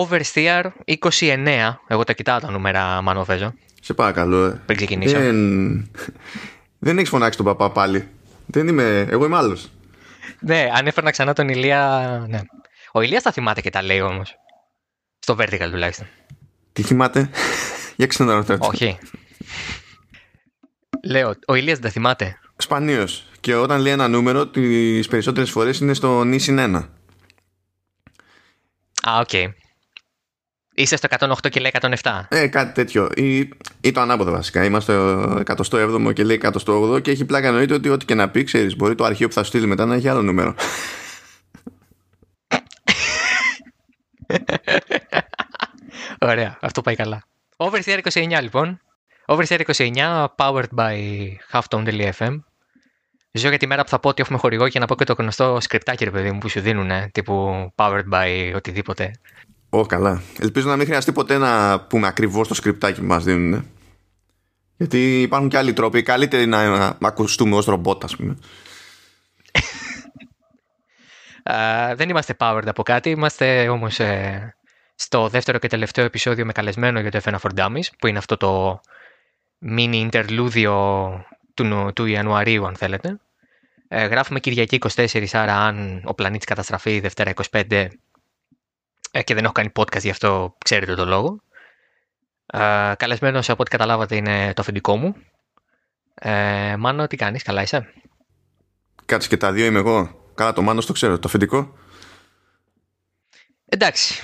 [0.00, 1.74] Oversteer 29.
[1.86, 3.54] Εγώ τα κοιτάω τα νούμερα, Μανώβεζο.
[3.80, 4.44] Σε παρακαλώ.
[4.44, 4.60] Ε.
[4.66, 5.18] Πριν ξεκινήσω.
[5.18, 5.90] Δεν,
[6.78, 8.08] δεν έχεις φωνάξει τον παπά πάλι.
[8.46, 9.06] Δεν είμαι.
[9.10, 9.70] Εγώ είμαι άλλος.
[10.40, 12.24] ναι, αν έφερνα ξανά τον Ηλία.
[12.28, 12.40] Ναι.
[12.92, 14.36] Ο Ηλίας τα θυμάται και τα λέει όμως.
[15.18, 16.06] Στο vertical τουλάχιστον.
[16.72, 17.30] Τι θυμάται;
[17.96, 18.58] Για ξαναρωτάω.
[18.60, 18.98] Όχι.
[21.04, 22.38] Λέω, ο Ηλίας δεν τα θυμάται.
[22.56, 23.26] Σπανίως.
[23.40, 26.88] Και όταν λέει ένα νούμερο, τις περισσότερες φορές είναι στο νησιν 1.
[29.08, 29.28] Α, OK.
[29.32, 29.46] Okay.
[30.78, 31.70] Είσαι στο 108 και λέει
[32.02, 32.20] 107.
[32.28, 33.10] Ε, κάτι τέτοιο.
[33.16, 33.38] Ή,
[33.80, 34.64] ή το ανάποδο βασικά.
[34.64, 34.92] Είμαστε
[35.62, 38.76] στο 107ο και λέει 108 και έχει πλάκα εννοείται ότι ό,τι και να πει, ξέρεις,
[38.76, 40.54] μπορεί το αρχείο που θα σου στείλει μετά να έχει άλλο νούμερο.
[46.30, 47.24] Ωραία, αυτό πάει καλά.
[47.56, 48.80] Oversteer 29 λοιπόν.
[49.26, 50.96] Oversteer 29, powered by
[51.52, 52.38] halftone.fm.
[53.32, 55.14] Ζω για τη μέρα που θα πω ότι έχουμε χορηγό και να πω και το
[55.18, 59.10] γνωστό σκριπτάκι, ρε παιδί μου, που σου δίνουν, τύπου powered by οτιδήποτε.
[59.76, 60.22] Ω, καλά.
[60.38, 63.66] Ελπίζω να μην χρειαστεί ποτέ να πούμε ακριβώς το σκριπτάκι που μας δίνουν.
[64.76, 66.02] Γιατί υπάρχουν και άλλοι τρόποι.
[66.02, 68.36] Καλύτεροι να ακουστούμε ως ρομπότ, ας πούμε.
[71.96, 73.10] δεν είμαστε powered από κάτι.
[73.10, 74.54] Είμαστε όμως ε,
[74.94, 78.36] στο δεύτερο και τελευταίο επεισόδιο με καλεσμένο για το F1 for Dummies, που είναι αυτό
[78.36, 78.80] το
[79.76, 80.74] mini interlúδιο
[81.54, 83.20] του, του Ιανουαρίου, αν θέλετε.
[83.88, 87.88] Ε, γράφουμε Κυριακή 24, άρα αν ο πλανήτης καταστραφεί Δευτέρα 25 ε,
[89.22, 91.40] και δεν έχω κάνει podcast γι' αυτό ξέρετε το λόγο.
[92.46, 95.16] Ε, καλεσμένος από ό,τι καταλάβατε είναι το αφεντικό μου.
[96.14, 97.92] Ε, Μάνο, τι κάνεις, καλά είσαι;
[99.06, 100.24] Κάτσε και τα δύο είμαι εγώ.
[100.34, 101.74] Καλά το Μάνος το ξέρω, το αφεντικό.
[103.64, 104.22] Εντάξει.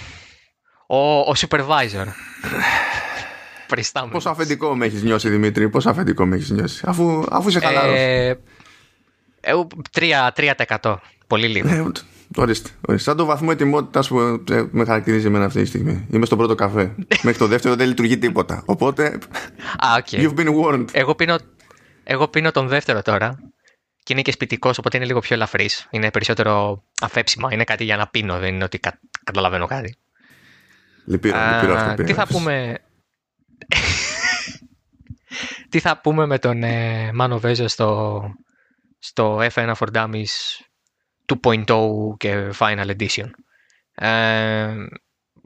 [0.87, 2.07] Ο, ο supervisor.
[4.11, 7.85] Πόσο αφεντικό με έχεις νιώσει, Δημήτρη, πόσο αφεντικό με έχεις νιώσει, αφού, αφού είσαι καλά.
[7.85, 8.39] Ε,
[9.41, 9.53] ε,
[10.81, 10.97] 3%.
[11.27, 11.93] Πολύ λίγο.
[12.37, 13.11] Ε, ορίστε, ορίστε.
[13.11, 14.19] Σαν το βαθμό ετοιμότητας που
[14.51, 16.07] ε, με χαρακτηρίζει εμένα αυτή τη στιγμή.
[16.11, 16.95] Είμαι στον πρώτο καφέ.
[17.23, 18.63] Μέχρι το δεύτερο δεν λειτουργεί τίποτα.
[18.67, 19.19] Οπότε.
[19.79, 20.23] Ah, okay.
[20.23, 20.85] You've been warned.
[20.93, 21.39] Εγώ πίνω,
[22.05, 23.39] εγώ πίνω τον δεύτερο τώρα.
[24.03, 25.87] Και είναι και σπιτικός, οπότε είναι λίγο πιο ελαφρύς.
[25.91, 27.53] Είναι περισσότερο αφέψιμα.
[27.53, 29.97] Είναι κάτι για να πίνω, δεν είναι ότι κα, καταλαβαίνω κάτι.
[31.05, 32.79] Λυπηρό, λυπηρό αυτό Τι θα πούμε.
[35.71, 38.23] τι θα πούμε με τον ε, Μάνο Βέζο στο,
[38.99, 40.63] στο F1 for Dummies
[41.43, 41.65] 2.0
[42.17, 43.31] και Final Edition.
[43.95, 44.75] Ε,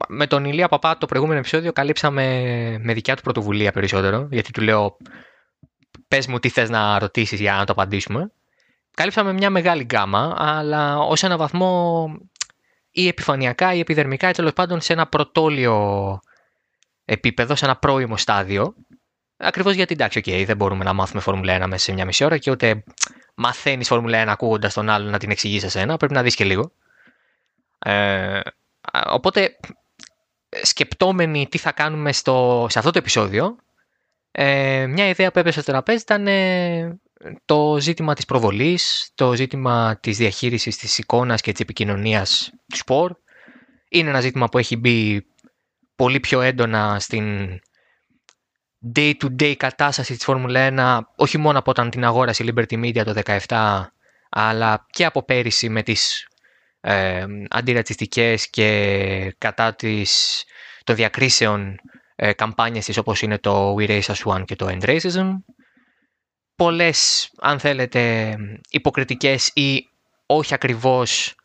[0.07, 2.23] με τον Ηλία Παπά το προηγούμενο επεισόδιο καλύψαμε
[2.81, 4.97] με δικιά του πρωτοβουλία περισσότερο, γιατί του λέω
[6.07, 8.31] πες μου τι θες να ρωτήσεις για να το απαντήσουμε.
[8.93, 12.05] Καλύψαμε μια μεγάλη γκάμα, αλλά ως ένα βαθμό
[12.91, 16.19] ή επιφανειακά ή επιδερμικά, τέλος πάντων σε ένα πρωτόλιο
[17.05, 18.75] επίπεδο, σε ένα πρώιμο στάδιο.
[19.37, 22.37] Ακριβώς γιατί εντάξει, okay, δεν μπορούμε να μάθουμε Φόρμουλα 1 μέσα σε μια μισή ώρα
[22.37, 22.83] και ούτε
[23.35, 25.97] μαθαίνεις Φόρμουλα 1 ακούγοντας τον άλλον να την εξηγήσει εσένα.
[25.97, 26.71] Πρέπει να δεις και λίγο.
[27.79, 28.39] Ε,
[29.05, 29.57] οπότε,
[30.61, 33.55] σκεπτόμενοι τι θα κάνουμε στο, σε αυτό το επεισόδιο,
[34.31, 36.99] ε, μια ιδέα που έπεσε στο τραπέζι ήταν ε,
[37.45, 43.15] το ζήτημα της προβολής, το ζήτημα της διαχείρισης της εικόνας και της επικοινωνίας του σπορ.
[43.89, 45.27] Είναι ένα ζήτημα που έχει μπει
[45.95, 47.59] πολύ πιο έντονα στην
[48.95, 53.21] day-to-day κατάσταση της Φόρμουλα 1, όχι μόνο από όταν την αγόρασε η Liberty Media το
[53.47, 53.83] 2017,
[54.29, 56.27] αλλά και από πέρυσι με τις
[56.81, 60.43] ε, αντιρατσιστικές και κατά της,
[60.83, 61.79] των διακρίσεων
[62.15, 65.31] ε, καμπάνιες της όπως είναι το We Race As One και το End Racism.
[66.55, 68.35] Πολλές, αν θέλετε,
[68.69, 69.89] υποκριτικές ή
[70.25, 71.35] όχι ακριβώς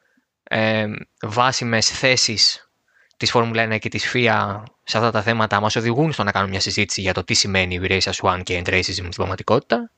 [0.42, 0.86] ε,
[1.22, 2.71] βάσιμες θέσεις
[3.22, 6.50] της Φόρμουλα 1 και της FIA σε αυτά τα θέματα μας οδηγούν στο να κάνουμε
[6.50, 9.90] μια συζήτηση για το τι σημαίνει Race as One και End Racism στην πραγματικότητα.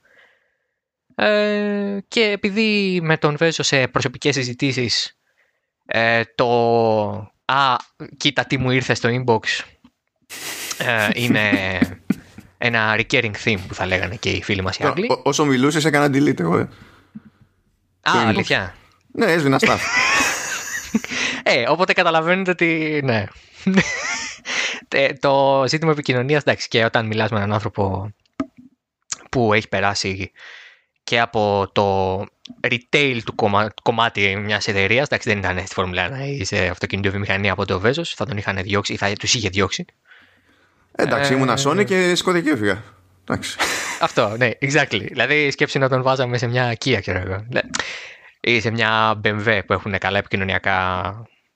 [1.15, 5.19] Ε, και επειδή με τον Βέζο σε προσωπικές συζητήσεις
[5.87, 6.49] ε, το
[7.45, 7.77] «Α,
[8.17, 9.41] κοίτα τι μου ήρθε στο inbox»
[10.79, 11.79] ε, είναι
[12.59, 15.21] ένα recurring theme που θα λέγανε και οι φίλοι μας οι Άγγλοι.
[15.23, 16.59] όσο μιλούσες έκανα delete εγώ.
[16.59, 16.69] Ε.
[18.03, 18.75] Α, αλήθεια.
[19.13, 19.79] Ναι, έσβηνα staff.
[21.43, 23.25] ε, οπότε καταλαβαίνετε ότι ναι.
[24.89, 28.13] Ε, το ζήτημα επικοινωνίας, εντάξει, και όταν μιλάς με έναν άνθρωπο
[29.31, 30.33] που έχει περάσει
[31.05, 32.19] και από το
[32.69, 33.35] retail του
[33.83, 38.15] κομμάτι μιας εταιρείας, εντάξει, δεν ήταν στη Φόρμουλα 1 ή σε αυτοκινητοβιομηχανία από το Βέζος,
[38.15, 39.85] θα τον είχαν διώξει ή θα τους είχε διώξει.
[40.93, 42.83] Εντάξει, ε, ήμουν Sony και σκοτεινή και έφυγα.
[44.01, 45.07] Αυτό, ναι, exactly.
[45.09, 47.47] Δηλαδή, σκέψη να τον βάζαμε σε μια Kia, ξέρω εγώ.
[48.45, 48.53] Ναι.
[48.53, 51.13] Ή σε μια BMW που έχουν καλά επικοινωνιακά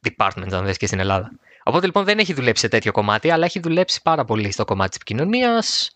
[0.08, 1.30] departments, αν δες και στην Ελλάδα.
[1.62, 4.88] Οπότε λοιπόν δεν έχει δουλέψει σε τέτοιο κομμάτι, αλλά έχει δουλέψει πάρα πολύ στο κομμάτι
[4.88, 5.90] της επικοινωνίας.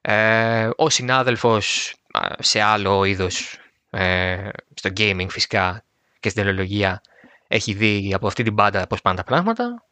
[0.00, 1.94] Ε, ο συνάδελφος
[2.38, 3.58] σε άλλο είδος,
[3.90, 5.84] ε, στο gaming φυσικά
[6.20, 7.00] και στην τελειολογία,
[7.48, 9.84] έχει δει από αυτή την πάντα πώς πάνε τα πράγματα.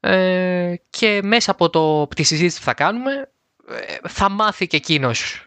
[0.00, 3.30] Ε, και μέσα από το, τη συζήτηση που θα κάνουμε
[3.68, 5.46] ε, θα μάθει και εκείνος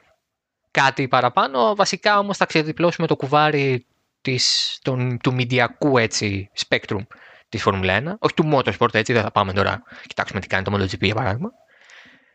[0.71, 1.75] κάτι παραπάνω.
[1.75, 3.85] Βασικά όμως θα ξεδιπλώσουμε το κουβάρι
[4.21, 7.05] της, τον, του μηντιακού έτσι spectrum
[7.49, 8.15] της Φόρμουλα 1.
[8.19, 9.83] Όχι του Motorsport έτσι, δεν θα πάμε τώρα.
[10.07, 11.51] Κοιτάξουμε τι κάνει το MotoGP για παράδειγμα.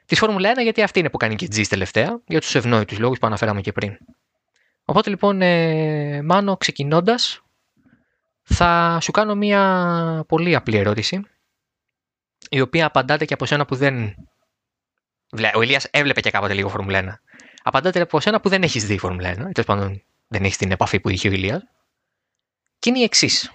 [0.06, 3.18] Της Φόρμουλα 1 γιατί αυτή είναι που κάνει και G τελευταία για τους ευνόητους λόγους
[3.18, 3.98] που αναφέραμε και πριν.
[4.84, 7.42] Οπότε λοιπόν, ε, Μάνο, ξεκινώντας,
[8.42, 11.20] θα σου κάνω μια πολύ απλή ερώτηση,
[12.50, 14.14] η οποία απαντάται και από σένα που δεν.
[15.54, 17.20] Ο Ηλίας έβλεπε και κάποτε λίγο Φόρμουλα 1.
[17.62, 21.00] Απαντάται από σένα που δεν έχεις δει Φόρμουλα 1, τέλος πάντων δεν έχεις την επαφή
[21.00, 21.62] που είχε ο Ηλίας.
[22.78, 23.52] Και είναι η εξής.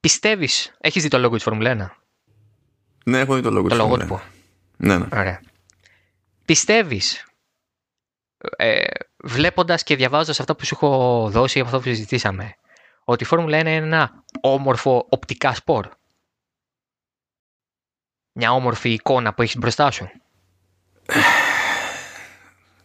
[0.00, 1.90] Πιστεύεις, έχεις δει το λόγο της Φόρμουλα 1.
[3.04, 4.20] Ναι, έχω δει το λόγο της Φόρμουλα 1.
[4.76, 5.06] Ναι, ναι.
[5.12, 5.40] Ωραία.
[6.44, 7.26] Πιστεύεις,
[8.56, 8.84] ε,
[9.24, 12.54] βλέποντας και διαβάζοντας αυτά που σου έχω δώσει από αυτό που συζητήσαμε,
[13.04, 15.88] ότι η Φόρμουλα 1 είναι ένα όμορφο οπτικά σπορ;
[18.32, 20.10] Μια όμορφη εικόνα που έχεις μπροστά σου;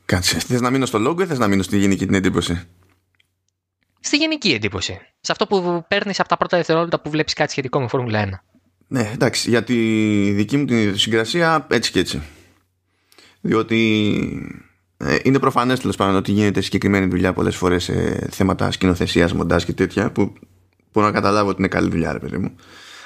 [0.05, 0.39] Κάτσε.
[0.39, 2.67] Θες να μείνω στο λόγο ή θες να μείνω στη γενική την εντύπωση;
[4.05, 4.99] Στη γενική εντύπωση.
[5.21, 8.29] Σε αυτό που παίρνεις από τα πρώτα δευτερόλεπτα που βλέπεις κάτι σχετικό με Φόρμουλα 1.
[8.87, 9.49] Ναι, εντάξει.
[9.49, 9.75] Για τη
[10.31, 12.21] δική μου την συγκρασία έτσι και έτσι.
[13.41, 13.77] Διότι
[14.97, 19.57] ε, είναι προφανές τέλος πάντων ότι γίνεται συγκεκριμένη δουλειά πολλές φορές σε θέματα σκηνοθεσίας, μοντά
[19.57, 20.33] και τέτοια που
[20.93, 22.55] μπορώ να καταλάβω ότι είναι καλή δουλειά, ρε παιδί μου.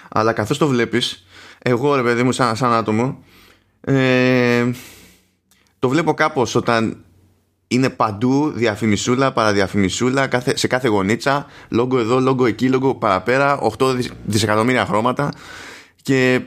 [0.10, 1.26] Αλλά καθώς το βλέπεις,
[1.60, 3.24] εγώ ρε παιδί μου, σαν, σαν άτομο,
[3.82, 4.72] ε,
[5.80, 7.06] το βλέπω κάπως όταν
[7.68, 14.86] είναι παντού διαφημισούλα, παραδιαφημισούλα σε κάθε γωνίτσα, λόγο εδώ, λόγο εκεί, λόγο παραπέρα, 8 δισεκατομμύρια
[14.86, 15.32] χρώματα
[16.02, 16.42] και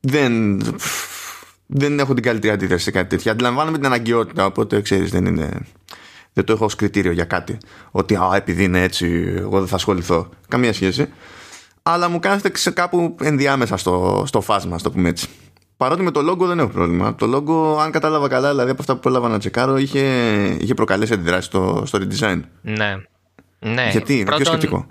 [0.00, 0.60] δεν
[1.66, 3.30] δεν έχω την καλύτερη αντίθεση σε κάτι τέτοιο.
[3.30, 5.50] Αντιλαμβάνομαι την αναγκαιότητα, οπότε ξέρεις, δεν είναι.
[6.32, 7.58] Δεν το έχω ως κριτήριο για κάτι.
[7.90, 10.28] Ότι α, επειδή είναι έτσι, εγώ δεν θα ασχοληθώ.
[10.48, 11.08] Καμία σχέση.
[11.82, 15.28] Αλλά μου κάνετε σε κάπου ενδιάμεσα στο, στο φάσμα, ας το πούμε έτσι.
[15.76, 17.14] Παρότι με το λόγο δεν έχω πρόβλημα.
[17.14, 20.00] Το λόγο, αν κατάλαβα καλά, δηλαδή από αυτά που πρόλαβα να τσεκάρω, είχε,
[20.60, 22.40] είχε προκαλέσει αντιδράσεις στο, στο redesign.
[22.62, 22.96] Ναι.
[23.58, 23.88] ναι.
[23.90, 24.86] Γιατί, πρώτον, πιο σκεπτικό.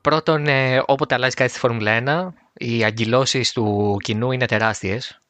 [0.00, 5.20] Πρώτον, ε, όποτε αλλάζει κάτι στη Φόρμουλα 1, οι αγκυλώσεις του κοινού είναι τεράστιες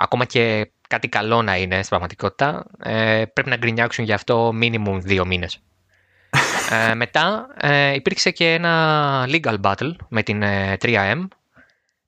[0.00, 4.98] ακόμα και κάτι καλό να είναι στην πραγματικότητα, ε, πρέπει να γκρινιάξουν γι' αυτό minimum
[5.00, 5.58] δύο μήνες.
[6.90, 10.42] ε, μετά ε, υπήρξε και ένα legal battle με την
[10.80, 11.26] 3M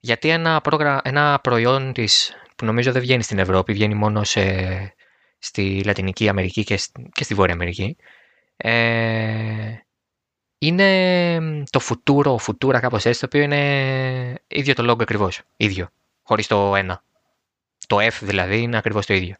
[0.00, 1.00] γιατί ένα, πρόγρα...
[1.04, 4.94] ένα προϊόν της που νομίζω δεν βγαίνει στην Ευρώπη, βγαίνει μόνο σε...
[5.38, 6.80] στη Λατινική Αμερική και,
[7.12, 7.96] και στη Βόρεια Αμερική
[8.56, 9.84] ε,
[10.58, 15.88] είναι το Futuro, Futura κάπως έτσι, το οποίο είναι ίδιο το logo ακριβώς, ίδιο,
[16.22, 17.02] χωρίς το ένα.
[17.86, 19.34] Το F δηλαδή είναι ακριβώς το ίδιο.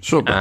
[0.00, 0.34] Σούπερ.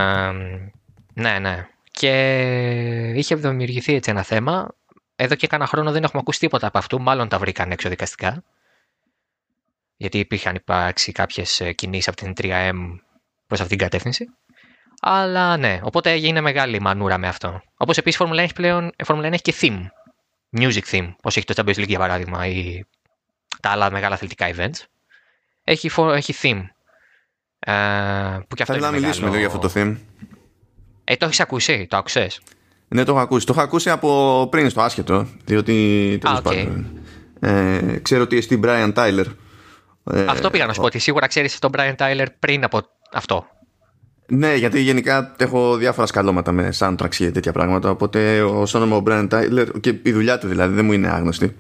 [1.14, 1.68] ναι, ναι.
[1.92, 4.76] Και είχε δημιουργηθεί έτσι ένα θέμα.
[5.16, 7.02] Εδώ και κάνα χρόνο δεν έχουμε ακούσει τίποτα από αυτού.
[7.02, 8.44] Μάλλον τα βρήκαν έξω δικαστικά.
[10.04, 12.74] Γιατί υπήρχαν υπάρξει κάποιες κινήσεις από την 3M
[13.48, 14.26] προς αυτήν την κατεύθυνση.
[15.02, 17.62] Αλλά ναι, οπότε έγινε μεγάλη μανούρα με αυτό.
[17.78, 19.82] Όπως επίσης η Φόρμουλα 1 έχει πλέον η Φόρμουλα 1 έχει και theme.
[20.62, 22.86] Music theme, όπως έχει το Champions League για παράδειγμα ή
[23.62, 24.86] τα άλλα μεγάλα αθλητικά events.
[25.64, 26.62] Έχει, έχει theme.
[27.60, 27.74] Ε,
[28.48, 29.96] που και αυτό Θέλω να μιλήσουμε λίγο για αυτό το theme;
[31.04, 32.42] Ε, το έχεις ακούσει, το άκουσες;
[32.88, 33.46] Ναι, το έχω ακούσει.
[33.46, 35.28] Το έχω ακούσει από πριν στο άσχετο.
[35.46, 36.18] Διότι.
[36.22, 36.44] Τέλος okay.
[36.44, 36.98] πάντων.
[37.40, 39.26] Ε, ξέρω ότι είσαι Brian Tyler.
[40.12, 40.86] Ε, αυτό πήγα να σου πω.
[40.86, 42.82] Ότι σίγουρα ξέρεις τον Brian Tyler πριν από
[43.14, 43.48] αυτό.
[44.28, 47.90] Ναι, γιατί γενικά έχω διάφορα σκαλώματα με soundtracks και τέτοια πράγματα.
[47.90, 51.56] Οπότε ο όνομα ο Brian Tyler και η δουλειά του δηλαδή δεν μου είναι άγνωστη.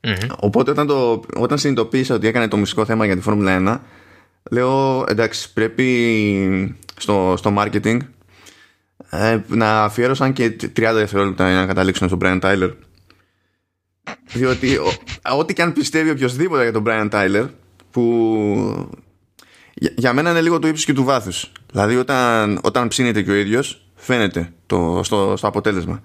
[0.00, 0.28] Mm-hmm.
[0.36, 3.80] Οπότε όταν, το, όταν συνειδητοποίησα ότι έκανε το μουσικό θέμα για τη Φόρμουλα 1,
[4.50, 7.98] λέω εντάξει πρέπει στο, στο marketing
[9.10, 12.70] ε, να αφιέρωσαν και 30 δευτερόλεπτα για να καταλήξουν στον Brian Tyler.
[14.32, 14.78] Διότι
[15.36, 17.48] ό,τι και αν πιστεύει οποιοδήποτε για τον Brian Tyler
[17.90, 18.92] που
[19.74, 21.52] για, για μένα είναι λίγο το ύψος και του βάθους.
[21.70, 26.02] Δηλαδή όταν, όταν ψήνεται και ο ίδιος φαίνεται το, στο, στο αποτέλεσμα.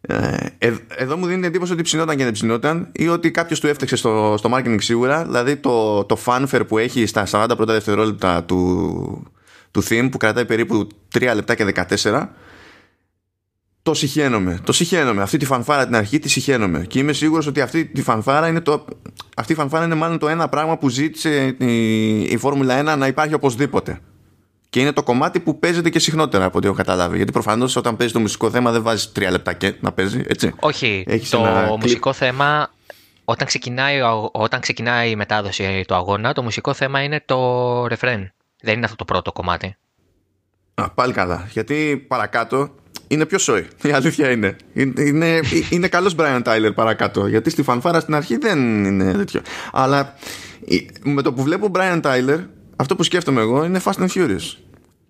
[0.00, 3.66] Ε, ε, εδώ μου δίνει εντύπωση ότι ψινόταν και δεν ψινόταν ή ότι κάποιος του
[3.66, 5.24] έφταξε στο, στο marketing σίγουρα.
[5.24, 9.32] Δηλαδή το, το fanfare που έχει στα 40 πρώτα δευτερόλεπτα του,
[9.70, 11.72] του theme που κρατάει περίπου 3 λεπτά και
[12.02, 12.26] 14.
[13.82, 14.60] Το συχαίνομαι.
[14.64, 15.22] Το συχαίνομαι.
[15.22, 16.84] Αυτή τη φανφάρα την αρχή τη συχαίνομαι.
[16.84, 18.84] Και είμαι σίγουρος ότι αυτή τη φανφάρα είναι το.
[19.36, 23.06] Αυτή η φανφάρα είναι μάλλον το ένα πράγμα που ζήτησε η, η Φόρμουλα 1 να
[23.06, 24.00] υπάρχει οπωσδήποτε.
[24.70, 27.16] Και είναι το κομμάτι που παίζεται και συχνότερα από ό,τι έχω καταλάβει.
[27.16, 30.52] Γιατί προφανώς όταν παίζει το μουσικό θέμα δεν βάζεις τρία λεπτά και να παίζει, έτσι.
[30.60, 31.04] Όχι.
[31.06, 31.38] Έχεις το
[31.80, 32.70] μουσικό θέμα,
[33.24, 34.00] όταν ξεκινάει,
[34.32, 38.32] όταν ξεκινάει η μετάδοση του αγώνα, το μουσικό θέμα είναι το ρεφρέν.
[38.62, 39.76] Δεν είναι αυτό το πρώτο κομμάτι.
[40.74, 41.48] Α, πάλι καλά.
[41.50, 42.74] Γιατί παρακάτω
[43.10, 43.66] είναι πιο σόι.
[43.82, 44.56] Η αλήθεια είναι.
[44.72, 45.40] Είναι, είναι,
[45.70, 47.26] είναι καλός Brian Tyler παρακάτω.
[47.26, 49.40] Γιατί στη φανφάρα στην αρχή δεν είναι τέτοιο.
[49.72, 50.14] Αλλά
[51.02, 52.38] με το που βλέπω Brian Tyler,
[52.76, 54.56] αυτό που σκέφτομαι εγώ είναι Fast and Furious.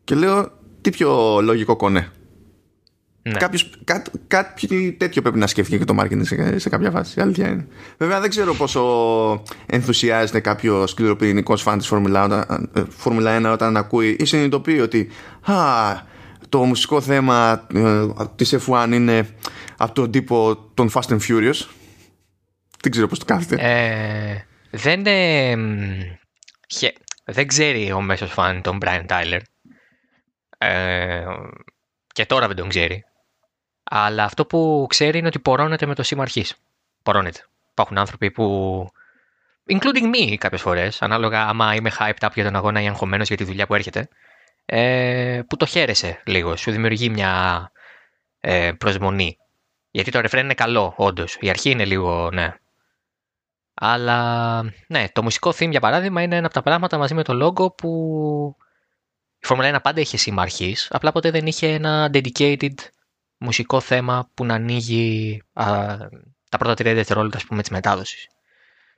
[0.04, 2.10] Και λέω, τι πιο λογικό κονέ.
[3.22, 3.32] Ναι.
[3.32, 7.20] Κάποιος, κά, κάτι τέτοιο πρέπει να σκέφτηκε και το marketing σε, σε κάποια φάση.
[7.20, 7.66] αλήθεια είναι.
[7.98, 8.82] Βέβαια δεν ξέρω πόσο
[9.66, 11.86] ενθουσιάζεται κάποιος σκληροπυρηνικός φαν της
[12.88, 15.08] Φόρμουλα 1 όταν ακούει ή συνειδητοποιεί ότι
[15.42, 15.54] α,
[16.50, 19.36] το μουσικό θέμα ε, της F1 είναι
[19.76, 21.66] από τον τύπο των Fast and Furious.
[22.80, 23.56] Δεν ξέρω πώς το κάθεται.
[23.60, 25.56] Ε, δεν, ε,
[27.24, 29.40] δεν ξέρει ο μέσος φαν τον Brian Tyler.
[30.58, 31.24] Ε,
[32.12, 33.04] και τώρα δεν τον ξέρει.
[33.82, 36.54] Αλλά αυτό που ξέρει είναι ότι πορώνεται με το σήμα αρχής.
[37.02, 37.44] Πορώνεται.
[37.70, 38.86] Υπάρχουν άνθρωποι που.
[39.68, 43.36] including me κάποιες φορές, ανάλογα άμα είμαι hyped up για τον αγώνα ή αγχωμένος για
[43.36, 44.08] τη δουλειά που έρχεται,
[44.72, 46.56] ε, που το χαίρεσαι λίγο.
[46.56, 47.72] Σου δημιουργεί μια
[48.40, 49.38] ε, προσμονή.
[49.90, 51.36] Γιατί το ρεφρέν είναι καλό, όντως.
[51.40, 52.54] Η αρχή είναι λίγο, ναι.
[53.74, 57.46] Αλλά ναι, το μουσικό theme για παράδειγμα είναι ένα από τα πράγματα μαζί με το
[57.46, 58.56] logo που
[59.38, 62.74] η Φόρμουλα 1 πάντα είχε σήμα αρχής, απλά ποτέ δεν είχε ένα dedicated
[63.38, 65.96] μουσικό θέμα που να ανοίγει α,
[66.48, 67.72] τα πρώτα τρία δευτερόλεπτα της μετάδοση.
[67.72, 68.28] μετάδοσης.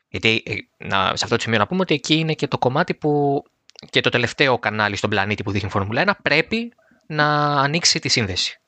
[0.08, 0.54] Γιατί ε,
[0.86, 3.42] να, σε αυτό το σημείο να πούμε ότι εκεί είναι και το κομμάτι που
[3.90, 6.72] και το τελευταίο κανάλι στον πλανήτη που δείχνει Φόρμουλα 1 πρέπει
[7.06, 7.26] να
[7.60, 8.60] ανοίξει τη σύνδεση.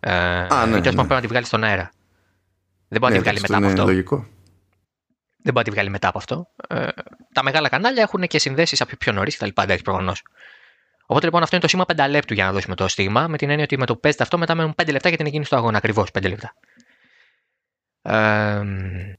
[0.00, 0.94] Ε, Α, ναι, γιατί ναι.
[0.94, 1.90] πρέπει να τη βγάλει στον αέρα.
[2.88, 3.84] Δεν μπορεί να τη ναι, βγάλει μετά από αυτό.
[3.84, 4.16] Λογικό.
[5.42, 6.46] Δεν μπορεί να τη βγάλει μετά από αυτό.
[6.68, 6.86] Ε,
[7.32, 9.48] τα μεγάλα κανάλια έχουν και συνδέσεις από πιο νωρίς κτλ.
[9.60, 10.22] Εντάξει, προφανώς.
[11.06, 13.48] Οπότε λοιπόν αυτό είναι το σήμα 5 λεπτού για να δώσουμε το στίγμα, με την
[13.48, 15.56] έννοια ότι με το που παίζεται αυτό μετά μένουν 5 λεπτά για την εκκίνηση του
[15.56, 15.76] αγώνα.
[15.76, 16.54] Ακριβώς 5 λεπτά.
[18.02, 18.60] Ε,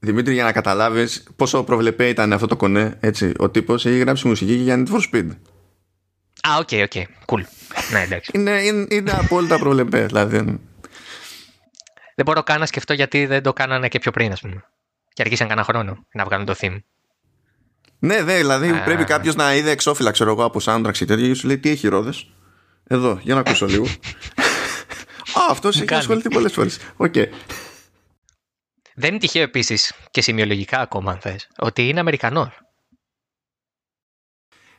[0.00, 4.28] Δημήτρη, για να καταλάβεις πόσο προβλεπέ ήταν αυτό το κονέ, έτσι, ο τύπος έχει γράψει
[4.28, 5.28] μουσική για Need for Speed.
[6.48, 6.92] Α, OK, OK.
[7.26, 7.42] Cool.
[7.92, 8.30] ναι, εντάξει.
[8.36, 10.36] είναι, είναι, είναι απόλυτα προβλεπέ, δηλαδή.
[12.14, 14.64] Δεν μπορώ καν να σκεφτώ γιατί δεν το κάνανε και πιο πριν, ας πούμε.
[15.12, 16.78] Και αργήσαν κανένα χρόνο να βγάλουν το theme.
[17.98, 18.82] Ναι, δε, δηλαδή ε...
[18.84, 21.70] πρέπει κάποιος να είδε εξώφυλλα, ξέρω εγώ, από soundtrack ή τέτοια και σου λέει τι
[21.70, 22.30] έχει ρόδες;
[22.86, 23.86] Εδώ, για να ακούσω λίγο.
[25.38, 26.78] Α, αυτός έχει ασχοληθεί πολλές φορές.
[26.96, 27.14] Οκ.
[29.02, 32.60] Δεν είναι τυχαίο επίσης και σημειολογικά ακόμα, αν θες, ότι είναι Αμερικανός.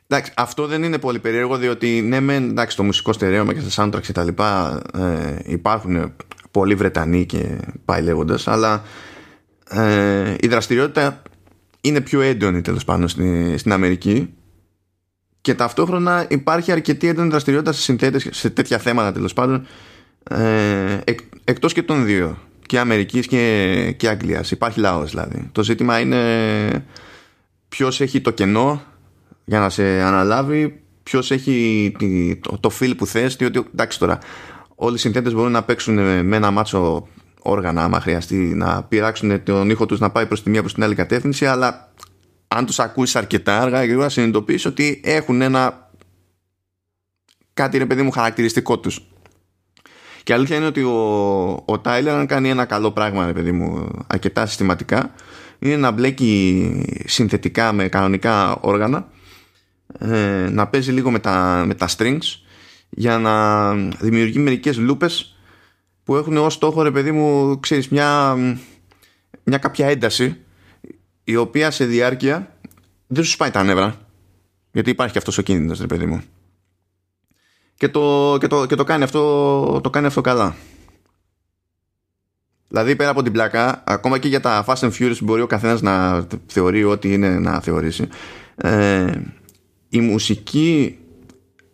[0.06, 3.84] Εντάξει, αυτό δεν είναι πολύ περίεργο διότι ναι, με, εντάξει, το μουσικό στερέωμα και στα
[3.84, 6.16] soundtracks και τα λοιπά ε, υπάρχουν
[6.50, 8.82] πολλοί Βρετανοί και πάει λέγοντας, αλλά
[9.68, 11.22] ε, η δραστηριότητα
[11.80, 14.34] είναι πιο έντονη τέλος πάντων στην, στην Αμερική
[15.40, 19.66] και ταυτόχρονα υπάρχει αρκετή έντονη δραστηριότητα σε συνθέτες σε τέτοια θέματα τέλος πάντων
[20.30, 24.50] ε, εκ, εκτός και των δύο και Αμερικής και, και Αγγλίας.
[24.50, 25.48] Υπάρχει λαός δηλαδή.
[25.52, 26.86] Το ζήτημα είναι
[27.68, 28.82] ποιος έχει το κενό
[29.44, 31.92] για να σε αναλάβει ποιος έχει
[32.40, 34.18] το, το feel που θες διότι εντάξει τώρα
[34.74, 35.94] όλοι οι συνθέτες μπορούν να παίξουν
[36.24, 37.08] με ένα μάτσο
[37.42, 40.82] όργανα άμα χρειαστεί να πειράξουν τον ήχο τους να πάει προς τη μία προς την
[40.82, 41.92] άλλη κατεύθυνση αλλά
[42.48, 45.90] αν τους ακούσεις αρκετά αργά και να συνειδητοποιείς ότι έχουν ένα
[47.54, 49.00] κάτι ρε παιδί μου χαρακτηριστικό τους
[50.24, 53.88] και αλήθεια είναι ότι ο, ο Τάιλερ αν κάνει ένα καλό πράγμα ρε παιδί μου
[54.06, 55.14] αρκετά συστηματικά
[55.58, 59.08] είναι να μπλέκει συνθετικά με κανονικά όργανα
[59.98, 62.38] ε, να παίζει λίγο με τα, με τα strings
[62.90, 65.36] για να δημιουργεί μερικές λούπες
[66.04, 68.36] που έχουν ως στόχο ρε παιδί μου ξέρεις μια,
[69.44, 70.36] μια κάποια ένταση
[71.24, 72.56] η οποία σε διάρκεια
[73.06, 73.94] δεν σου σπάει τα νεύρα
[74.72, 76.22] γιατί υπάρχει και αυτός ο κίνδυνος ρε παιδί μου
[77.76, 80.54] και το, και το, και το, κάνει, αυτό, το κάνει αυτό καλά.
[82.68, 85.82] Δηλαδή πέρα από την πλάκα, ακόμα και για τα Fast and Furious μπορεί ο καθένας
[85.82, 88.08] να θεωρεί ό,τι είναι να θεωρήσει.
[88.56, 89.12] Ε,
[89.88, 90.98] η μουσική,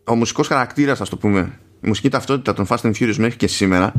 [0.04, 3.47] ο μουσικός χαρακτήρας, ας το πούμε, η μουσική ταυτότητα των Fast and Furious μέχρι και
[3.47, 3.92] σήμερα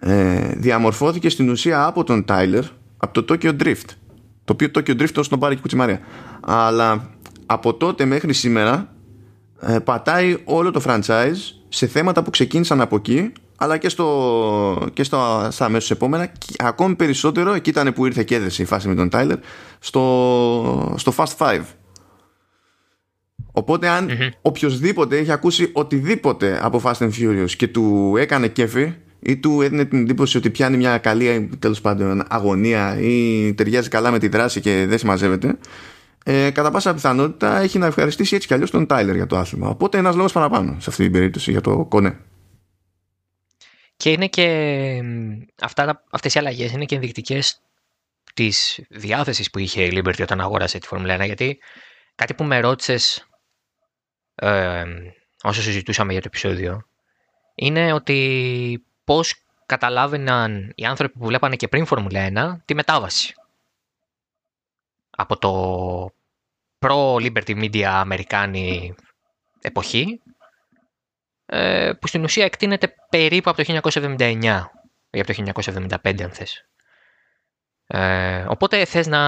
[0.00, 2.64] ε, διαμορφώθηκε στην ουσία από τον Τάιλερ
[2.96, 3.88] από το Tokyo Drift.
[4.44, 6.00] Το οποίο Tokyo Drift όσο τον πάρει και κουτσιμάρια.
[6.40, 7.10] Αλλά
[7.46, 8.95] από τότε μέχρι σήμερα
[9.60, 11.36] ε, πατάει όλο το franchise
[11.68, 16.54] σε θέματα που ξεκίνησαν από εκεί αλλά και, στο, και στο, στα αμέσως επόμενα και
[16.58, 19.38] ακόμη περισσότερο εκεί ήταν που ήρθε και έδεσε η φάση με τον Τάιλερ
[19.78, 21.62] στο, στο Fast Five
[23.52, 24.30] Οπότε αν mm-hmm.
[24.42, 29.84] οποιοδήποτε έχει ακούσει οτιδήποτε από Fast and Furious και του έκανε κέφι ή του έδινε
[29.84, 34.60] την εντύπωση ότι πιάνει μια καλή τέλος πάντων αγωνία ή ταιριάζει καλά με τη δράση
[34.60, 35.58] και δεν συμμαζεύεται
[36.28, 39.68] ε, κατά πάσα πιθανότητα έχει να ευχαριστήσει έτσι κι αλλιώς τον Τάιλερ για το άθλημα
[39.68, 42.18] οπότε ένας λόγος παραπάνω σε αυτή την περίπτωση για το κονέ
[43.96, 45.02] και είναι και
[45.60, 47.60] αυτά, αυτές οι αλλαγές είναι και ενδεικτικές
[48.34, 51.58] της διάθεσης που είχε η Liberty όταν αγόρασε τη Φόρμουλα 1 γιατί
[52.14, 53.26] κάτι που με ρώτησες
[54.34, 54.84] ε,
[55.42, 56.86] όσο συζητούσαμε για το επεισόδιο
[57.54, 59.34] είναι ότι πώς
[59.66, 63.34] καταλάβαιναν οι άνθρωποι που βλέπανε και πριν Φόρμουλα 1 τη μετάβαση.
[65.10, 65.50] Από το
[66.86, 68.94] προ-Liberty Media Αμερικάνη
[69.60, 70.20] εποχή
[71.46, 74.62] ε, που στην ουσία εκτείνεται περίπου από το 1979
[75.10, 75.52] ή από το
[76.04, 76.64] 1975 αν θες.
[77.86, 79.20] Ε, οπότε θες να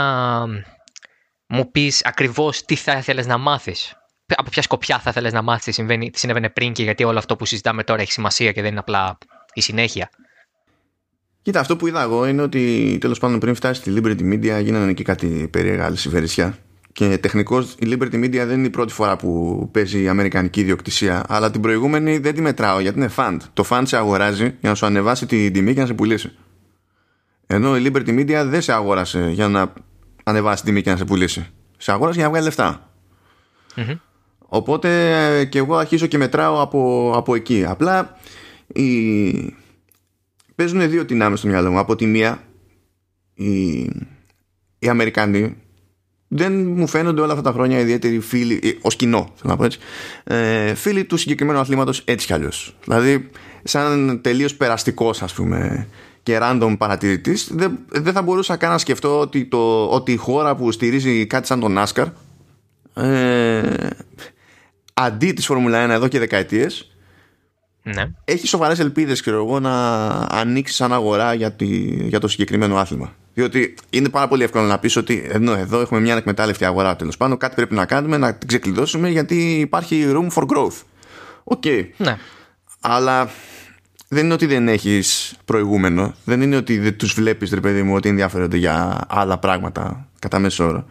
[1.47, 3.95] μου πεις ακριβώς τι θα ήθελες να μάθεις.
[4.27, 7.19] Από ποια σκοπιά θα ήθελες να μάθεις τι, συμβαίνει, τι συνέβαινε πριν και γιατί όλο
[7.19, 9.19] αυτό που συζητάμε τώρα έχει σημασία και δεν είναι απλά
[9.53, 10.11] η συνέχεια.
[11.43, 14.93] Κοίτα, αυτό που είδα εγώ είναι ότι τέλος πάντων πριν φτάσει στη Liberty Media γίνανε
[14.93, 16.59] και κάτι περίεργα άλλη συμπερισιά.
[16.99, 21.25] Και τεχνικώ η Liberty Media δεν είναι η πρώτη φορά που παίζει η Αμερικανική ιδιοκτησία.
[21.29, 23.37] Αλλά την προηγούμενη δεν τη μετράω γιατί είναι fund.
[23.53, 26.33] Το fund σε αγοράζει για να σου ανεβάσει την τιμή και να σε πουλήσει.
[27.47, 29.73] Ενώ η Liberty Media δεν σε αγόρασε για να
[30.25, 31.47] ανεβάσει την τιμή και να σε πουλήσει.
[31.77, 32.77] Σε αγόρασε για να βγάλει
[34.39, 34.89] Οπότε
[35.45, 37.65] και εγώ αρχίζω και μετράω από, από εκεί.
[37.65, 38.19] Απλά
[38.67, 39.55] η...
[40.55, 41.79] παίζουν δύο δυνάμεις στο μυαλό μου.
[41.79, 42.43] Από τη μία
[43.35, 43.79] οι,
[44.79, 45.57] οι Αμερικανοί
[46.29, 49.65] δεν μου φαίνονται όλα αυτά τα χρόνια ιδιαίτεροι φίλοι, ε, ως κοινό, θέλω να πω
[49.65, 49.79] έτσι,
[50.25, 52.77] ε, φίλοι του συγκεκριμένου αθλήματος έτσι κι αλλιώς.
[52.85, 53.31] Δηλαδή,
[53.63, 55.87] σαν τελείως περαστικός, ας πούμε,
[56.23, 60.57] και random παρατηρητής, δεν, δεν θα μπορούσα καν να σκεφτώ ότι, το, ότι η χώρα
[60.57, 62.07] που στηρίζει κάτι σαν τον NASCAR
[62.95, 63.89] ε,
[64.95, 66.91] αντί της Φόρμουλα 1 εδώ και δεκαετίες,
[67.83, 68.05] ναι.
[68.25, 71.67] έχει σοβαρές ελπίδες, εγώ, να ανοίξει σαν αγορά για, τη,
[72.09, 73.13] για το συγκεκριμένο άθλημα.
[73.39, 77.17] Διότι είναι πάρα πολύ εύκολο να πεις ότι ενώ εδώ έχουμε μια ανεκμετάλλευτη αγορά τέλος
[77.17, 80.83] πάντων, κάτι πρέπει να κάνουμε να την ξεκλειδώσουμε γιατί υπάρχει room for growth.
[81.45, 81.63] OK.
[81.65, 81.87] Okay.
[81.97, 82.19] Ναι.
[82.81, 83.31] Αλλά
[84.09, 86.15] δεν είναι ότι δεν έχεις προηγούμενο.
[86.25, 90.39] Δεν είναι ότι δεν τους βλέπεις, ρε παιδί μου, ότι ενδιαφέρονται για άλλα πράγματα κατά
[90.39, 90.87] μέσο όρο.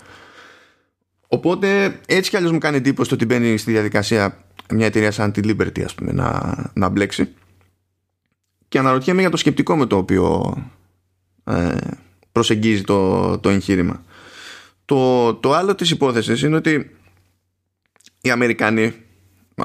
[1.27, 4.37] Οπότε έτσι κι αλλιώς μου κάνει εντύπωση το ότι μπαίνει στη διαδικασία
[4.69, 7.33] μια εταιρεία σαν τη Liberty, ας πούμε, να, να μπλέξει.
[8.67, 10.55] Και αναρωτιέμαι για το σκεπτικό με το οποίο
[11.43, 11.77] ε,
[12.37, 14.03] προσεγγίζει το, το εγχείρημα.
[14.85, 16.95] Το, το άλλο της υπόθεσης είναι ότι
[18.21, 18.93] οι Αμερικανοί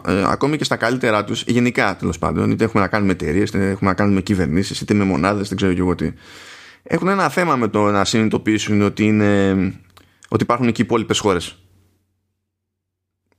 [0.07, 3.71] ε, ακόμη και στα καλύτερά τους γενικά τέλος πάντων είτε έχουμε να κάνουμε εταιρείες, είτε
[3.71, 6.13] έχουμε να κάνουμε κυβερνήσεις είτε με μονάδες δεν ξέρω και εγώ τι
[6.83, 9.53] έχουν ένα θέμα με το να συνειδητοποιήσουν ότι, είναι,
[10.29, 11.59] ότι υπάρχουν εκεί υπόλοιπες χώρες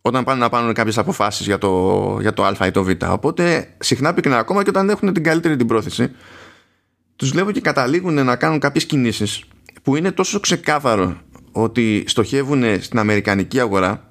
[0.01, 3.75] όταν πάνε να πάρουν κάποιες αποφάσεις για το, για το α ή το β οπότε
[3.79, 6.11] συχνά πυκνά ακόμα και όταν έχουν την καλύτερη την πρόθεση
[7.15, 9.43] τους βλέπω και καταλήγουν να κάνουν κάποιες κινήσεις
[9.81, 11.21] που είναι τόσο ξεκάθαρο
[11.51, 14.09] ότι στοχεύουν στην αμερικανική αγορά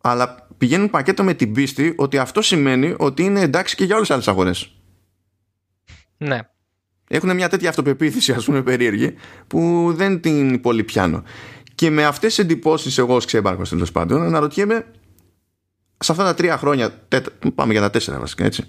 [0.00, 4.06] αλλά πηγαίνουν πακέτο με την πίστη ότι αυτό σημαίνει ότι είναι εντάξει και για όλες
[4.06, 4.72] τις άλλες αγορές.
[6.16, 6.38] Ναι.
[7.08, 9.14] Έχουν μια τέτοια αυτοπεποίθηση ας πούμε περίεργη
[9.46, 11.22] που δεν την πολύ πιάνω.
[11.74, 14.86] Και με αυτές τις εντυπώσεις εγώ ως ξέμπαρκος τέλος πάντων αναρωτιέμαι
[15.98, 16.90] σε αυτά τα τρία χρόνια,
[17.54, 18.66] πάμε για τα τέσσερα βασικά έτσι,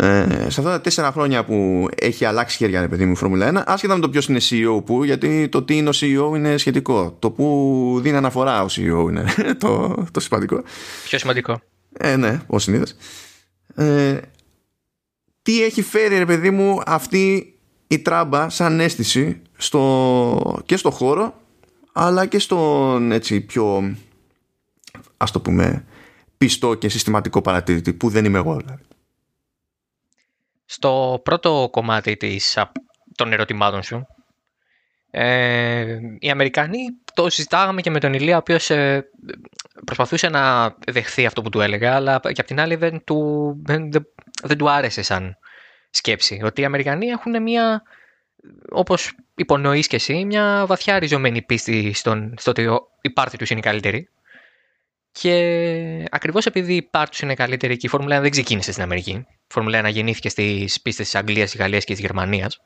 [0.00, 3.60] ε, σε αυτά τα τέσσερα χρόνια που έχει αλλάξει χέρια, ρε παιδί μου, η Φόρμουλα
[3.60, 6.56] 1, άσχετα με το ποιος είναι CEO που, γιατί το τι είναι ο CEO είναι
[6.56, 7.16] σχετικό.
[7.18, 9.24] Το που δίνει αναφορά ο CEO είναι
[9.60, 10.62] το, το σημαντικό.
[11.04, 11.60] Πιο σημαντικό.
[11.92, 12.94] Ε, ναι, ω συνήθως.
[13.74, 14.18] Ε,
[15.42, 17.54] τι έχει φέρει, ρε παιδί μου, αυτή
[17.86, 21.40] η τράμπα σαν αίσθηση στο, και στο χώρο,
[21.92, 23.96] αλλά και στον έτσι πιο,
[25.16, 25.84] ας το πούμε,
[26.38, 28.82] πιστό και συστηματικό παρατηρητή, που δεν είμαι εγώ δηλαδή.
[30.66, 32.58] Στο πρώτο κομμάτι της,
[33.14, 34.06] των ερωτημάτων σου,
[35.10, 36.78] ε, οι Αμερικανοί
[37.14, 39.08] το συζητάγαμε και με τον Ηλία, ο οποίος ε,
[39.84, 43.90] προσπαθούσε να δεχθεί αυτό που του έλεγα, αλλά και απ' την άλλη δεν του, δεν,
[44.42, 45.36] δεν του άρεσε σαν
[45.90, 46.40] σκέψη.
[46.44, 47.82] Ότι οι Αμερικανοί έχουν μια,
[48.70, 52.68] όπως υπονοείς και εσύ, μια βαθιά ριζωμένη πίστη στον, στο ότι
[53.00, 54.08] η πάρτη τους είναι καλύτερη.
[55.12, 59.26] Και ακριβώς επειδή η πάρτη είναι καλύτερη και η Φόρμουλα 1 δεν ξεκίνησε στην Αμερική.
[59.48, 62.60] Η Φόρμουλα 1 γεννήθηκε στις πίστες της Αγγλίας, της Γαλλίας και της Γερμανίας.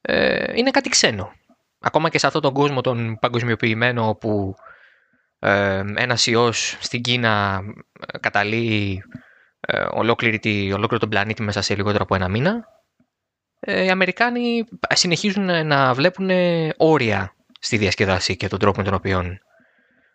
[0.00, 1.32] Ε, είναι κάτι ξένο.
[1.80, 4.54] Ακόμα και σε αυτόν τον κόσμο τον παγκοσμιοποιημένο όπου
[5.38, 7.62] ε, ένας ιός στην Κίνα
[8.06, 9.02] ε, καταλύει
[9.60, 12.64] ε, ολόκληρο τον πλανήτη μέσα σε λιγότερο από ένα μήνα.
[13.60, 16.30] Ε, οι Αμερικάνοι συνεχίζουν να βλέπουν
[16.76, 19.38] όρια στη διασκεδάση και τον τρόπο με τον οποίο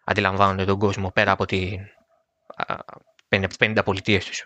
[0.04, 1.78] αντιλαμβάνονται τον κόσμο πέρα από τι
[3.58, 4.46] 50 πολιτείες τους.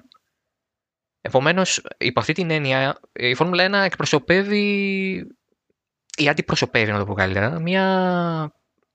[1.27, 4.67] Επομένως, υπό αυτή την έννοια, η Φόρμουλα 1 εκπροσωπεύει
[6.17, 8.51] ή αντιπροσωπεύει, να το πω καλύτερα, μια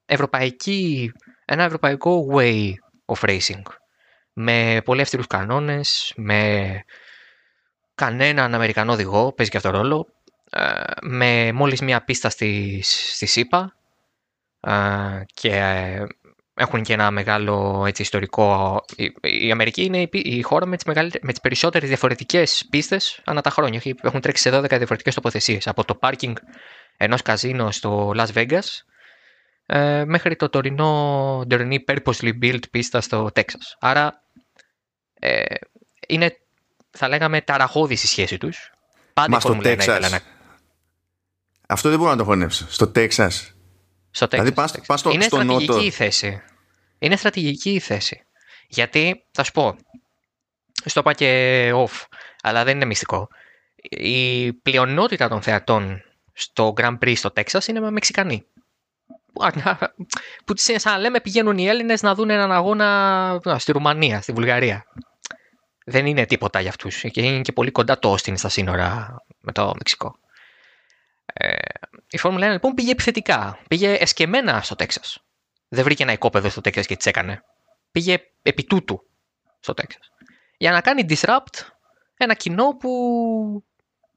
[0.07, 1.13] ευρωπαϊκή,
[1.45, 2.73] ένα ευρωπαϊκό way
[3.05, 3.63] of racing.
[4.33, 6.83] Με πολύ αυστηρούς κανόνες, με
[7.95, 10.07] κανέναν Αμερικανό οδηγό, παίζει και αυτό ρόλο,
[10.51, 13.77] ε, με μόλις μία πίστα στη, στη ΣΥΠΑ
[14.61, 14.73] ε,
[15.35, 15.53] και
[16.55, 18.81] έχουν και ένα μεγάλο έτσι, ιστορικό.
[19.21, 20.87] Η, Αμερική είναι η, χώρα με τις,
[21.21, 23.81] με τις περισσότερες διαφορετικές πίστες ανά τα χρόνια.
[24.03, 25.67] Έχουν τρέξει σε 12 διαφορετικές τοποθεσίες.
[25.67, 26.37] Από το πάρκινγκ
[26.97, 28.65] ενός καζίνο στο Las Vegas
[29.67, 33.77] ε, μέχρι το τωρινό τωρινή purposely built πίστα στο Texas.
[33.81, 34.23] Άρα
[35.19, 35.45] ε,
[36.09, 36.37] είναι,
[36.91, 38.71] θα λέγαμε, ταραχώδης η σχέση τους.
[39.13, 40.09] Πάντα στο Texas.
[40.11, 40.21] Να...
[41.69, 42.67] Αυτό δεν μπορώ να το χωνέψω.
[42.69, 43.55] Στο Τέξας
[44.15, 45.85] στο δηλαδή πας, πας στο, Είναι στο στρατηγική νότο.
[45.85, 46.43] η θέση.
[46.99, 48.27] Είναι στρατηγική η θέση.
[48.69, 49.77] Γιατί, θα σου πω,
[50.85, 52.05] στο είπα και off,
[52.43, 53.29] αλλά δεν είναι μυστικό.
[53.91, 58.47] Η πλειονότητα των θεατών στο Grand Prix στο Τέξας είναι Μεξικανοί.
[60.45, 64.85] Που σαν να λέμε πηγαίνουν οι Έλληνες να δουν έναν αγώνα στη Ρουμανία, στη Βουλγαρία.
[65.85, 67.01] Δεν είναι τίποτα για αυτούς.
[67.01, 70.17] Και είναι και πολύ κοντά το Όστιν στα σύνορα με το Μεξικό.
[71.27, 71.57] Ε,
[72.13, 73.59] η Φόρμουλα 1 λοιπόν πήγε επιθετικά.
[73.69, 75.19] Πήγε εσκεμμένα στο Τέξας.
[75.69, 77.43] Δεν βρήκε ένα οικόπεδο στο Τέξας και τις έκανε.
[77.91, 79.07] Πήγε επί τούτου
[79.61, 80.11] στο Τέξας.
[80.57, 81.61] Για να κάνει disrupt
[82.17, 82.91] ένα κοινό που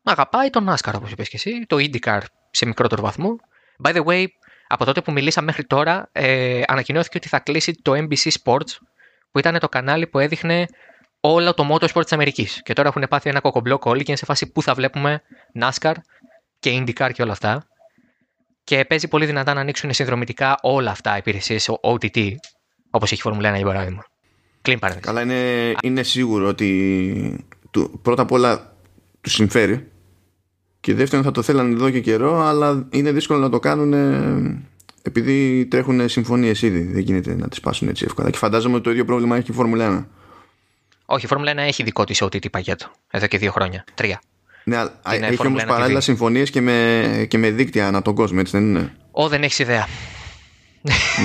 [0.03, 2.19] αγαπάει τον NASCAR, όπως είπες και εσύ, το IndyCar
[2.51, 3.36] σε μικρότερο βαθμό.
[3.84, 4.25] By the way,
[4.67, 8.77] από τότε που μιλήσαμε μέχρι τώρα, ε, ανακοινώθηκε ότι θα κλείσει το NBC Sports,
[9.31, 10.65] που ήταν το κανάλι που έδειχνε
[11.19, 12.62] όλο το motorsport της Αμερικής.
[12.63, 15.21] Και τώρα έχουν πάθει ένα κοκομπλόκ όλοι και είναι σε φάση που θα βλέπουμε
[15.60, 15.93] NASCAR
[16.60, 17.67] και IndyCar και όλα αυτά.
[18.65, 22.32] Και παίζει πολύ δυνατά να ανοίξουν συνδρομητικά όλα αυτά υπηρεσίες OTT,
[22.89, 24.06] όπως έχει η Formula 1 για παράδειγμα.
[24.62, 25.08] Κλείνει παράδειγμα.
[25.08, 28.75] Καλά, είναι, είναι σίγουρο ότι του, πρώτα απ' όλα
[29.21, 29.91] τους συμφέρει.
[30.80, 33.93] Και δεύτερον θα το θέλανε εδώ και καιρό, αλλά είναι δύσκολο να το κάνουν
[35.01, 36.82] επειδή τρέχουν συμφωνίες ήδη.
[36.82, 38.30] Δεν γίνεται να τις πάσουν έτσι εύκολα.
[38.30, 40.06] Και φαντάζομαι ότι το ίδιο πρόβλημα έχει η Φόρμουλα 1.
[41.06, 42.91] Όχι, η Φόρμουλα 1 έχει δικό της OTT πακέτο.
[43.12, 43.84] Εδώ και δύο χρόνια.
[43.93, 44.21] Τρία.
[44.65, 48.67] Ναι, έχει όμως παράλληλα συμφωνίες και με, και με δίκτυα ανά τον κόσμο, έτσι δεν
[48.67, 49.88] είναι; Ω, δεν έχεις ιδέα.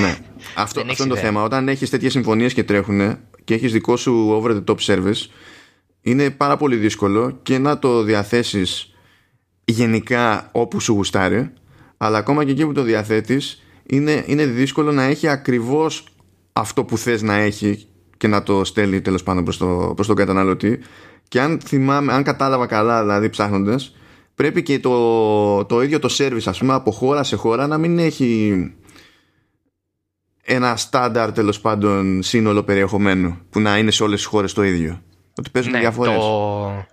[0.01, 0.09] ναι.
[0.55, 1.43] αυτό, αυτό είναι το θέμα.
[1.43, 5.29] Όταν έχεις τέτοιες συμφωνίες και τρέχουν και έχεις δικό σου over the top service,
[6.03, 8.95] είναι πάρα πολύ δύσκολο και να το διαθέσεις
[9.65, 11.53] γενικά όπου σου γουστάρει,
[11.97, 16.05] αλλά ακόμα και εκεί που το διαθέτεις, είναι, είναι δύσκολο να έχει ακριβώς
[16.53, 20.17] αυτό που θες να έχει και να το στέλνει τέλος πάντων προς, το, προς τον
[20.17, 20.79] καταναλωτή
[21.31, 23.95] και αν θυμάμαι, αν κατάλαβα καλά δηλαδή ψάχνοντας
[24.35, 27.99] πρέπει και το, το ίδιο το service ας πούμε από χώρα σε χώρα να μην
[27.99, 28.75] έχει
[30.43, 35.03] ένα στάνταρ τέλος πάντων σύνολο περιεχομένου που να είναι σε όλες τις χώρες το ίδιο.
[35.35, 36.15] Ότι παίζουν ναι, διαφορές.
[36.17, 36.87] το,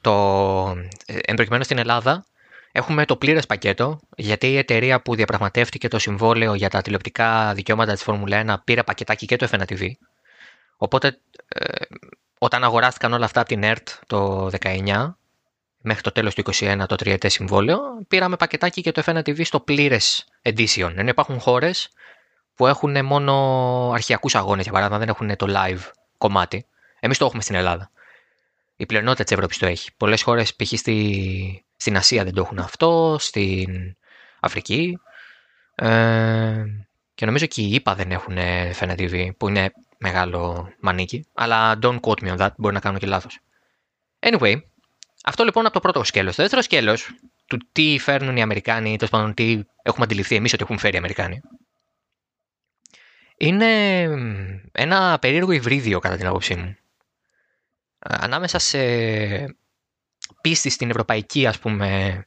[0.00, 0.76] το,
[1.24, 2.24] εν στην Ελλάδα
[2.72, 7.92] έχουμε το πλήρες πακέτο γιατί η εταιρεία που διαπραγματεύτηκε το συμβόλαιο για τα τηλεοπτικά δικαιώματα
[7.92, 9.90] της Φόρμουλα 1 πήρε πακετάκι και το FNTV
[10.76, 11.84] οπότε ε,
[12.44, 15.14] όταν αγοράστηκαν όλα αυτά από την ΕΡΤ το 19
[15.80, 17.78] μέχρι το τέλος του 21 το τριετές συμβόλαιο,
[18.08, 20.92] πήραμε πακετάκι και το F1 TV στο πλήρες edition.
[20.96, 21.90] Ενώ υπάρχουν χώρες
[22.54, 23.32] που έχουν μόνο
[23.94, 26.66] αρχιακούς αγώνες, για παράδειγμα, δεν έχουν το live κομμάτι.
[27.00, 27.90] Εμείς το έχουμε στην Ελλάδα.
[28.76, 29.90] Η πλειονότητα της Ευρώπης το έχει.
[29.96, 30.78] Πολλές χώρες, π.χ.
[30.78, 31.64] Στη...
[31.76, 33.96] στην Ασία δεν το έχουν αυτό, στην
[34.40, 34.98] Αφρική.
[35.74, 36.64] Ε...
[37.14, 38.36] Και νομίζω και οι ΙΠΑ δεν έχουν
[38.78, 41.26] F1 TV, που είναι μεγάλο μανίκι.
[41.34, 43.38] Αλλά don't quote me on that, μπορεί να κάνω και λάθος.
[44.20, 44.60] Anyway,
[45.24, 46.36] αυτό λοιπόν από το πρώτο σκέλος.
[46.36, 47.10] Το δεύτερο σκέλος
[47.46, 50.94] του τι φέρνουν οι Αμερικάνοι, ή τέλος πάντων τι έχουμε αντιληφθεί εμείς ότι έχουν φέρει
[50.94, 51.40] οι Αμερικάνοι,
[53.36, 54.02] είναι
[54.72, 56.76] ένα περίεργο υβρίδιο κατά την άποψή μου.
[57.98, 58.78] Ανάμεσα σε
[60.40, 62.20] πίστη στην ευρωπαϊκή ας πούμε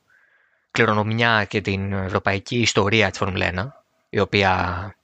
[0.71, 3.67] κληρονομιά και την ευρωπαϊκή ιστορία της Φόρμουλα 1
[4.09, 4.95] η οποία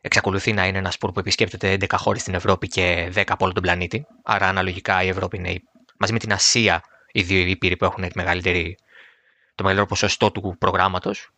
[0.00, 3.54] εξακολουθεί να είναι ένα σπορ που επισκέπτεται 11 χώρες στην Ευρώπη και 10 από όλο
[3.54, 4.06] τον πλανήτη.
[4.22, 5.62] Άρα, αναλογικά, η Ευρώπη είναι
[5.98, 6.82] μαζί με την Ασία
[7.12, 11.30] οι δύο ήπειροι που έχουν το μεγαλύτερο ποσοστό του προγράμματος.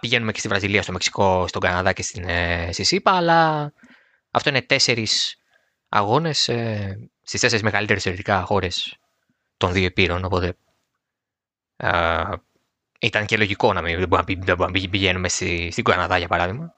[0.00, 3.72] Πηγαίνουμε και στη Βραζιλία, στο Μεξικό, στον Καναδά και στην ε, ΣΥΠΑ, αλλά
[4.30, 5.38] αυτό είναι τέσσερις
[5.88, 8.96] αγώνες ε, στις τέσσερις μεγαλύτερες θεωρητικά χώρες
[9.56, 10.24] των δύο υπήρων.
[10.24, 10.56] Οπότε
[11.76, 12.22] ε,
[13.00, 14.08] ήταν και λογικό να μην,
[14.72, 16.74] μην πηγαίνουμε στη, στην Καναδά, για παράδειγμα.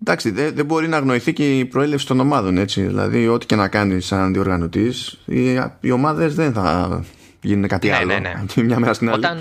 [0.00, 2.82] Εντάξει, δεν, δεν μπορεί να αγνοηθεί και η προέλευση των ομάδων, έτσι.
[2.82, 7.04] Δηλαδή, ό,τι και να κάνεις σαν διοργανωτής, οι, οι ομάδες δεν θα
[7.42, 8.06] γίνουν κάτι ναι, άλλο.
[8.06, 8.62] Ναι, ναι.
[8.62, 9.18] Μια μέρα στην άλλη.
[9.18, 9.38] Όταν,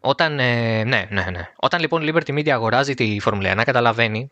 [0.00, 1.48] όταν, ε, ναι, ναι, ναι.
[1.56, 4.30] Όταν λοιπόν η Liberty Media αγοράζει τη Formula 1, καταλαβαίνει,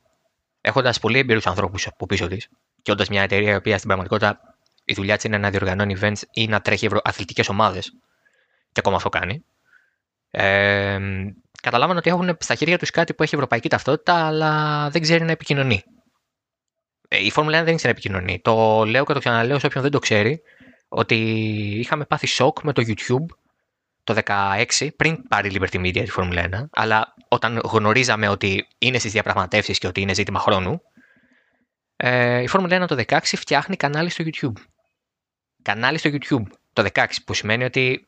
[0.61, 2.49] έχοντας πολύ εμπειρούς ανθρώπους από πίσω της,
[2.83, 4.41] και όντας μια εταιρεία η οποία στην πραγματικότητα
[4.85, 7.93] η δουλειά της είναι να διοργανώνει events ή να τρέχει αθλητικές ομάδες,
[8.73, 9.45] και ακόμα αυτό κάνει.
[10.37, 10.99] Ε,
[11.63, 15.31] καταλάβανε ότι έχουν στα χέρια τους κάτι που έχει ευρωπαϊκή ταυτότητα, αλλά δεν ξέρει να
[15.31, 15.83] επικοινωνεί.
[17.09, 18.41] Ε, η Φόρμουλα 1 δεν ξέρει να επικοινωνεί.
[18.41, 20.41] Το λέω και το ξαναλέω σε όποιον δεν το ξέρει,
[20.89, 21.17] ότι
[21.79, 23.37] είχαμε πάθει σοκ με το YouTube
[24.05, 28.99] το 2016, πριν πάρει η Liberty Media τη Φόρμουλα 1, αλλά όταν γνωρίζαμε ότι είναι
[28.99, 30.81] στις διαπραγματεύσεις και ότι είναι ζήτημα χρόνου,
[31.97, 34.63] Ε, η Φόρμουλα 1 το 16 φτιάχνει κανάλι στο YouTube.
[35.63, 38.07] Κανάλι στο YouTube το 16, που σημαίνει ότι,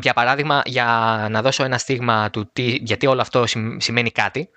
[0.00, 3.44] για παράδειγμα, για να δώσω ένα στίγμα του τι, γιατί όλο αυτό
[3.76, 4.48] σημαίνει κάτι,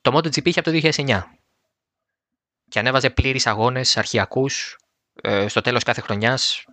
[0.00, 1.22] το MotoGP είχε από το 2009
[2.68, 4.76] και ανέβαζε πλήρεις αγώνες αρχιακούς
[5.22, 6.64] ε, στο τέλος κάθε χρονιάς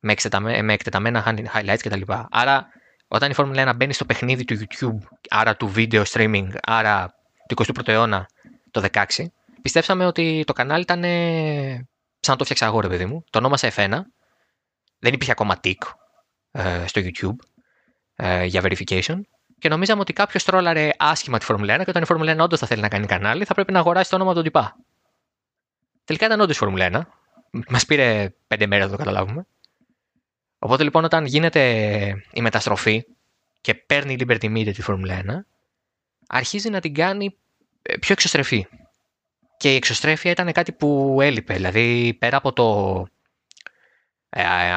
[0.00, 0.14] με,
[0.62, 2.12] με εκτεταμένα highlights κτλ.
[2.30, 2.66] Άρα
[3.08, 7.14] όταν η Φόρμουλα 1 μπαίνει στο παιχνίδι του YouTube, άρα του video streaming, άρα
[7.48, 8.28] του 21ου αιώνα
[8.70, 9.04] το 16,
[9.62, 11.02] πιστέψαμε ότι το κανάλι ήταν
[12.20, 13.24] σαν να το φτιάξα εγώ, ρε παιδί μου.
[13.30, 14.00] Το ονόμασα F1.
[14.98, 16.05] Δεν υπήρχε ακόμα tick ε,
[16.86, 17.36] στο YouTube
[18.16, 19.20] ε, για verification.
[19.58, 22.58] Και νομίζαμε ότι κάποιος τρόλαρε άσχημα τη Φόρμουλα 1 και όταν η Φόρμουλα 1 όντως
[22.58, 24.76] θα θέλει να κάνει κανάλι, θα πρέπει να αγοράσει το όνομα του τυπά.
[26.04, 27.00] Τελικά ήταν όντως η Φόρμουλα 1.
[27.68, 29.46] Μας πήρε πέντε μέρες να το καταλάβουμε.
[30.58, 31.62] Οπότε λοιπόν όταν γίνεται
[32.32, 33.04] η μεταστροφή
[33.60, 35.24] και παίρνει η Liberty Media τη Φόρμουλα 1,
[36.26, 37.36] αρχίζει να την κάνει
[37.82, 38.68] ε, πιο εξωστρεφή.
[39.56, 41.54] Και η εξωστρέφεια ήταν κάτι που έλειπε.
[41.54, 43.15] Δηλαδή πέρα από το ε,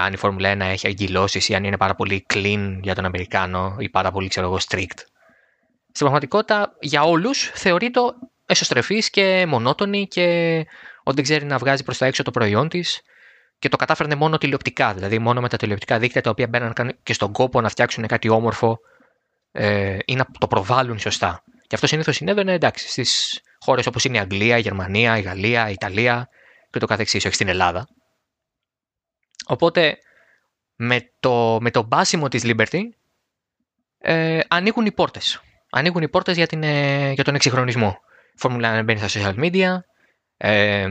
[0.03, 3.75] αν η Φόρμουλα 1 έχει αγκυλώσεις ή αν είναι πάρα πολύ clean για τον Αμερικάνο
[3.79, 4.97] ή πάρα πολύ ξέρω εγώ strict.
[5.91, 7.99] Στην πραγματικότητα για όλους θεωρείται
[8.45, 10.57] εσωστρεφής και μονότονη και
[11.03, 13.01] ότι δεν ξέρει να βγάζει προς τα έξω το προϊόν της
[13.59, 17.13] και το κατάφερνε μόνο τηλεοπτικά, δηλαδή μόνο με τα τηλεοπτικά δίκτυα τα οποία μπαίναν και
[17.13, 18.79] στον κόπο να φτιάξουν κάτι όμορφο
[19.51, 21.43] ε, ή να το προβάλλουν σωστά.
[21.67, 25.69] Και αυτό συνήθως συνέβαινε εντάξει στις χώρες όπως είναι η Αγγλία, η Γερμανία, η Γαλλία,
[25.69, 26.29] η Ιταλία
[26.69, 27.87] και το καθεξής, όχι στην Ελλάδα.
[29.49, 29.97] Οπότε
[30.75, 32.81] με το, με το μπάσιμο της Liberty
[33.97, 35.41] ε, ανοίγουν οι πόρτες.
[35.69, 37.99] Ανοίγουν οι πόρτες για, την, ε, για τον εξυγχρονισμό.
[38.33, 39.77] Η Φόρμουλα μπαίνει στα social media,
[40.37, 40.87] ε,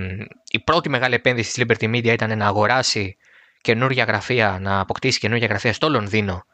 [0.51, 3.17] η πρώτη μεγάλη επένδυση της Liberty Media ήταν να αγοράσει
[3.61, 6.45] καινούργια γραφεία, να αποκτήσει καινούργια γραφεία στο Λονδίνο,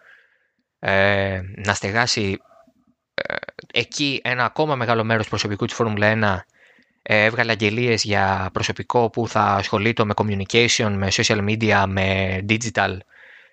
[0.78, 2.38] ε, να στεγάσει
[3.14, 3.34] ε,
[3.72, 6.44] εκεί ένα ακόμα μεγάλο μέρος προσωπικού της Φόρμουλα 1 ε,
[7.06, 12.96] έβγαλε αγγελίες για προσωπικό που θα ασχολείται με communication, με social media, με digital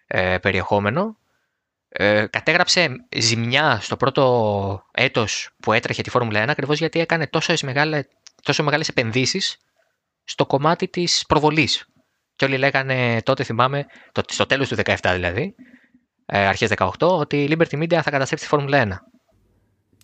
[0.08, 1.18] ε, περιεχόμενο.
[1.90, 7.54] Ε, κατέγραψε ζημιά στο πρώτο έτος που έτρεχε τη Φόρμουλα 1 ακριβώς γιατί έκανε τόσο
[7.62, 8.06] μεγάλες
[8.44, 9.58] τόσο μεγάλες επενδύσεις
[10.24, 11.86] στο κομμάτι της προβολής.
[12.36, 15.56] Και όλοι λέγανε τότε, θυμάμαι, το, στο τέλος του 17 δηλαδή,
[16.26, 19.11] ε, αρχές 18, ότι η Liberty Media θα καταστρέψει τη Φόρμουλα 1.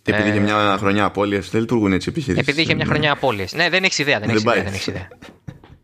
[0.08, 2.48] Και επειδή είχε μια χρονιά απώλειε, δεν λειτουργούν έτσι επιχειρήσεις.
[2.48, 3.46] Επειδή είχε μια χρονιά απώλειε.
[3.54, 4.20] Ναι, δεν έχεις ιδέα.
[4.20, 5.08] Δεν έχεις ιδέα, δεν έχεις ιδέα.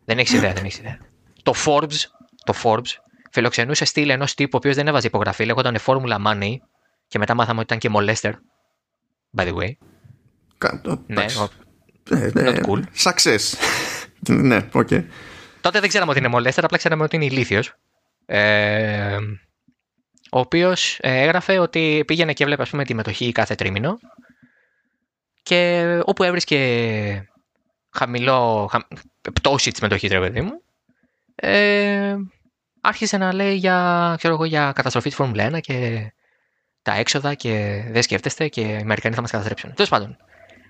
[0.04, 0.98] δεν έχεις ιδέα, δεν έχεις ιδέα.
[1.42, 1.96] Το Forbes,
[2.44, 2.90] το Forbes
[3.32, 6.54] φιλοξενούσε στήλη ενός τύπου ο οποίος δεν έβαζε υπογραφή, λέγονταν Formula Money
[7.08, 8.32] και μετά μάθαμε ότι ήταν και molester.
[9.37, 9.70] By the way.
[10.58, 11.24] Κάτω, ναι,
[12.08, 12.82] ναι, ναι, Not cool.
[13.02, 13.58] Success.
[14.28, 14.88] ναι, OK.
[14.90, 15.04] Okay.
[15.60, 17.74] Τότε δεν ξέραμε ότι είναι molester, απλά ξέραμε ότι είναι ηλίθιος.
[18.26, 19.16] Ε,
[20.35, 23.99] ο οποίος ε, έγραφε ότι πήγαινε και έβλεπε ας πούμε, τη μετοχή κάθε τρίμηνο
[25.42, 27.29] και όπου έβρισκε
[27.90, 28.79] χαμηλό, χα,
[29.33, 30.62] πτώση της μετοχής, ρε παιδί μου,
[31.35, 32.14] ε,
[32.81, 36.12] άρχισε να λέει για, ξέρω εγώ, για καταστροφή της Φόρμουλα 1 και
[36.83, 39.75] τα έξοδα και δεν σκέφτεστε και οι Αμερικανοί θα μας καταστρέψουν.
[39.75, 40.16] Τέλος πάντων,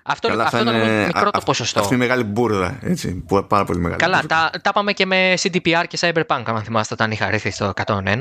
[0.05, 1.07] αυτό, Καλά, αυτό ήταν είναι...
[1.07, 1.81] μικρό το ποσοστό.
[1.81, 4.01] Αυτή είναι μεγάλη μπουρδα, έτσι, που πάρα πολύ μεγάλη.
[4.01, 7.73] Καλά, τα, τα πάμε και με CDPR και Cyberpunk, αν θυμάστε, όταν είχα ρήθει στο
[7.87, 8.19] 101.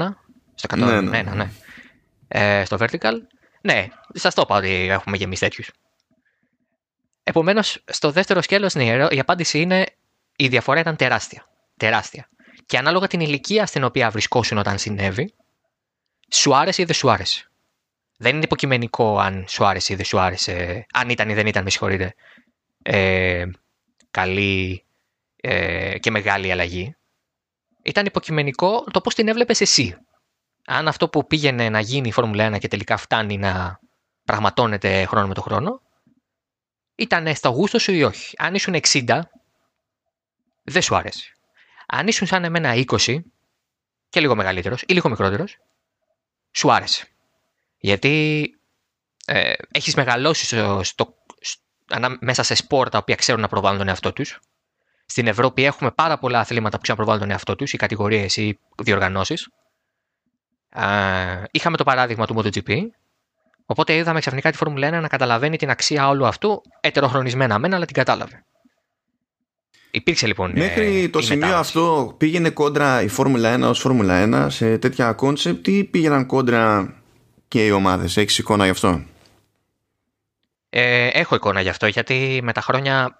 [0.63, 1.33] Στο 101, ναι, ναι.
[1.33, 1.49] ναι.
[2.27, 3.13] Ε, στο Vertical.
[3.61, 5.71] Ναι, σας το είπα ότι έχουμε γεμίσει τέτοιους.
[7.23, 9.85] Επομένως, στο δεύτερο σκέλος, ναι, η απάντηση είναι
[10.35, 11.49] η διαφορά ήταν τεράστια.
[11.77, 12.29] Τεράστια.
[12.65, 15.33] Και ανάλογα την ηλικία στην οποία βρισκόσουν όταν συνέβη,
[16.31, 17.47] σου άρεσε ή δεν σου άρεσε.
[18.17, 21.63] Δεν είναι υποκειμενικό αν σου άρεσε ή δεν σου άρεσε, αν ήταν ή δεν ήταν,
[21.63, 22.15] με συγχωρείτε,
[22.81, 23.45] ε,
[24.11, 24.83] καλή
[25.35, 26.95] ε, και μεγάλη αλλαγή.
[27.83, 29.97] Ήταν υποκειμενικό το πώς την έβλεπες εσύ.
[30.65, 33.79] Αν αυτό που πήγαινε να γίνει η Φόρμουλα 1 και τελικά φτάνει να
[34.25, 35.81] πραγματώνεται χρόνο με το χρόνο,
[36.95, 38.35] ήταν στο γούστο σου ή όχι.
[38.37, 39.19] Αν ήσουν 60,
[40.63, 41.33] δεν σου άρεσε.
[41.87, 43.19] Αν ήσουν σαν εμένα 20
[44.09, 45.57] και λίγο μεγαλύτερος ή λίγο μικρότερος,
[46.51, 47.07] σου άρεσε.
[47.77, 48.43] Γιατί
[49.25, 51.15] ε, έχεις μεγαλώσει στο, στο,
[52.19, 54.39] μέσα σε σπορ τα οποία ξέρουν να προβάλλουν τον εαυτό τους.
[55.05, 58.37] Στην Ευρώπη έχουμε πάρα πολλά αθλήματα που ξέρουν να προβάλλουν τον εαυτό τους, οι κατηγορίες
[58.37, 59.49] ή διοργανώσεις.
[60.75, 62.77] Ε, είχαμε το παράδειγμα του MotoGP,
[63.65, 67.85] οπότε είδαμε ξαφνικά τη Φόρμουλα 1 να καταλαβαίνει την αξία όλου αυτού, ετεροχρονισμένα μένα, αλλά
[67.85, 68.43] την κατάλαβε.
[69.91, 70.51] Υπήρξε λοιπόν.
[70.55, 75.13] Μέχρι ε, το σημείο αυτό πήγαινε κόντρα η Φόρμουλα 1 ως Φόρμουλα 1 σε τέτοια
[75.13, 76.93] concept ή πήγαιναν κόντρα
[77.47, 79.03] και οι ομάδες; Έχεις εικόνα γι' αυτό;
[80.69, 83.15] Ε, έχω εικόνα γι' αυτό γιατί με τα χρόνια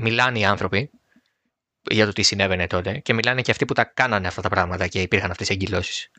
[0.00, 0.90] μιλάνε οι άνθρωποι
[1.90, 4.86] για το τι συνέβαινε τότε και μιλάνε και αυτοί που τα κάνανε αυτά τα πράγματα
[4.86, 6.10] και υπήρχαν αυτές οι αγκυλώσεις.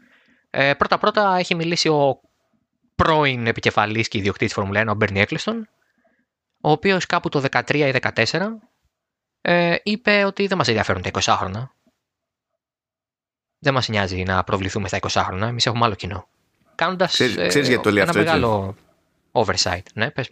[0.57, 2.21] Ε, πρώτα-πρώτα έχει μιλήσει ο
[2.95, 5.69] πρώην επικεφαλής και ιδιοκτήτης Φόρμουλα 1, ο Μπέρνι Έκλειστον,
[6.61, 7.93] ο οποίος κάπου το 13 ή
[8.25, 8.39] 14
[9.41, 11.75] ε, είπε ότι δεν μας ενδιαφέρουν τα 20 χρόνια.
[13.59, 15.47] Δεν μας νοιάζει να προβληθούμε στα 20 χρόνια.
[15.47, 16.27] Εμείς έχουμε άλλο κοινό.
[16.75, 18.75] Κάνοντας ξέρεις, ξέρεις γιατί το λέει ένα αυτό, μεγάλο
[19.31, 19.83] oversight.
[19.93, 20.29] Ναι, πες.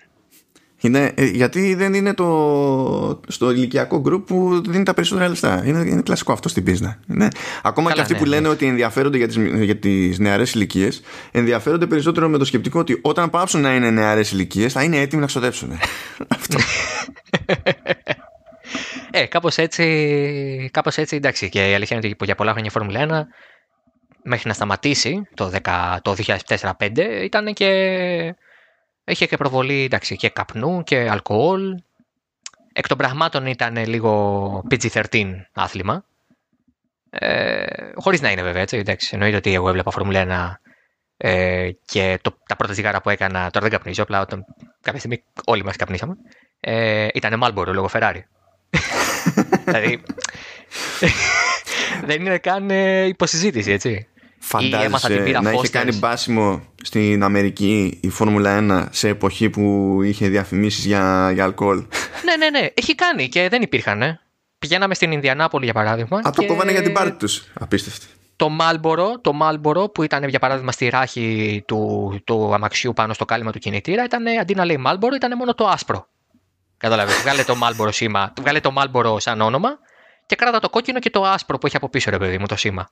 [0.83, 5.63] Είναι, ε, γιατί δεν είναι το, στο ηλικιακό γκρουπ που δίνει τα περισσότερα λεφτά.
[5.65, 6.99] Είναι, είναι κλασικό αυτό στην πίσνα.
[7.09, 7.27] Είναι,
[7.63, 8.35] ακόμα Καλά, και αυτοί ναι, που ναι.
[8.35, 12.99] λένε ότι ενδιαφέρονται για τις, για τις νεαρές ηλικίες, ενδιαφέρονται περισσότερο με το σκεπτικό ότι
[13.01, 15.71] όταν πάψουν να είναι νεαρές ηλικίες θα είναι έτοιμοι να ξοδέψουν.
[16.27, 16.57] αυτό.
[19.11, 22.71] Ε, κάπως έτσι, κάπως έτσι, εντάξει, και η αλήθεια είναι ότι για πολλά χρόνια η
[22.71, 23.43] Φόρμουλα 1
[24.23, 26.15] μέχρι να σταματήσει το, 10, το
[26.77, 27.69] 2004-2005 ήταν και
[29.05, 31.81] είχε και προβολή εντάξει, και καπνού και αλκοόλ.
[32.73, 36.05] Εκ των πραγμάτων ήταν λίγο PG-13 άθλημα.
[37.09, 40.71] Ε, χωρίς να είναι βέβαια έτσι, εντάξει, εννοείται ότι εγώ έβλεπα Φόρμουλα 1
[41.17, 44.45] ε, και το, τα πρώτα τσιγάρα που έκανα, τώρα δεν καπνίζω, απλά όταν
[44.81, 46.15] κάποια στιγμή όλοι μας καπνίσαμε,
[46.59, 48.21] ε, ήταν Marlboro λόγω Ferrari.
[49.65, 50.03] δηλαδή,
[52.07, 54.07] δεν είναι καν ε, υποσυζήτηση, έτσι.
[54.51, 55.69] Έμαθα την Φαντάζεσαι πύρα να είχε Foster's.
[55.69, 61.77] κάνει μπάσιμο στην Αμερική η Φόρμουλα 1 σε εποχή που είχε διαφημίσεις για, για αλκοόλ;
[62.25, 64.01] ναι, ναι, ναι, έχει κάνει και δεν υπήρχαν.
[64.01, 64.19] Ε.
[64.59, 66.17] Πηγαίναμε στην Ινδιανάπολη για παράδειγμα.
[66.17, 67.43] Α, το και κόβανε για την πάρτι τους.
[67.59, 68.05] Απίστευτο.
[68.35, 73.25] Το Marlboro, το Marlboro που ήταν για παράδειγμα στη ράχη του, του αμαξιού πάνω στο
[73.25, 76.07] κάλυμα του κινητήρα ήταν αντί να λέει Marlboro ήταν μόνο το άσπρο.
[76.77, 79.69] Καταλαβαίνεις, βγάλε το Marlboro σήμα, βγάλε το Marlboro σαν όνομα
[80.25, 82.55] και κράτα το κόκκινο και το άσπρο που έχει από πίσω ρε παιδί μου το
[82.55, 82.89] σήμα.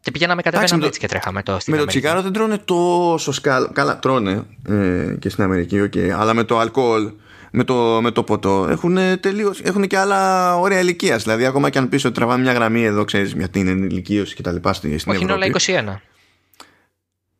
[0.00, 1.98] Και πηγαίναμε κατεβαίναμε με το- έτσι και τρέχαμε το στην Με το Αμερική.
[1.98, 3.72] τσιγάρο δεν τρώνε τόσο σκάλ.
[3.72, 5.92] Καλά, τρώνε ε, και στην Αμερική, οκ.
[6.16, 7.12] Αλλά με το αλκοόλ,
[7.50, 11.22] με το, με το ποτό, έχουν, τελείως, έχουν και άλλα όρια ηλικίας.
[11.22, 14.52] Δηλαδή, ακόμα και αν πεις ότι τραβάμε μια γραμμή εδώ, ξέρεις γιατί ενηλικίωση και τα
[14.52, 15.72] λοιπά στη- στην Όχι, είναι Ευρώπη.
[15.72, 16.00] όλα 21.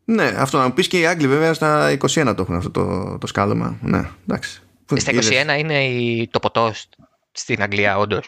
[0.04, 3.16] Ναι, αυτό να μου πεις και οι Άγγλοι βέβαια στα 21 το έχουν αυτό το,
[3.20, 3.78] το σκάλωμα.
[3.82, 4.62] Ναι, εντάξει.
[4.94, 5.28] Στα Είδες.
[5.28, 6.88] 21 είναι η, το ποτό σ-
[7.32, 8.26] στην Αγγλία, όντως.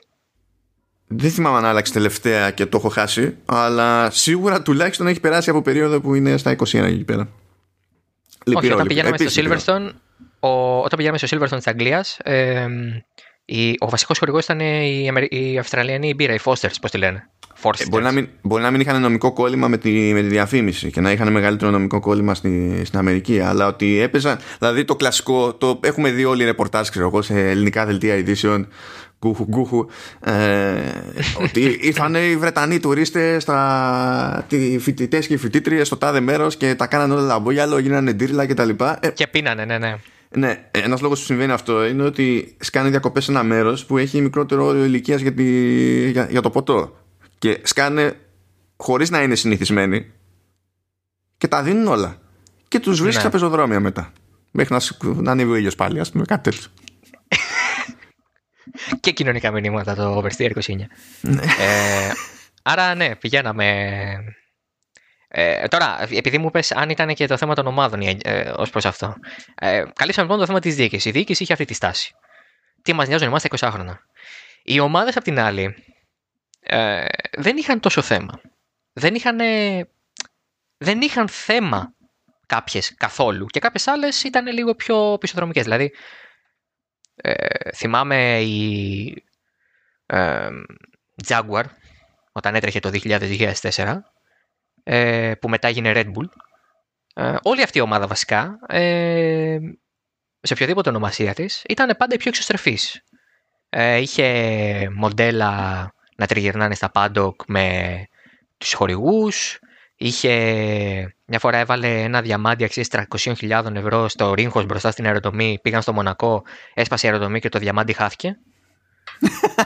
[1.13, 5.63] Δεν θυμάμαι αν άλλαξε τελευταία και το έχω χάσει, αλλά σίγουρα τουλάχιστον έχει περάσει από
[5.63, 7.21] περίοδο που είναι στα 21 εκεί πέρα.
[7.21, 8.87] Όχι, Λυπηρό, όταν λυπηρό.
[8.87, 9.61] πηγαίναμε στο Επίσης λυπηρό.
[9.61, 9.93] Silverstone,
[10.41, 12.67] ο, όταν πηγαίναμε στο Silverstone της Αγγλίας, ε,
[13.45, 17.29] η, ο βασικός χορηγός ήταν η, Αμερι- η Αυστραλιανή μπύρα, η Foster's, πώς τη λένε.
[17.63, 17.81] Forsters.
[17.81, 20.91] Ε, μπορεί, να μην, μπορεί να μην είχαν νομικό κόλλημα με τη, με τη διαφήμιση
[20.91, 23.41] και να είχαν μεγαλύτερο νομικό κόλλημα στη, στην Αμερική.
[23.41, 24.39] Αλλά ότι έπαιζαν.
[24.59, 28.69] Δηλαδή το κλασικό, το έχουμε δει όλοι οι ρεπορτάζ, ξέρω εγώ, σε ελληνικά δελτία ειδήσεων.
[29.27, 29.87] Γκούχου, γκούχου.
[30.21, 30.81] Ε,
[31.45, 33.41] ότι ήρθαν οι Βρετανοί τουρίστε,
[34.49, 38.47] οι φοιτητές και οι φοιτήτριες στο τάδε μέρος και τα κάνανε όλα λαμπόγιαλο, γίνανε ντύρλα
[38.47, 38.69] κτλ.
[39.01, 39.97] Ε, Και πίνανε, ναι, ναι.
[40.35, 44.21] ναι, ένας λόγος που συμβαίνει αυτό είναι ότι σκάνε διακοπές σε ένα μέρος που έχει
[44.21, 46.97] μικρότερο όριο ηλικίας για, τη- για, για το ποτό.
[47.39, 48.17] Και σκάνε
[48.77, 50.07] χωρίς να είναι συνηθισμένοι
[51.39, 52.17] και τα δίνουν όλα.
[52.69, 53.21] Και τους βρίσκεις Ναι.
[53.21, 54.13] στα πεζοδρόμια μετά.
[54.51, 56.69] Μέχρι να, σηκ- να ανέβει ο ήλιος πάλι, ας πούμε, κάτι τέτοιο.
[59.01, 60.77] Και κοινωνικά μηνύματα το Oversteer 29.
[61.21, 61.43] Ναι.
[61.59, 62.13] ε,
[62.63, 63.67] άρα, ναι, πηγαίναμε.
[65.29, 68.85] Ε, τώρα, επειδή μου πες αν ήταν και το θέμα των ομάδων ε, ως προς
[68.85, 69.15] αυτό.
[69.55, 71.05] Ε, καλύψαμε λοιπόν το θέμα της διοίκησης.
[71.05, 72.15] Η διοίκηση είχε αυτή τη στάση.
[72.83, 74.07] Τι μας νοιάζουν εμάς τα 20 χρόνια.
[74.63, 75.75] Οι ομάδες απ' την άλλη
[76.61, 77.05] ε,
[77.39, 78.41] δεν είχαν τόσο θέμα.
[78.93, 79.39] Δεν είχαν,
[80.77, 81.95] δεν είχαν θέμα
[82.47, 85.63] κάποιες καθόλου και κάποιες άλλες ήταν λίγο πιο πισωδρομικές.
[85.63, 85.93] Δηλαδή,
[87.23, 89.25] ε, θυμάμαι η
[90.07, 90.49] ε,
[91.27, 91.65] Jaguar
[92.33, 93.99] όταν έτρεχε το 2000-2004
[94.83, 96.29] ε, που μετά έγινε Red Bull.
[97.15, 99.59] Ε, όλη αυτή η ομάδα βασικά ε,
[100.41, 103.05] σε οποιοδήποτε ονομασία της ήταν πάντα η πιο εξωστρεφής.
[103.71, 105.51] Ε, είχε μοντέλα
[106.17, 108.07] να τριγυρνάνε στα paddock με
[108.59, 109.59] τους χορηγούς.
[110.03, 110.35] Είχε,
[111.25, 115.59] μια φορά έβαλε ένα διαμάντι αξίας 300.000 ευρώ στο ρίγχος μπροστά στην αεροδομή.
[115.63, 116.43] Πήγαν στο Μονακό,
[116.75, 118.37] έσπασε η αεροδομή και το διαμάντι χάθηκε.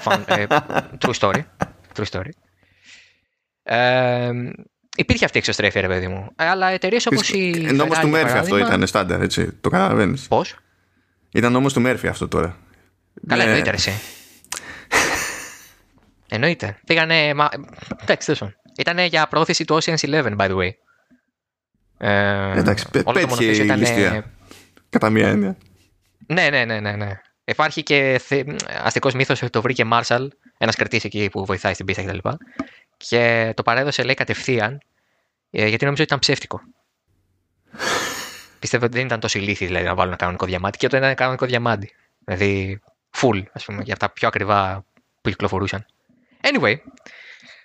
[0.04, 0.46] Fun, ε,
[1.00, 1.42] true story.
[1.96, 2.28] True story.
[3.62, 4.30] Ε,
[4.96, 6.30] υπήρχε αυτή η εξωστρέφεια, ρε παιδί μου.
[6.36, 7.50] Αλλά εταιρείες όπως η.
[7.72, 9.52] Νόμος Ferrari, του για Μέρφυ αυτό παράδειγμα- ήταν στάνταρ, έτσι.
[9.52, 10.28] Το καταλαβαίνεις.
[10.28, 10.56] Πώς;
[11.32, 12.56] Ήταν νόμος του Μέρφυ αυτό τώρα.
[13.26, 13.48] Καλά, Ναι.
[13.50, 13.90] εννοείται, ρε, εσύ.
[16.28, 16.78] εννοείται.
[16.86, 17.34] Πήγανε.
[17.34, 17.48] Μα...
[18.02, 18.56] Εντάξει, τέλος πάντων.
[18.78, 20.70] Ήταν για πρόθεση του Ocean's Eleven, by the way.
[21.98, 24.33] Ε, Εντάξει, πέ- όλο το πέτυχε μονοθέσιο η ήταν- ληστεία.
[24.88, 25.56] Κατά μία έννοια.
[26.27, 27.20] Ναι, ναι, ναι, ναι, ναι.
[27.44, 28.44] Υπάρχει και θε...
[28.83, 32.16] αστικός μύθος ότι το βρήκε Μάρσαλ, ένας κριτής εκεί που βοηθάει στην πίστα κτλ.
[32.16, 32.37] Και,
[32.96, 34.81] και το παρέδωσε, λέει, κατευθείαν,
[35.50, 36.60] ε, γιατί νόμιζε ότι ήταν ψεύτικο.
[38.58, 41.14] Πιστεύω ότι δεν ήταν τόσο ηλίθιοι δηλαδή, να βάλουν ένα κανονικό διαμάντι και όταν ήταν
[41.14, 41.90] κανονικό διαμάντι.
[42.25, 42.81] Δηλαδή,
[43.16, 44.85] full, ας πούμε, για τα πιο ακριβά
[45.20, 45.87] που κυκλοφορούσαν.
[46.40, 46.75] Anyway.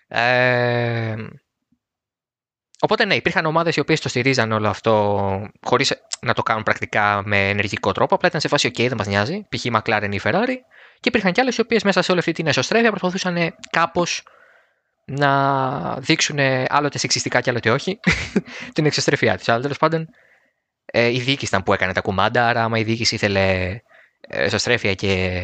[0.10, 1.16] Ε,
[2.80, 7.22] οπότε ναι, υπήρχαν ομάδες οι οποίες το στηρίζαν όλο αυτό χωρίς να το κάνουν πρακτικά
[7.26, 8.16] με ενεργικό τρόπο.
[8.16, 9.46] Απλά ήταν σε φάση, OK, δεν μας νοιάζει.
[9.50, 9.66] Π.χ.
[9.66, 10.56] η McLaren ή η Ferrari.
[11.00, 14.24] Και υπήρχαν και άλλες οι οποίες μέσα σε όλη αυτή την εσωστρέφεια προσπαθούσαν κάπως
[15.06, 18.00] να δείξουν άλλοτε σεξιστικά και άλλοτε όχι
[18.74, 19.52] την εξωστρεφειά τη.
[19.52, 20.08] Αλλά τέλος πάντων
[20.86, 23.80] ε, η διοίκηση ήταν που έκανε τα κουμάντα, άρα άμα η διοίκηση ήθελε
[24.28, 25.42] εσωστρέφεια και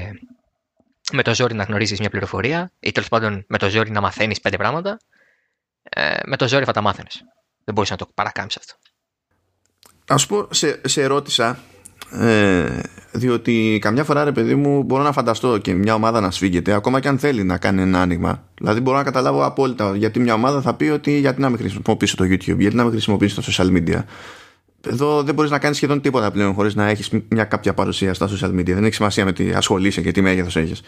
[1.12, 4.41] με το ζόρι να γνωρίζεις μια πληροφορία ή τέλος πάντων με το ζόρι να μαθαίνεις
[4.41, 4.99] πέντε πράγματα,
[5.84, 7.24] ε, με το ζόρι θα τα μάθαινες.
[7.64, 8.76] Δεν μπορείς να το παρακάμψεις αυτό.
[10.08, 11.60] Α πω, σε, σε ρώτησα,
[12.12, 12.80] ε,
[13.12, 16.99] διότι καμιά φορά ρε παιδί μου μπορώ να φανταστώ και μια ομάδα να σφίγγεται ακόμα
[16.99, 18.49] και αν θέλει να κάνει ένα άνοιγμα.
[18.58, 22.16] Δηλαδή μπορώ να καταλάβω απόλυτα γιατί μια ομάδα θα πει ότι γιατί να μην χρησιμοποιήσω
[22.16, 24.03] το YouTube, γιατί να μην χρησιμοποιήσω τα social media.
[24.86, 28.29] Εδώ δεν μπορείς να κάνεις σχεδόν τίποτα πλέον χωρίς να έχεις μια κάποια παρουσία στα
[28.29, 28.65] social media.
[28.65, 30.81] Δεν έχει σημασία με τι ασχολείσαι και τι μέγεθος έχεις.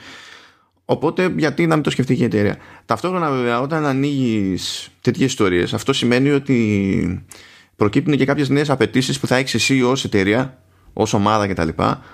[0.85, 2.57] Οπότε, γιατί να μην το σκεφτεί και η εταιρεία.
[2.85, 7.25] Ταυτόχρονα, βέβαια, όταν ανοίγεις τέτοιες ιστορίες, αυτό σημαίνει ότι
[7.75, 10.61] προκύπτουν και κάποιες νέες απαιτήσεις που θα έχεις εσύ ως εταιρεία,
[10.93, 11.69] ως ομάδα κτλ.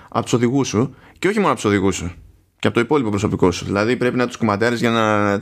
[0.08, 2.12] από τους οδηγούς σου και όχι μόνο από τους οδηγούς σου
[2.58, 3.64] και από το υπόλοιπο προσωπικό σου.
[3.64, 5.40] Δηλαδή, πρέπει να τους κουμαντάρεις για να ε,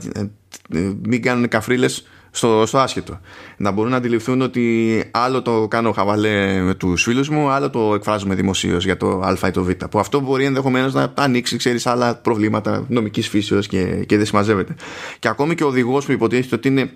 [0.69, 3.19] ε, μην κάνουν καφρίλες στο, στο άσχετο.
[3.57, 7.93] Να μπορούν να αντιληφθούν ότι άλλο το κάνω χαβαλέ με τους φίλους μου, άλλο το
[7.93, 9.69] εκφράζουμε δημοσίως για το Α ή το Β.
[9.71, 14.75] Που αυτό μπορεί ενδεχομένως να ανοίξει, ξέρεις, άλλα προβλήματα νομικής φύσεως και, και δεν συμμαζεύεται.
[15.19, 16.91] Και ακόμη και ο οδηγός που υποτίθεται ότι είναι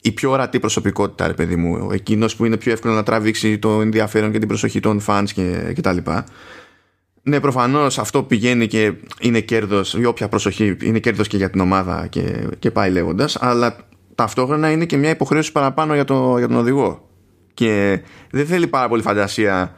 [0.00, 3.80] η πιο ορατή προσωπικότητα, ρε παιδί μου, εκείνος που είναι πιο εύκολο να τραβήξει το
[3.80, 5.92] ενδιαφέρον και την προσοχή των fans και, και
[7.22, 11.60] Ναι, προφανώς αυτό πηγαίνει και είναι κέρδος, η όποια προσοχή είναι κέρδος και για την
[11.60, 13.76] ομάδα και, και πάει λέγοντας, αλλά
[14.14, 17.08] ταυτόχρονα είναι και μια υποχρέωση παραπάνω για, το, για τον οδηγό.
[17.54, 19.74] Και δεν θέλει πάρα πολύ φαντασία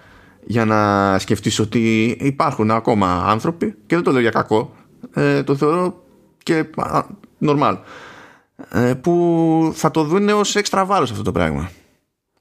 [0.47, 4.75] για να σκεφτείς ότι υπάρχουν ακόμα άνθρωποι και δεν το λέω για κακό
[5.15, 6.03] ε, το θεωρώ
[6.43, 6.65] και
[7.47, 7.79] normal
[8.71, 11.71] ε, που θα το δουν ως έξτρα βάρος αυτό το πράγμα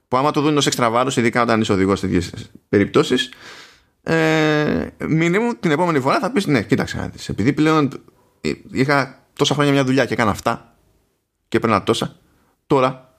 [0.08, 3.32] που άμα το δουν ως έξτρα βάρος ειδικά όταν είσαι οδηγός σε τέτοιες περιπτώσεις
[4.04, 4.88] ε,
[5.60, 7.90] την επόμενη φορά θα πεις ναι κοίταξε επειδή πλέον
[8.72, 10.73] είχα τόσα χρόνια μια δουλειά και έκανα αυτά
[11.54, 12.16] και έπαιρνα τόσα.
[12.68, 13.14] Τώρα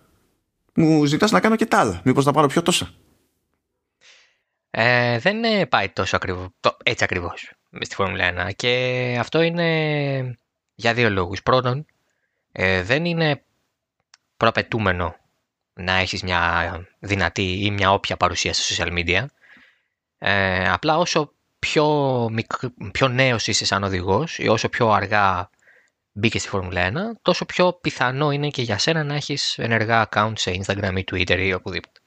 [0.74, 2.00] μου ζητάς να κάνω και τα άλλα.
[2.04, 2.90] Μήπως να πάρω πιο τόσα.
[4.70, 6.48] Ε, δεν πάει τόσο ακριβώς,
[6.82, 10.38] έτσι ακριβώς στη Φόρμουλα 1 και αυτό είναι
[10.74, 11.42] για δύο λόγους.
[11.42, 11.86] Πρώτον,
[12.52, 13.44] ε, δεν είναι
[14.36, 15.16] προπετούμενο
[15.74, 19.24] να έχεις μια δυνατή ή μια όποια παρουσία στα social media.
[20.18, 22.28] Ε, απλά όσο πιο,
[22.92, 25.50] πιο νέος είσαι σαν οδηγός ή όσο πιο αργά
[26.14, 26.92] μπήκε στη Φόρμουλα 1,
[27.22, 31.38] τόσο πιο πιθανό είναι και για σένα να έχεις ενεργά account σε Instagram ή Twitter
[31.38, 32.00] ή οπουδήποτε.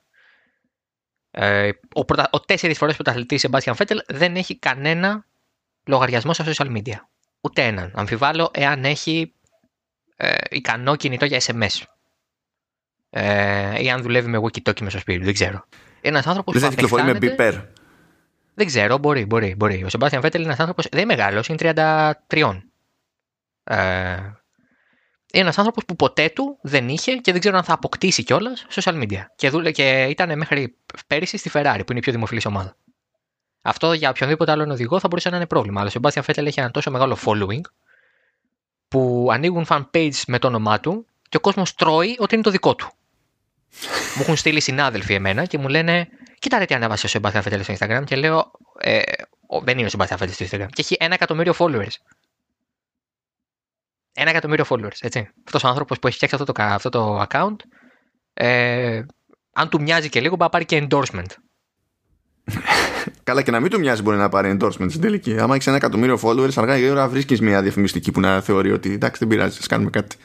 [1.31, 2.29] Ε, ο, πρωτα...
[2.31, 5.25] ο τέσσερις φορές πρωταθλητής Sebastian Vettel δεν έχει κανένα
[5.85, 6.95] λογαριασμό στα social media.
[7.41, 7.91] Ούτε έναν.
[7.95, 9.33] Αμφιβάλλω εάν έχει
[10.15, 11.81] ε, ικανό κινητό για SMS.
[13.09, 15.65] Ε, ή αν δουλεύει με walkie-talkie μέσα στο σπίτι Δεν ξέρω.
[16.01, 16.59] Ένας άνθρωπος που.
[16.59, 17.65] Δεν κυκλοφορεί με beeper.
[18.53, 19.55] Δεν ξέρω, μπορεί, μπορεί.
[19.57, 19.83] μπορεί.
[19.83, 20.87] Ο Sebastian Vettel είναι ένας άνθρωπος.
[20.89, 21.57] Δεν είναι μεγάλος, είναι
[22.27, 22.61] 33.
[23.67, 24.13] Ε,
[25.33, 28.65] είναι ένας άνθρωπος που ποτέ του δεν είχε και δεν ξέρω αν θα αποκτήσει κιόλας
[28.69, 29.21] social media.
[29.35, 30.75] Και, δούλε, και ήταν μέχρι
[31.07, 32.75] πέρυσι στη Ferrari, που είναι η πιο δημοφιλής ομάδα.
[33.61, 35.81] Αυτό για οποιονδήποτε άλλον οδηγό θα μπορούσε να είναι πρόβλημα.
[35.81, 37.61] Αλλά ο Sebastian Vettel έχει ένα τόσο μεγάλο following
[38.87, 42.51] που ανοίγουν fan page με το όνομά του και ο κόσμος τρώει ότι είναι το
[42.51, 42.91] δικό του.
[44.15, 46.07] μου έχουν στείλει συνάδελφοι εμένα και μου λένε:
[46.39, 48.03] Κοίτα τι ανέβασε ο Sebastian Vettel στο Instagram.
[48.05, 49.01] Και λέω: ε,
[49.63, 50.67] Δεν είναι ο Sebastian Vettel στο Instagram.
[50.71, 51.95] Και έχει ένα εκατομμύριο followers
[54.19, 55.29] ένα εκατομμύριο followers, έτσι.
[55.45, 57.55] Αυτός ο άνθρωπος που έχει φτιάξει αυτό το, αυτό το account,
[58.33, 59.01] ε,
[59.53, 61.25] αν του μοιάζει και λίγο, μπορεί να πάρει και endorsement.
[63.23, 65.39] Καλά, και να μην του μοιάζει μπορεί να πάρει endorsement στην τελική.
[65.39, 68.93] Άμα έχεις ένα εκατομμύριο followers, αργά ή γρήγορα βρίσκεις μια διαφημιστική που να θεωρεί ότι
[68.93, 70.15] εντάξει, δεν πειράζει, ας κάνουμε κάτι.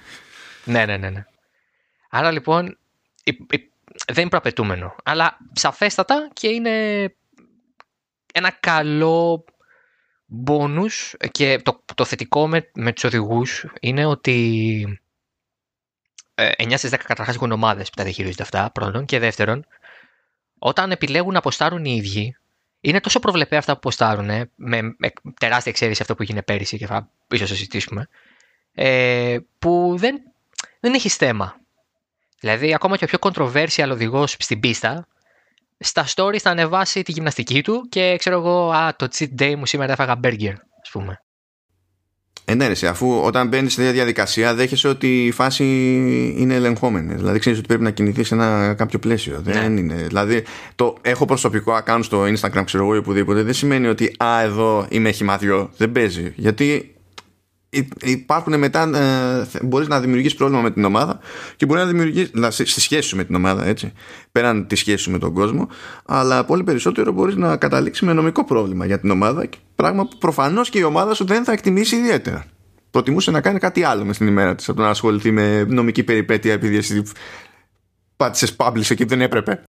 [0.64, 1.10] Ναι, ναι, ναι.
[1.10, 1.24] ναι.
[2.10, 2.78] Άρα λοιπόν
[4.06, 4.94] δεν είναι προαπαιτούμενο.
[5.04, 7.04] Αλλά σαφέστατα και είναι
[8.32, 9.44] ένα καλό
[10.46, 15.00] bonus και το, το θετικό με, με τους οδηγούς είναι ότι
[16.34, 19.66] ε, 9 στις 10 καταρχάς έχουν ομάδες που τα διαχειρίζονται αυτά πρώτον και δεύτερον
[20.58, 22.36] όταν επιλέγουν να αποστάρουν οι ίδιοι
[22.80, 26.86] είναι τόσο προβλεπέ αυτά που αποστάρουν με, με τεράστια εξαίρεση αυτό που έγινε πέρυσι και
[26.86, 28.08] θα ίσως συζητήσουμε
[28.74, 30.22] ε, που δεν,
[30.80, 31.60] δεν έχει θέμα.
[32.40, 35.06] Δηλαδή ακόμα και ο πιο controversial οδηγός στην πίστα
[35.82, 39.66] στα stories θα ανεβάσει τη γυμναστική του και ξέρω εγώ, α, το cheat day μου
[39.66, 41.20] σήμερα έφαγα burger, ας πούμε.
[42.44, 45.64] Ε, ναι, ρε, αφού όταν μπαίνεις σε τέτοια διαδικασία δέχεσαι ότι η φάση
[46.36, 47.14] είναι ελεγχόμενη.
[47.14, 49.42] Δηλαδή ξέρεις ότι πρέπει να κινηθείς σε ένα κάποιο πλαίσιο.
[49.44, 49.52] Ναι.
[49.52, 49.94] Δεν είναι.
[49.94, 54.42] Δηλαδή, το έχω προσωπικό account στο Instagram, ξέρω εγώ, ή οπουδήποτε, δεν σημαίνει ότι α,
[54.42, 55.70] εδώ είμαι χυμαδιό.
[55.76, 56.32] Δεν παίζει.
[56.36, 56.94] Γιατί
[58.02, 61.18] υπάρχουν μετά ε, μπορείς να δημιουργήσεις πρόβλημα με την ομάδα
[61.56, 63.92] και μπορεί να δημιουργήσεις να, στη σχέση σου με την ομάδα έτσι
[64.32, 65.68] πέραν της σχέσης σου με τον κόσμο
[66.06, 70.70] αλλά πολύ περισσότερο μπορείς να καταλήξεις με νομικό πρόβλημα για την ομάδα πράγμα που προφανώς
[70.70, 72.44] και η ομάδα σου δεν θα εκτιμήσει ιδιαίτερα
[72.90, 76.02] προτιμούσε να κάνει κάτι άλλο μες στην ημέρα της από το να ασχοληθεί με νομική
[76.02, 77.02] περιπέτεια επειδή εσύ
[78.16, 79.62] πάτησες publish εκεί δεν έπρεπε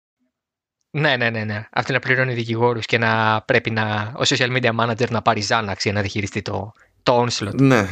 [0.98, 1.66] ναι, ναι, ναι, ναι.
[1.72, 5.76] Αυτή να πληρώνει δικηγόρους και να πρέπει να, ο social media manager να πάρει Xanax
[5.84, 6.74] για να διχειριστεί το,
[7.04, 7.54] το onslaught.
[7.54, 7.88] Ναι.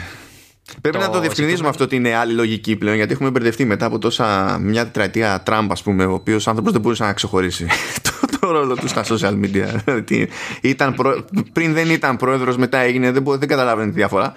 [0.81, 3.85] Πρέπει το να το διευκρινίζουμε αυτό ότι είναι άλλη λογική πλέον, γιατί έχουμε μπερδευτεί μετά
[3.85, 7.67] από τόσα μια τετραετία Τραμπ, ας πούμε, ο οποίος άνθρωπος δεν μπορούσε να ξεχωρίσει
[8.01, 9.97] το, το ρόλο του στα social media.
[10.61, 11.25] ήταν προ...
[11.53, 14.33] Πριν δεν ήταν πρόεδρος, μετά έγινε, δεν, δεν καταλάβαινε τη διαφορά.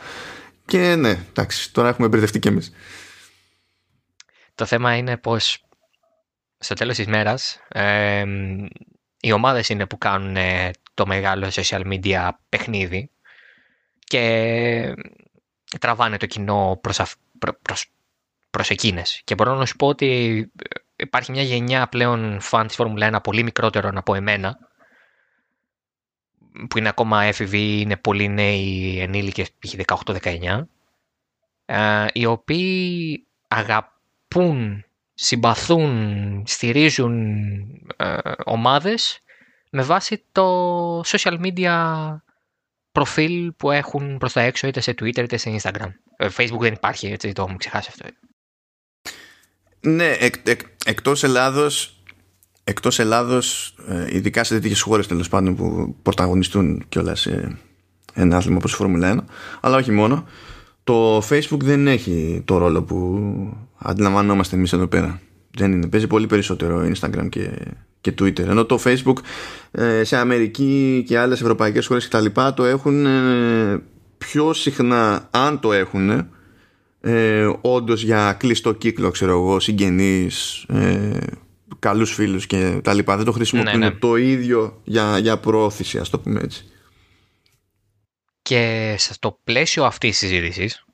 [0.67, 2.73] Και ναι, εντάξει, τώρα έχουμε μπερδευτεί κι εμείς.
[4.55, 5.65] Το θέμα είναι πως
[6.59, 8.25] στο τέλος της μέρας ε,
[9.21, 10.37] οι ομάδες είναι που κάνουν
[10.95, 13.11] το μεγάλο social media παιχνίδι
[14.05, 14.95] και
[15.81, 17.15] τραβάνε το κοινό προς, αυ...
[17.63, 17.91] προς...
[18.51, 19.21] προς εκείνες.
[19.25, 20.51] Και μπορώ να σου πω ότι
[20.97, 24.59] υπάρχει μια γενιά πλέον φαν της Φόρμουλα 1 πολύ μικρότερο από εμένα
[26.69, 29.75] που είναι ακόμα έφηβοι, είναι πολύ νέοι ενήλικες, π.χ.
[30.05, 30.65] 18-19
[31.67, 34.85] ε, οι οποίοι αγαπούν
[35.15, 37.45] συμπαθούν, στηρίζουν
[37.97, 39.21] ε, ομάδες
[39.71, 42.17] με βάση το social media
[42.95, 45.93] προφίλ που έχουν προς τα έξω είτε σε Twitter είτε σε Instagram.
[46.17, 48.09] Ε, Facebook δεν υπάρχει, έτσι το έχουμε ξεχάσει αυτό.
[49.81, 51.95] Ναι, εκ, εκ, εκτός Ελλάδος
[52.65, 57.59] εκτός Ελλάδος, ε, ειδικά σε τέτοιες χώρες τέλος πάντων που πρωταγωνιστούν κιόλας σε
[58.15, 59.19] ένα άθλημα όπως η Φόρμουλα 1
[59.61, 60.27] αλλά όχι μόνο
[60.85, 63.21] το Facebook δεν έχει το ρόλο που
[63.79, 65.21] αντιλαμβανόμαστε εμείς εδώ πέρα.
[65.57, 65.89] Δεν είναι.
[65.89, 67.51] Παίζει πολύ περισσότερο Instagram και,
[68.01, 68.39] και Twitter.
[68.39, 69.17] Ενώ το Facebook
[69.71, 73.83] ε, σε Αμερική και άλλες ευρωπαϊκές χώρες και τα λοιπά το έχουν ε,
[74.19, 76.29] πιο συχνά αν το έχουν
[77.01, 81.19] ε, όντως για κλειστό κύκλο ξέρω εγώ συγγενείς ε,
[81.79, 83.95] καλούς φίλους και τα λοιπά δεν το χρησιμοποιούν ναι, ναι.
[83.95, 86.65] το ίδιο για, για προώθηση ας το πούμε έτσι
[88.43, 90.85] και στο πλαίσιο αυτής της συζήτησης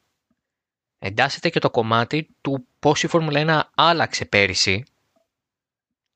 [0.99, 4.85] εντάσσεται και το κομμάτι του πώς η Φόρμουλα 1 άλλαξε πέρυσι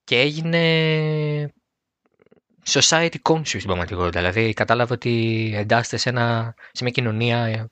[0.04, 1.52] και έγινε
[2.66, 4.18] society conscious στην πραγματικότητα.
[4.20, 7.70] Δηλαδή κατάλαβε ότι εντάσσεται σε, ένα, σε μια κοινωνία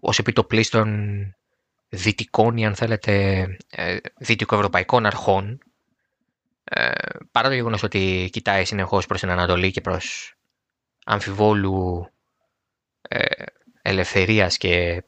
[0.00, 0.88] ως επιτοπλίστων
[1.88, 5.58] δυτικών ή αν θέλετε ε, δυτικοευρωπαϊκών αρχών
[6.64, 6.90] ε,
[7.30, 10.34] παρά το γεγονός ότι κοιτάει συνεχώς προς την Ανατολή και προς
[11.04, 12.08] αμφιβόλου
[13.08, 13.24] ε,
[13.82, 15.02] ελευθερίας και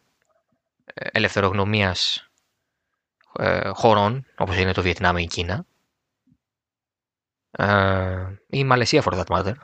[0.84, 2.25] ε, ελευθερογνωμίας
[3.38, 5.66] ε, χωρών, όπως είναι το Βιετνάμ ή η Κίνα,
[8.46, 9.54] ή η Μαλαισία for that matter,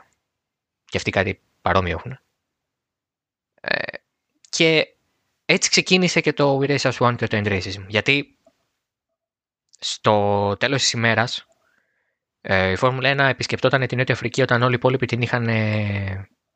[0.85, 2.19] και αυτοί κάτι παρόμοιο έχουν.
[4.49, 4.87] Και
[5.45, 7.85] έτσι ξεκίνησε και το We Race As One και το End Racism.
[7.87, 8.37] Γιατί
[9.79, 11.45] στο τέλος της ημέρας
[12.41, 15.47] η Φόρμουλα 1 επισκεπτόταν την Νότια Αφρική όταν όλοι οι υπόλοιποι την είχαν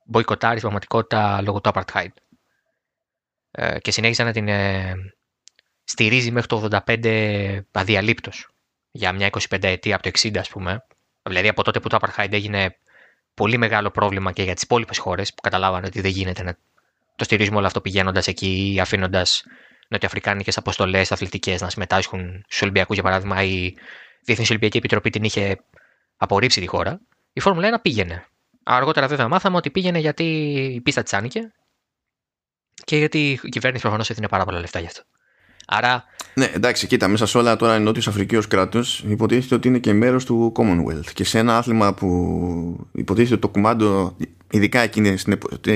[0.05, 2.11] μποϊκοτάρει στην πραγματικότητα λόγω του apartheid.
[3.51, 4.93] Ε, και συνέχισε να την ε,
[5.87, 8.49] στηρίζει μέχρι το 85 αδιαλείπτως
[8.91, 10.85] για μια 25 ετία από το 60 ας πούμε.
[11.23, 12.77] Δηλαδή από τότε που το apartheid έγινε
[13.33, 16.57] πολύ μεγάλο πρόβλημα και για τις υπόλοιπες χώρες που καταλάβανε ότι δεν γίνεται να
[17.15, 19.43] το στηρίζουμε όλο αυτό πηγαίνοντας εκεί ή αφήνοντας
[19.87, 23.73] νοτιοαφρικάνικες αποστολές αθλητικές να συμμετάσχουν στους Ολυμπιακούς, για παράδειγμα, η
[24.21, 25.59] Διεθνής Ολυμπιακή Επιτροπή την είχε
[26.17, 26.99] απορρίψει τη χώρα.
[27.33, 28.27] Η Φόρμουλα 1 πήγαινε
[28.69, 30.23] Αργότερα βέβαια μάθαμε ότι πήγαινε γιατί
[30.75, 31.51] η πίστα της άνοιγε
[32.83, 35.03] και γιατί η κυβέρνηση προφανώς έδινε πάρα πολλά λεφτά γι' αυτό.
[35.69, 36.03] Άρα.
[36.33, 39.77] Ναι, εντάξει, κοίτα, μέσα σε όλα τώρα η Νότιος Αφρικής ως κράτος υποτίθεται ότι είναι
[39.77, 41.11] και μέρος του Commonwealth.
[41.13, 44.15] Και σε ένα άθλημα που υποτίθεται ότι το κουμάντο,
[44.51, 45.25] ειδικά εκείνες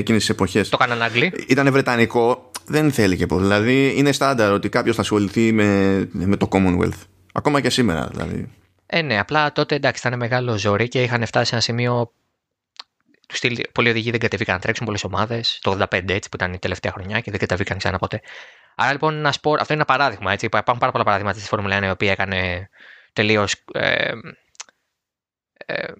[0.04, 0.70] τις εποχές.
[0.70, 1.34] Το κάνανε Άγγλοι.
[1.48, 3.42] Ήταν βρετανικό, δεν θέλει και πολύ.
[3.42, 7.02] Δηλαδή είναι στάνταρ ότι κάποιος θα ασχοληθεί με, με το Commonwealth.
[7.34, 8.50] Ακόμα και σήμερα δηλαδή.
[8.86, 12.12] Ε, ναι, απλά τότε εντάξει ήταν μεγάλο ζόρι και είχαν φτάσει σε ένα σημείο
[13.28, 15.60] του στυλ, πολλοί οδηγοί δεν κατεβήκαν να τρέξουν, πολλές ομάδες.
[15.62, 18.22] Το 85 έτσι που ήταν η τελευταία χρονιά και δεν κατεβήκαν ξανά ποτέ.
[18.82, 20.32] Άρα λοιπόν ένα σπορ, αυτό είναι ένα παράδειγμα.
[20.32, 20.46] Έτσι.
[20.46, 22.70] Υπάρχουν πάρα πολλά παραδείγματα τη Φόρμουλα 1 η οποία έκανε
[23.14, 23.56] τελείως.
[23.74, 24.12] Ε,
[25.66, 25.92] ε,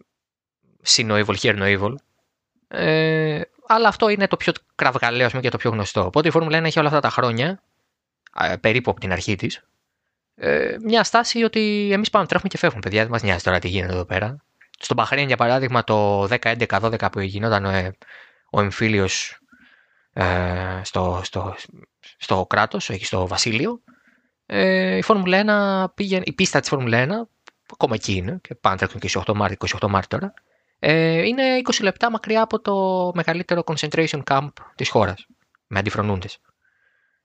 [0.96, 1.94] no evil, here no evil.
[2.68, 6.06] Ε, αλλά αυτό είναι το πιο κραυγαλαίο και το πιο γνωστό.
[6.06, 7.64] Οπότε η Φόρμουλα 1 έχει όλα αυτά τα χρόνια,
[8.40, 9.62] ε, περίπου από την αρχή της,
[10.36, 13.02] ε, μια στάση ότι εμείς πάμε, τρέχουμε και φεύγουμε, παιδιά.
[13.02, 14.44] Δεν μας νοιάζει τώρα τι γίνεται εδώ πέρα.
[14.80, 17.98] Στον Μπαχρέιν, για παράδειγμα, το 10-11-12 που γινόταν ε,
[18.50, 19.41] ο εμφύλιος ε,
[20.82, 21.56] στο, στο,
[22.18, 23.82] στο κράτος, εκεί στο βασίλειο,
[24.54, 27.10] ε, η Φόρμουλα 1 πήγε, η πίστα της Φόρμουλα 1,
[27.72, 30.34] ακόμα εκεί είναι, και πάνε τρέχουν και 28 Μάρτιο, 28 Μάρτιο τώρα,
[30.80, 32.76] ε, είναι 20 λεπτά μακριά από το
[33.14, 35.26] μεγαλύτερο concentration camp της χώρας,
[35.68, 36.38] με αντιφρονούντες.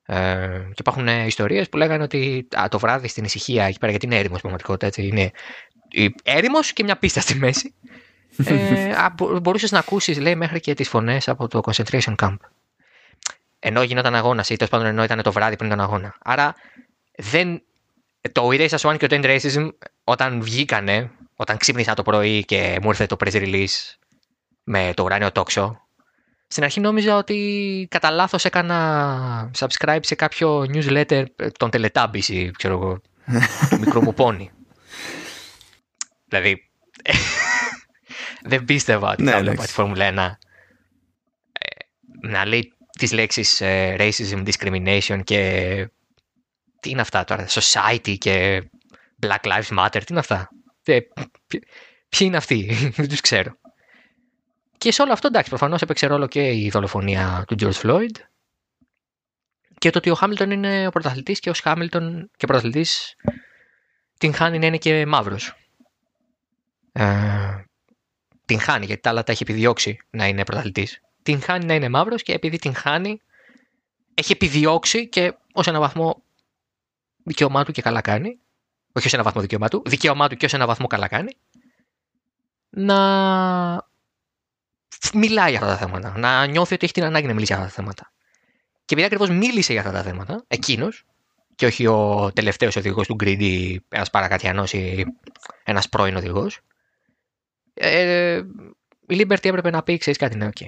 [0.07, 4.07] Ε, και υπάρχουν ιστορίες που λέγανε ότι α, το βράδυ στην ησυχία εκεί πέρα, γιατί
[4.07, 4.87] είναι έρημος πραγματικότητα.
[4.87, 5.31] Έτσι, είναι
[6.23, 7.75] έρημος και μια πίστα στη μέση.
[8.45, 8.95] ε,
[9.43, 12.37] μπορούσες να ακούσεις, λέει, μέχρι και τις φωνές από το concentration camp.
[13.59, 16.15] Ενώ γινόταν αγώνα, ή τέλος πάντων ενώ ήταν το βράδυ πριν τον αγώνα.
[16.23, 16.55] Άρα
[17.17, 17.63] δεν.
[18.33, 19.69] Το Erase Us One και το End Racism,
[20.05, 23.95] όταν βγήκανε, όταν ξύπνησα το πρωί και μου ήρθε το press release
[24.65, 25.87] με το ουράνιο τόξο,
[26.49, 31.25] στην αρχή νόμιζα ότι κατά λάθος έκανα subscribe σε κάποιο newsletter
[31.59, 33.01] των Teletubbies ξέρω εγώ,
[33.71, 34.51] του μικρού μου πόνι.
[36.29, 36.71] δηλαδή,
[38.51, 40.15] δεν πίστευα ότι ναι, θα βλέπα τη Φόρμουλα 1
[41.53, 45.91] ε, να λέει τις λέξεις ε, racism, discrimination και
[46.81, 48.63] τι είναι αυτά τώρα, society και
[49.23, 50.49] black lives matter, τι είναι αυτά;
[50.83, 50.99] Ε,
[52.09, 53.59] ποιοι είναι αυτοί, δεν τους ξέρω.
[54.79, 58.11] Και σε όλο αυτό εντάξει, προφανώς έπαιξε ρόλο και η δολοφονία του George Floyd
[59.79, 63.15] και το ότι ο Χάμιλτον είναι ο πρωταθλητής και ο Χάμιλτον και πρωταθλητής
[64.19, 65.55] την χάνει να είναι και μαύρος.
[66.93, 67.65] Ε,
[68.47, 71.01] την χάνει γιατί τα άλλα τα έχει επιδιώξει να είναι πρωταθλητής.
[71.27, 73.21] Την χάνει να είναι μαύρος και επειδή την χάνει
[74.15, 76.23] έχει επιδιώξει και ως ένα βαθμό
[77.25, 78.39] δικαίωμά του και καλά κάνει.
[78.93, 81.37] Όχι ως ένα βαθμό δικαίωμά του, δικαίωμά του και ως ένα βαθμό καλά κάνει.
[82.71, 82.99] Να
[85.15, 86.19] μιλάει για αυτά τα θέματα.
[86.19, 88.13] Να νιώθει ότι έχει την ανάγκη να μιλήσει για αυτά τα θέματα.
[88.85, 91.05] Και επειδή ακριβώς μίλησε για αυτά τα θέματα, εκείνος,
[91.55, 95.05] και όχι ο τελευταίος οδηγός του Greedy, ένας παρακατιανός ή
[95.65, 96.61] ένας πρώην οδηγός,
[97.75, 98.43] ε,
[99.07, 100.53] η Liberty έπρεπε να πει: Ξέρεις κάτι, ναι, OK.
[100.61, 100.67] Okay.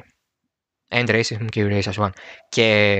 [0.88, 2.10] End racism και We Race As One.
[2.48, 2.98] Και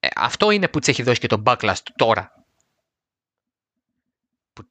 [0.00, 2.32] ε, αυτό είναι που της έχει δώσει και το backlash του τώρα.
[4.52, 4.68] Που,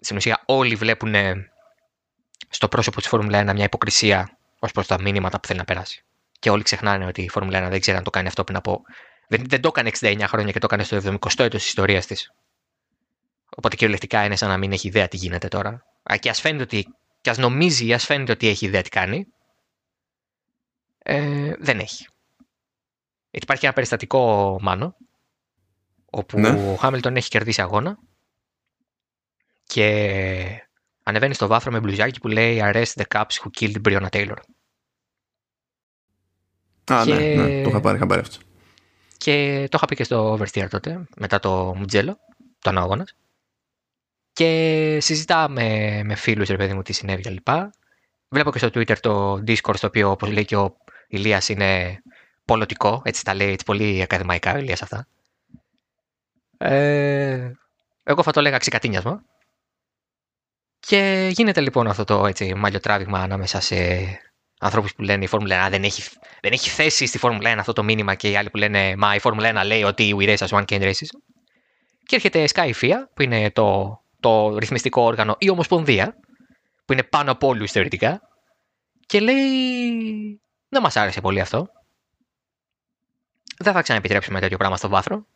[0.00, 1.14] στην ουσία όλοι βλέπουν
[2.48, 6.04] στο πρόσωπο της Φόρμουλα 1 μια υποκρισία ως προς τα μήνυματα που θέλει να περάσει.
[6.38, 8.82] Και όλοι ξεχνάνε ότι η Φόρμουλα 1 δεν ξέρει αν το κάνει αυτό πριν από.
[9.28, 12.32] Δεν, δεν το έκανε 69 χρόνια και το έκανε στο 70ο έτος της ιστορίας της.
[13.56, 15.84] Οπότε κυριολεκτικά είναι σαν να μην έχει ιδέα τι γίνεται τώρα.
[16.20, 16.94] Και ας φαίνεται ότι.
[17.20, 19.26] και ας νομίζει ή ας φαίνεται ότι έχει ιδέα τι κάνει.
[21.10, 22.06] Ε, δεν έχει.
[23.30, 24.96] Γιατί υπάρχει ένα περιστατικό μάνο
[26.10, 26.48] όπου ναι.
[26.48, 27.98] ο Χάμιλτον έχει κερδίσει αγώνα
[29.64, 30.68] και
[31.02, 34.36] ανεβαίνει στο βάθρο με μπλουζάκι που λέει Arrest the cops who killed Breonna Taylor.
[36.84, 37.34] Α, ναι, και...
[37.34, 38.38] ναι, ναι, το είχα πάρει, είχα πάρει αυτό.
[39.16, 42.18] Και το είχα πει και στο Oversteer τότε, μετά το Μουτζέλο,
[42.58, 43.14] τον αγώνας.
[44.32, 47.70] Και συζητάμε με φίλους, ρε παιδί μου, τι συνέβη και λοιπά.
[48.28, 50.76] Βλέπω και στο Twitter το Discord, το οποίο, όπως λέει και ο
[51.08, 52.02] Ηλίας, είναι
[52.44, 55.06] πολιτικό, έτσι τα λέει, έτσι πολύ ακαδημαϊκά ο Ηλίας αυτά.
[56.58, 57.50] Ε,
[58.02, 59.24] εγώ θα το έλεγα ξεκατίνιασμα.
[60.80, 63.76] Και γίνεται λοιπόν αυτό το έτσι, τράβηγμα ανάμεσα σε
[64.60, 66.02] ανθρώπους που λένε η Φόρμουλα 1 δεν έχει,
[66.40, 69.14] δεν έχει θέση στη Φόρμουλα 1 αυτό το μήνυμα και οι άλλοι που λένε Μα
[69.14, 71.08] η Φόρμουλα 1 λέει ότι we race as one can races.
[72.04, 76.14] Και έρχεται Sky FIA, που είναι το, το ρυθμιστικό όργανο, η Ομοσπονδία,
[76.84, 78.20] που είναι πάνω από όλους θεωρητικά,
[79.06, 81.70] και λέει Δεν μας άρεσε πολύ αυτό.
[83.58, 85.26] Δεν θα ξαναεπιτρέψουμε τέτοιο πράγμα στο βάθρο.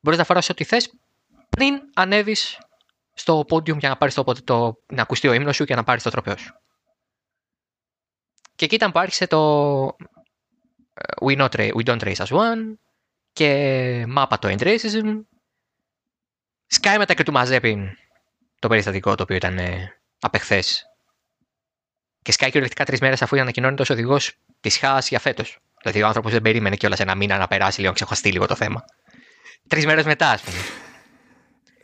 [0.00, 0.92] Μπορείς να φοράσει ό,τι θες
[1.48, 2.58] πριν ανέβεις
[3.12, 6.02] στο podium για να, πάρεις το, το, να ακουστεί ο ύμνος σου και να πάρεις
[6.02, 6.54] το τροπέο σου.
[8.54, 9.82] Και εκεί ήταν που άρχισε το
[10.94, 12.74] ε, We, not, we don't race as one
[13.32, 15.20] και μάπα το end racism.
[16.66, 17.96] Σκάει μετά και του μαζέπει
[18.58, 20.90] το περιστατικό το οποίο ήταν ε, απεχθές.
[22.22, 24.38] Και σκάει κυριολεκτικά τρεις μέρες αφού ανακοινώνεται ω οδηγός
[24.68, 25.58] τη ΧΑΑ για φέτος.
[25.82, 28.84] Δηλαδή ο άνθρωπος δεν περίμενε κιόλας ένα μήνα να περάσει λίγο, ξεχαστεί λίγο το θέμα.
[29.68, 30.56] Τρεις μέρες μετά, ας πούμε.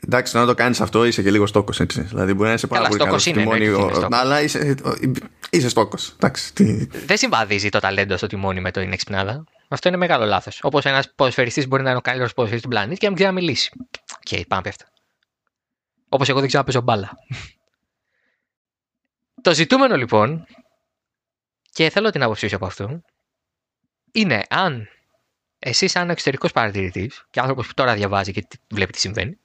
[0.01, 2.01] Εντάξει, να το κάνεις αυτό είσαι και λίγο στόκος έτσι.
[2.01, 3.69] Δηλαδή μπορεί να είσαι πάρα πολύ καλός στο τιμόνι,
[4.11, 4.75] αλλά είσαι,
[5.51, 6.17] είσαι στόκος.
[7.07, 9.45] Δεν συμβαδίζει το ταλέντο στο τιμόνι με το είναι εξυπνάδα.
[9.69, 10.59] Αυτό είναι μεγάλο λάθος.
[10.63, 13.35] Όπως ένας ποδοσφαιριστής μπορεί να είναι ο καλύτερος ποδοσφαιριστής του πλανήτη και να μην ξέρει
[13.35, 13.71] να μιλήσει.
[14.17, 14.85] OK, okay, πάμε πέφτα.
[16.09, 17.11] Όπως εγώ δεν ξέρω να παίζω μπάλα.
[19.43, 20.47] το ζητούμενο λοιπόν,
[21.73, 23.01] και θέλω την άποψή σου από αυτό,
[24.13, 24.89] είναι αν
[25.59, 29.39] εσύ, σαν εξωτερικός παρατηρητής και άνθρωπος που τώρα διαβάζει και βλέπει τι συμβαίνει,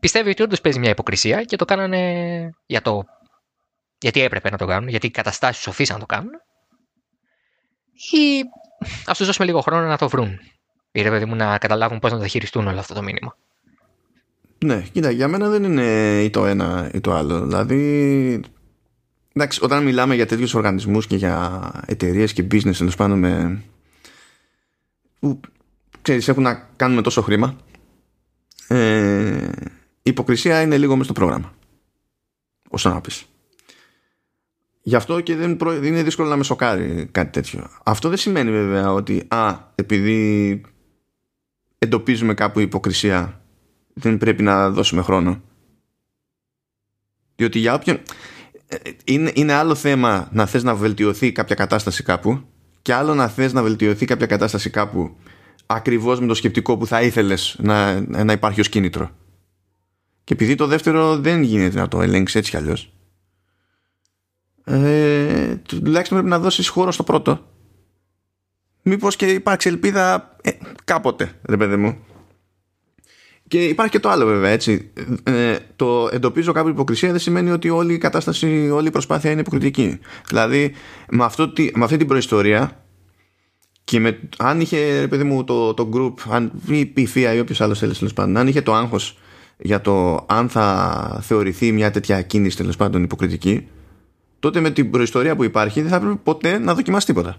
[0.00, 3.04] πιστεύει ότι όντως παίζει μια υποκρισία και το κάνανε για το.
[3.98, 6.30] Γιατί έπρεπε να το κάνουν, γιατί οι καταστάσεις τους οφείλαν να το κάνουν.
[8.12, 8.42] Ή
[9.06, 10.40] ας τους δώσουμε λίγο χρόνο να το βρουν.
[10.92, 13.36] Ή ρε παιδί μου να καταλάβουν πώς να τα χειριστούν όλο αυτό το μήνυμα.
[14.64, 17.40] Ναι, κοίτα, για μένα δεν είναι ή το ένα ή το άλλο.
[17.40, 18.40] Δηλαδή,
[19.34, 23.62] εντάξει, όταν μιλάμε για τέτοιους οργανισμούς και για εταιρείες και business τέλος πάντων με.
[25.18, 25.40] που
[26.02, 27.56] ξέρεις, έχουν να κάνουν με τόσο χρήμα.
[28.68, 29.48] Ε,
[30.02, 31.54] η υποκρισία είναι λίγο μέσα στο πρόγραμμα.
[32.68, 33.24] Όσο να πεις.
[34.82, 35.84] Γι' αυτό και δεν, προ...
[35.84, 37.70] είναι δύσκολο να με σοκάρει κάτι τέτοιο.
[37.84, 40.60] Αυτό δεν σημαίνει βέβαια ότι α, επειδή
[41.78, 43.40] εντοπίζουμε κάπου υποκρισία
[43.94, 45.42] δεν πρέπει να δώσουμε χρόνο.
[47.36, 48.00] Διότι για όποιον...
[48.82, 52.40] Ε, είναι, είναι άλλο θέμα να θες να βελτιωθεί κάποια κατάσταση κάπου
[52.82, 55.16] και άλλο να θες να βελτιωθεί κάποια κατάσταση κάπου
[55.66, 59.10] ακριβώς με το σκεπτικό που θα ήθελες να, να υπάρχει ως κίνητρο.
[60.24, 62.92] Και επειδή το δεύτερο δεν γίνεται να το ελέγξει έτσι κι αλλιώς.
[64.64, 67.46] Ε, τουλάχιστον πρέπει να δώσεις χώρο στο πρώτο.
[68.82, 70.50] Μήπως και υπάρξει ελπίδα ε,
[70.84, 71.98] κάποτε ρε παιδί μου
[73.48, 74.90] και υπάρχει και το άλλο βέβαια έτσι
[75.22, 79.40] ε, το εντοπίζω κάποια υποκρισία δεν σημαίνει ότι όλη η κατάσταση όλη η προσπάθεια είναι
[79.40, 80.72] υποκριτική δηλαδή
[81.08, 82.84] με, αυτό, με αυτή την προϊστορία
[83.84, 87.38] και με, αν είχε ρε παιδί μου το, το group αν, η, η FIA ή
[87.38, 89.18] όποιος άλλος θέλει τέλος πάντων αν είχε το άγχος
[89.56, 93.66] για το αν θα θεωρηθεί μια τέτοια κίνηση τέλος πάντων υποκριτική
[94.44, 97.36] τότε με την προϊστορία που υπάρχει δεν θα πρέπει ποτέ να δοκιμάσει τίποτα.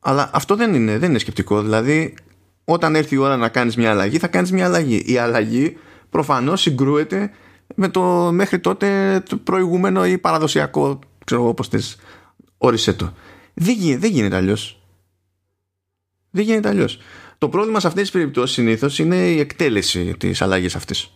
[0.00, 1.62] Αλλά αυτό δεν είναι, δεν είναι σκεπτικό.
[1.62, 2.14] Δηλαδή,
[2.68, 5.02] όταν έρθει η ώρα να κάνεις μια αλλαγή, θα κάνεις μια αλλαγή.
[5.06, 5.76] Η αλλαγή
[6.10, 7.30] προφανώς συγκρούεται
[7.74, 11.96] με το μέχρι τότε το προηγούμενο ή παραδοσιακό, ξέρω εγώ πώς θες,
[12.58, 13.12] όρισε το.
[13.54, 14.80] Δεν, γίνεται, δεν γίνεται αλλιώς.
[16.30, 16.98] Δεν γίνεται αλλιώς.
[17.38, 21.10] Το πρόβλημα σε αυτές τις περιπτώσεις συνήθως είναι η εκτέλεση της αλλαγής αυτής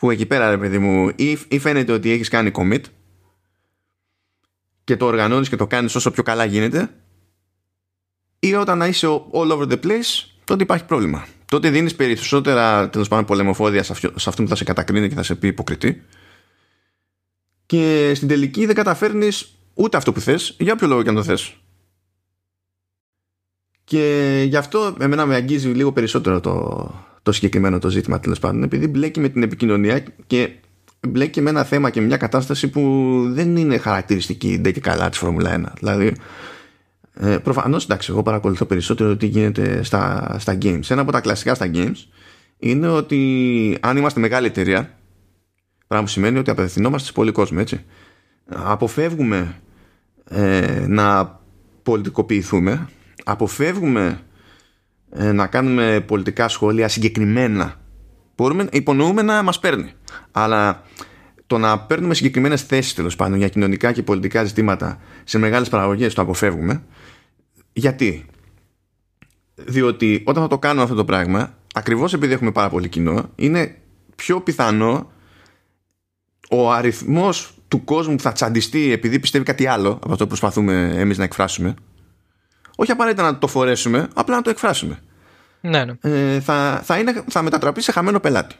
[0.00, 2.80] που εκεί πέρα ρε παιδί μου ή, ή φαίνεται ότι έχεις κάνει commit
[4.84, 6.94] και το οργανώνεις και το κάνεις όσο πιο καλά γίνεται
[8.40, 13.24] ή όταν είσαι all over the place τότε υπάρχει πρόβλημα τότε δίνεις περισσότερα τέλος πάντων
[13.24, 16.02] πολεμοφόδια σε, αυτό, σε αυτόν που θα σε κατακρίνει και θα σε πει υποκριτή
[17.66, 21.22] και στην τελική δεν καταφέρνεις ούτε αυτό που θες για όποιο λόγο και αν το
[21.22, 21.54] θες
[23.90, 28.62] και γι' αυτό εμένα με αγγίζει λίγο περισσότερο το, το συγκεκριμένο το ζήτημα τέλος πάντων,
[28.62, 30.50] επειδή μπλέκει με την επικοινωνία και
[31.08, 32.80] μπλέκει με ένα θέμα και μια κατάσταση που
[33.28, 35.72] δεν είναι χαρακτηριστική ντε και καλά της Φόρμουλα 1.
[35.78, 36.12] Δηλαδή,
[37.22, 40.90] ε, προφανώς εντάξει, εγώ παρακολουθώ περισσότερο τι γίνεται στα, στα games.
[40.90, 42.06] Ένα από τα κλασικά στα games
[42.58, 44.98] είναι ότι αν είμαστε μεγάλη εταιρεία,
[45.86, 47.84] πράγμα που σημαίνει ότι απευθυνόμαστε σε πολύ κόσμο, έτσι.
[48.46, 49.60] Αποφεύγουμε
[50.30, 51.38] ε, να
[51.82, 52.88] πολιτικοποιηθούμε,
[53.24, 54.20] αποφεύγουμε
[55.10, 57.74] ε, να κάνουμε πολιτικά σχόλια συγκεκριμένα.
[58.36, 59.92] Μπορούμε, υπονοούμε να μας παίρνει.
[60.30, 60.82] Αλλά
[61.46, 66.14] το να παίρνουμε συγκεκριμένες θέσεις τέλος πάντων για κοινωνικά και πολιτικά ζητήματα σε μεγάλες παραγωγές
[66.14, 66.82] το αποφεύγουμε.
[67.80, 68.26] Γιατί;
[69.54, 73.76] Διότι όταν θα το κάνουμε αυτό το πράγμα, ακριβώς επειδή έχουμε πάρα πολύ κοινό, είναι
[74.16, 75.10] πιο πιθανό
[76.50, 80.92] ο αριθμός του κόσμου που θα τσαντιστεί επειδή πιστεύει κάτι άλλο από αυτό που προσπαθούμε
[80.94, 81.74] εμείς να εκφράσουμε
[82.80, 84.98] όχι απαραίτητα να το φορέσουμε, απλά να το εκφράσουμε.
[85.60, 85.94] Ναι, ναι.
[86.00, 88.54] Ε, θα, θα, είναι, θα μετατραπεί σε χαμένο πελάτη.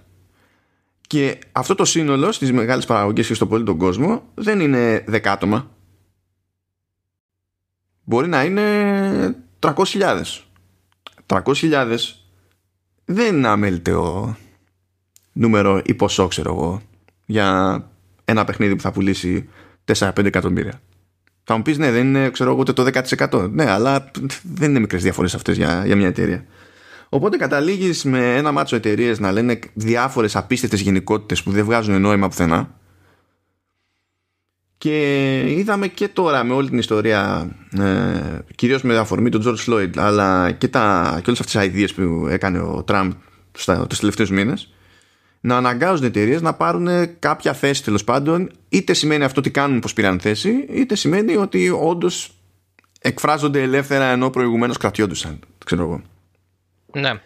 [1.07, 5.71] Και αυτό το σύνολο στις μεγάλες παραγωγές και στο πολύ τον κόσμο δεν είναι δεκάτομα.
[8.05, 10.23] Μπορεί να είναι 300.000.
[11.27, 11.97] 300.000
[13.05, 14.37] δεν είναι αμέλητο
[15.33, 16.83] νούμερο ή ποσό, ξέρω εγώ,
[17.27, 17.79] για
[18.25, 19.49] ένα παιχνίδι που θα πουλήσει
[19.95, 20.81] 4-5 εκατομμύρια.
[21.45, 23.51] Θα μου πεις, ναι, δεν είναι ξέρω εγώ, ούτε το 10%.
[23.51, 24.11] Ναι, αλλά
[24.43, 26.45] δεν είναι μικρές διαφορές αυτές για, για μια εταιρεία.
[27.09, 32.29] Οπότε καταλήγεις με ένα μάτσο εταιρείες να λένε διάφορες απίστευτες γενικότητες που δεν βγάζουν νόημα
[32.29, 32.80] πουθενά.
[34.81, 39.91] Και είδαμε και τώρα με όλη την ιστορία, ε, κυρίως με αφορμή τον George Floyd,
[39.97, 43.13] αλλά και, τα, και όλες αυτές τις ιδέες που έκανε ο Τραμπ
[43.89, 44.73] τους τελευταίους μήνες,
[45.41, 49.93] να αναγκάζουν εταιρείες να πάρουν κάποια θέση τέλος πάντων, είτε σημαίνει αυτό ότι κάνουν πως
[49.93, 52.31] πήραν θέση, είτε σημαίνει ότι όντως
[53.01, 55.39] εκφράζονται ελεύθερα ενώ προηγουμένως κρατιόντουσαν.
[55.65, 56.03] Ξέρω εγώ.
[56.93, 57.21] Ναι.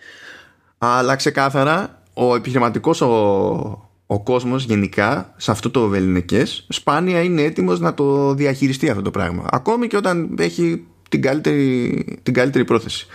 [0.78, 7.80] Αλλά ξεκάθαρα ο επιχειρηματικός ο, ο κόσμος γενικά σε αυτό το βεληνικές σπάνια είναι έτοιμος
[7.80, 9.46] να το διαχειριστεί αυτό το πράγμα.
[9.50, 13.07] Ακόμη και όταν έχει την καλύτερη, την καλύτερη πρόθεση.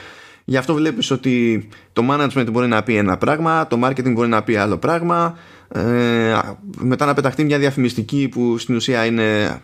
[0.45, 4.43] Γι' αυτό βλέπεις ότι το management μπορεί να πει ένα πράγμα, το marketing μπορεί να
[4.43, 5.37] πει άλλο πράγμα,
[5.67, 6.39] ε,
[6.77, 9.61] μετά να πεταχτεί μια διαφημιστική που στην ουσία είναι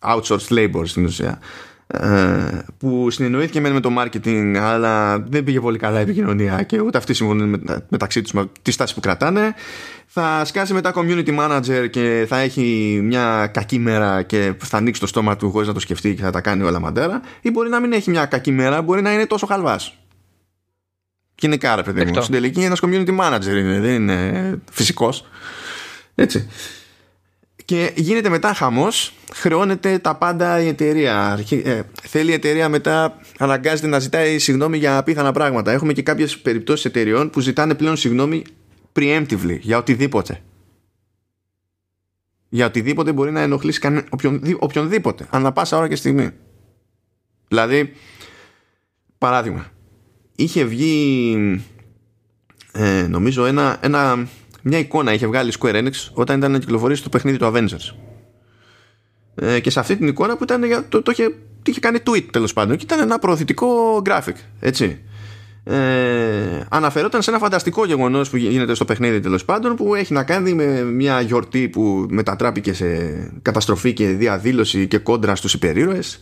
[0.00, 1.38] outsourced labor στην ουσία.
[1.86, 6.98] Ε, που συνεννοήθηκε με το marketing αλλά δεν πήγε πολύ καλά η επικοινωνία και ούτε
[6.98, 9.54] αυτοί συμφωνούν μεταξύ τους με τη στάση που κρατάνε
[10.12, 15.06] θα σκάσει μετά community manager και θα έχει μια κακή μέρα και θα ανοίξει το
[15.06, 17.80] στόμα του χωρίς να το σκεφτεί και θα τα κάνει όλα μαντέρα ή μπορεί να
[17.80, 19.94] μην έχει μια κακή μέρα μπορεί να είναι τόσο χαλβάς
[21.40, 22.22] κοινικά ρε παιδί μου.
[22.22, 25.26] Στην τελική ένας community manager είναι, δεν είναι φυσικός.
[26.14, 26.48] Έτσι.
[27.64, 31.44] Και γίνεται μετά χαμός, χρεώνεται τα πάντα η εταιρεία.
[31.64, 35.70] Ε, θέλει η εταιρεία μετά, αναγκάζεται να ζητάει συγγνώμη για απίθανα πράγματα.
[35.72, 38.44] Έχουμε και κάποιες περιπτώσεις εταιρεών που ζητάνε πλέον συγγνώμη
[38.92, 40.42] preemptively για οτιδήποτε.
[42.48, 46.30] Για οτιδήποτε μπορεί να ενοχλήσει κανε, οποιον, οποιονδήποτε, ανά πάσα ώρα και στιγμή.
[47.48, 47.92] Δηλαδή,
[49.18, 49.70] παράδειγμα
[50.42, 51.64] είχε βγει
[52.72, 54.26] ε, νομίζω ένα, ένα,
[54.62, 57.94] μια εικόνα είχε βγάλει Square Enix όταν ήταν να κυκλοφορήσει το παιχνίδι του Avengers
[59.34, 62.26] ε, και σε αυτή την εικόνα που ήταν το, το, είχε, το είχε κάνει tweet
[62.32, 65.00] τέλος πάντων και ήταν ένα προωθητικό graphic έτσι
[65.64, 70.24] ε, αναφερόταν σε ένα φανταστικό γεγονός που γίνεται στο παιχνίδι τέλος πάντων που έχει να
[70.24, 72.86] κάνει με μια γιορτή που μετατράπηκε σε
[73.42, 76.20] καταστροφή και διαδήλωση και κόντρα στους υπερήρωες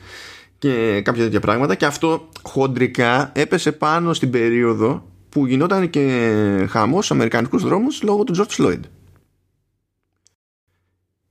[0.58, 7.04] και κάποια τέτοια πράγματα και αυτό χοντρικά έπεσε πάνω στην περίοδο που γινόταν και χαμός
[7.04, 8.80] στους αμερικανικούς δρόμους λόγω του George Floyd.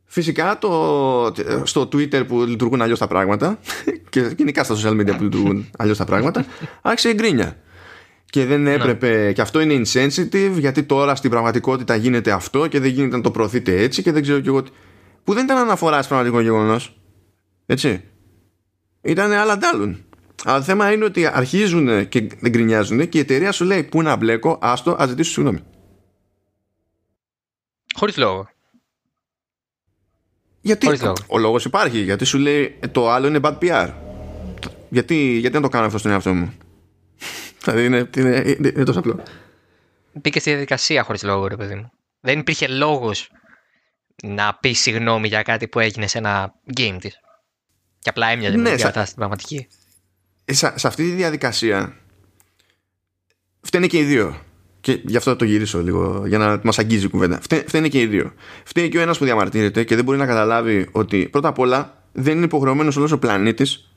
[0.05, 1.33] Φυσικά το,
[1.63, 3.59] στο Twitter που λειτουργούν αλλιώς τα πράγματα
[4.09, 6.45] και γενικά στα social media που λειτουργούν αλλιώς τα πράγματα
[6.81, 7.57] άρχισε η γκρίνια
[8.29, 8.73] και δεν ναι.
[8.73, 13.21] έπρεπε και αυτό είναι insensitive γιατί τώρα στην πραγματικότητα γίνεται αυτό και δεν γίνεται να
[13.21, 14.63] το προωθείτε έτσι και δεν ξέρω και εγώ
[15.23, 16.99] που δεν ήταν αναφορά στο πραγματικό γεγονός.
[17.65, 18.03] έτσι.
[19.01, 20.05] Ήταν άλλα αντάλλων
[20.43, 24.01] αλλά το θέμα είναι ότι αρχίζουν και δεν γκρινιάζουν και η εταιρεία σου λέει πού
[24.01, 25.59] να μπλέκω άστο ας ζητήσω συγγνώμη
[27.95, 28.49] Χωρίς λόγο.
[30.61, 31.13] Γιατί Χωρίς λόγο.
[31.27, 33.91] ο λόγος υπάρχει γιατί σου λέει το άλλο είναι bad PR
[34.89, 36.53] γιατί, γιατί να το κάνω αυτό στον εαυτό μου
[37.71, 39.23] Δηλαδή είναι, είναι, είναι, είναι τόσο απλό.
[40.13, 41.91] Μπήκε στη διαδικασία χωρίς λόγο, ρε παιδί μου.
[42.19, 43.31] Δεν υπήρχε λόγος
[44.23, 47.19] να πεις συγγνώμη για κάτι που έγινε σε ένα game της.
[47.99, 49.67] Και απλά έμοιαζε ναι, με την κατάσταση στην πραγματική.
[50.45, 51.97] Ε, σε, σε αυτή τη διαδικασία
[53.61, 54.41] φταίνε και οι δύο.
[54.79, 57.39] Και γι' αυτό το γυρίσω λίγο, για να μας αγγίζει η κουβέντα.
[57.67, 58.33] Φταίνε και οι δύο.
[58.63, 62.03] Φταίει και ο ένας που διαμαρτύρεται και δεν μπορεί να καταλάβει ότι πρώτα απ' όλα
[62.11, 63.91] δεν είναι υποχρεωμένος όλος ο πλανήτης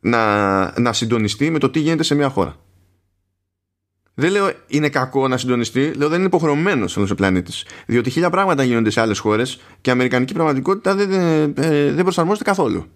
[0.00, 2.63] να, να συντονιστεί με το τι γίνεται σε μια χώρα.
[4.14, 7.66] Δεν λέω είναι κακό να συντονιστεί, λέω δεν είναι υποχρεωμένος όλο ο πλανήτης.
[7.86, 12.02] Διότι χίλια πράγματα γίνονται σε άλλες χώρες και η αμερικανική πραγματικότητα δεν, δεν, ε, δεν
[12.02, 12.86] προσαρμόζεται καθόλου.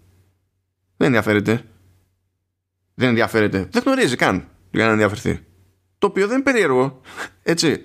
[0.96, 1.62] Δεν ενδιαφέρεται.
[2.94, 3.68] Δεν ενδιαφέρεται.
[3.70, 5.40] Δεν γνωρίζει καν για να ενδιαφερθεί.
[5.98, 7.00] Το οποίο δεν είναι περίεργο.
[7.42, 7.82] Έτσι.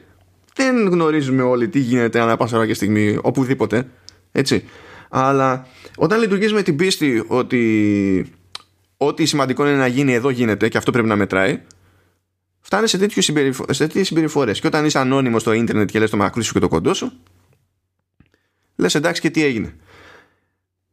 [0.55, 3.89] Δεν γνωρίζουμε όλοι τι γίνεται ανά πάσα ώρα και στιγμή οπουδήποτε.
[4.31, 4.65] Έτσι.
[5.09, 5.67] Αλλά
[5.97, 8.25] όταν λειτουργείς με την πίστη ότι
[8.97, 11.61] ό,τι σημαντικό είναι να γίνει εδώ γίνεται και αυτό πρέπει να μετράει,
[12.73, 14.59] φτάνει σε, τέτοιες συμπεριφορές.
[14.59, 17.11] Και όταν είσαι ανώνυμος στο ίντερνετ και λες το μακρύ σου και το κοντό σου,
[18.75, 19.75] λες εντάξει και τι έγινε.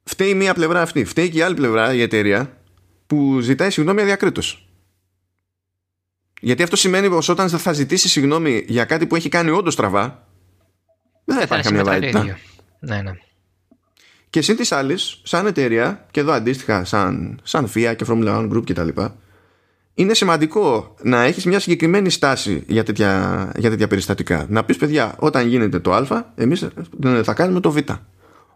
[0.04, 1.04] Φταίει μία πλευρά αυτή.
[1.04, 2.56] Φταίει και η άλλη πλευρά, η εταιρεία,
[3.06, 4.68] που ζητάει συγγνώμη αδιακρίτως.
[6.40, 10.26] Γιατί αυτό σημαίνει πως όταν θα ζητήσει συγγνώμη για κάτι που έχει κάνει όντως στραβά,
[11.24, 12.38] δεν θα υπάρχει καμία βαρύτητα.
[12.80, 13.12] Ναι, ναι.
[14.30, 18.50] Και συν της άλλης, σαν εταιρεία, και εδώ αντίστοιχα σαν, σαν FIA και Formula One
[18.52, 18.88] Group κτλ.,
[20.00, 24.46] είναι σημαντικό να έχεις μια συγκεκριμένη στάση για τέτοια, για τέτοια περιστατικά.
[24.48, 26.66] Να πεις παιδιά, όταν γίνεται το α, εμείς
[27.22, 27.76] θα κάνουμε το β.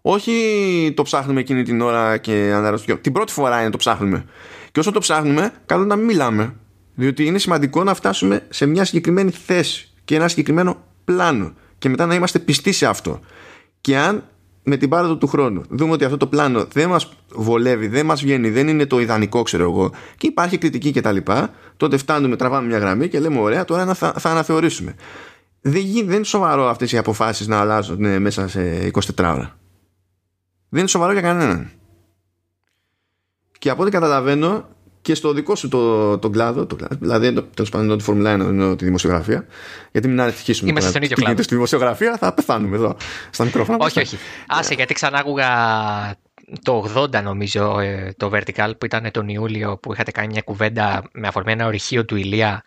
[0.01, 2.99] Όχι το ψάχνουμε εκείνη την ώρα και αναρρωστούμε.
[2.99, 4.25] Την πρώτη φορά είναι το ψάχνουμε.
[4.73, 6.55] Και όσο το ψάχνουμε, καλό να μην μιλάμε.
[6.95, 11.53] Διότι είναι σημαντικό να φτάσουμε σε μια συγκεκριμένη θέση και ένα συγκεκριμένο πλάνο.
[11.79, 13.21] Και μετά να είμαστε πιστοί σε αυτό.
[13.81, 14.25] Και αν
[14.65, 15.63] με την πάροδο του χρόνου.
[15.69, 19.43] Δούμε ότι αυτό το πλάνο δεν μας βολεύει, δεν μας βγαίνει, δεν είναι το ιδανικό
[19.43, 19.91] ξέρω εγώ.
[20.17, 21.17] Και υπάρχει κριτική κτλ
[21.77, 24.95] τότε φτάνουμε, τραβάμε μια γραμμή και λέμε ωραία τώρα θα, θα αναθεωρήσουμε.
[25.61, 29.59] Δεν, δεν είναι σοβαρό αυτές οι αποφάσεις να αλλάζουν ναι, μέσα σε 24 ώρα
[30.75, 31.71] δεν είναι σοβαρό για κανέναν.
[33.59, 34.69] Και από ό,τι καταλαβαίνω
[35.05, 38.77] και στο δικό σου το, το κλάδο, το, δηλαδή τέλος πάντων τη Φόρμουλα 1 εννοώ
[38.77, 39.47] τη δημοσιογραφία,
[39.93, 41.43] γιατί μην ανησυχήσουμε Είμαστε στον ίδιο κλάδο.
[41.43, 42.97] Στη δημοσιογραφία θα πεθάνουμε εδώ
[43.31, 43.79] στα μικρόφωνα.
[43.81, 44.19] όχι, όχι.
[44.47, 45.49] Άσε, γιατί ξανά άκουγα
[46.63, 51.03] το 80 νομίζω ε, το Vertical που ήταν τον Ιούλιο που είχατε κάνει μια κουβέντα
[51.13, 52.65] με αφορμή ένα ορυχείο του Ηλία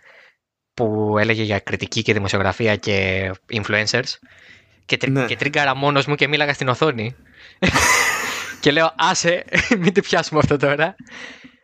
[0.73, 4.11] που έλεγε για κριτική και δημοσιογραφία και influencers
[4.85, 5.25] και, τρι, ναι.
[5.25, 7.15] και τρίγκαρα μόνος μου και μίλαγα στην οθόνη
[8.61, 9.43] και λέω άσε
[9.81, 10.95] μην τη πιάσουμε αυτό τώρα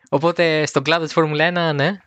[0.08, 1.98] Οπότε στον κλάδο της Φόρμουλα 1, ναι.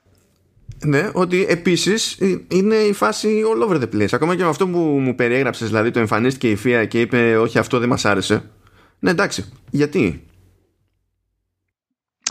[0.80, 2.18] Ναι, ότι επίσης
[2.48, 4.08] είναι η φάση all over the place.
[4.12, 7.58] Ακόμα και με αυτό που μου περιέγραψες, δηλαδή το εμφανίστηκε η ΦΙΑ και είπε Όχι,
[7.58, 8.52] αυτό δεν μας άρεσε.
[9.00, 9.54] Ναι, εντάξει.
[9.70, 10.28] Γιατί;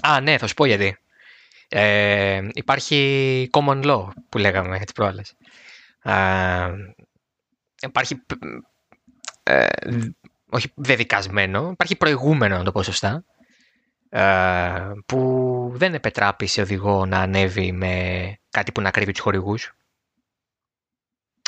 [0.02, 0.96] Α, ναι, θα σου πω γιατί.
[1.68, 5.34] Ε, υπάρχει common law που λέγαμε τις προάλλες.
[6.02, 6.14] Ε,
[7.82, 8.22] υπάρχει.
[9.42, 9.66] Ε,
[10.50, 13.35] όχι δεδικασμένο, υπάρχει προηγούμενο να το πω σωστά ε,
[15.06, 19.76] που δεν επετράπει σε οδηγό να ανέβει με κάτι που να κρύβει τους χορηγούς.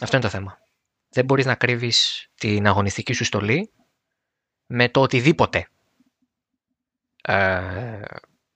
[0.03, 0.59] Αυτό είναι το θέμα.
[1.09, 3.73] Δεν μπορείς να κρύβεις την αγωνιστική σου στολή
[4.67, 5.69] με το οτιδήποτε.
[7.23, 8.01] Ε,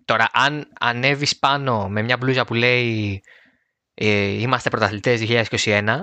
[0.04, 3.22] τώρα, αν ανέβεις πάνω με μια μπλούζα που λέει
[3.94, 5.20] ε, «Είμαστε πρωταθλητές
[5.64, 5.96] 2021»,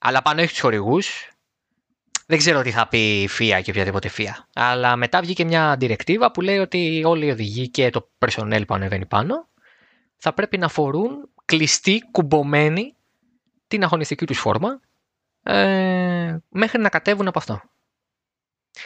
[0.00, 1.33] αλλά πάνω έχεις τους χορηγούς,
[2.26, 4.48] δεν ξέρω τι θα πει η ΦΙΑ και οποιαδήποτε ΦΙΑ.
[4.54, 8.74] Αλλά μετά βγήκε μια διρεκτίβα που λέει ότι όλοι οι οδηγοί και το personnel που
[8.74, 9.48] ανεβαίνει πάνω
[10.16, 12.94] θα πρέπει να φορούν κλειστή, κουμπωμένη
[13.66, 14.80] την αγωνιστική τους φόρμα
[15.42, 17.62] ε, μέχρι να κατέβουν από αυτό.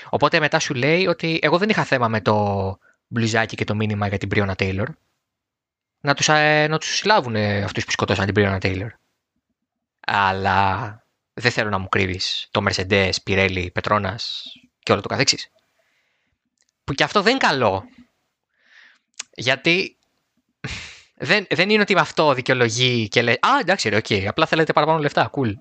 [0.09, 4.09] Οπότε μετά σου λέει ότι εγώ δεν είχα θέμα με το μπλουζάκι και το μήνυμα
[4.09, 4.89] για την Πριώνα Τέιλορ.
[6.01, 8.93] Να τους, ε, να τους συλλάβουν αυτούς που σκοτώσαν την Πριώνα Τέιλορ.
[10.01, 11.03] Αλλά
[11.39, 14.17] δεν θέλω να μου κρύβεις το Mercedes, Pirelli, Petronas
[14.83, 15.51] και όλο το καθεξής.
[16.85, 17.85] Που και αυτό δεν είναι καλό.
[19.35, 19.97] Γιατί
[21.29, 24.73] δεν, δεν είναι ότι με αυτό δικαιολογεί και λέει Α, εντάξει, ρε, okay, απλά θέλετε
[24.73, 25.31] παραπάνω λεφτά.
[25.33, 25.53] Cool.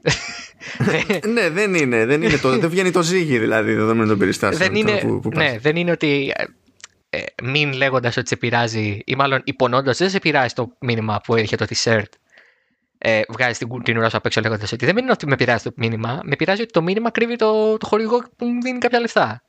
[1.34, 2.05] ναι, δεν είναι.
[2.05, 4.71] Δεν, είναι το, δεν βγαίνει το ζύγι δηλαδή δεδομένου των περιστάσεων.
[4.71, 6.43] Δεν είναι, που, που ναι, δεν είναι ότι ε,
[7.09, 11.36] ε μην λέγοντας ότι σε πειράζει, ή μάλλον υπονώντα, δεν σε πειράζει το μήνυμα που
[11.36, 12.09] έχει το t-shirt.
[13.10, 15.64] Ε, βγάζει την, την ουρά σου απ' έξω λέγοντας ότι δεν είναι ότι με πειράζει
[15.64, 18.99] το μήνυμα, με πειράζει ότι το μήνυμα κρύβει το, το χορηγό που μου δίνει κάποια
[18.99, 19.43] λεφτά.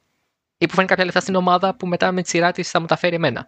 [0.59, 2.87] Ή που φέρνει κάποια λεφτά στην ομάδα που μετά με τη σειρά της θα μου
[2.87, 3.47] τα φέρει εμένα.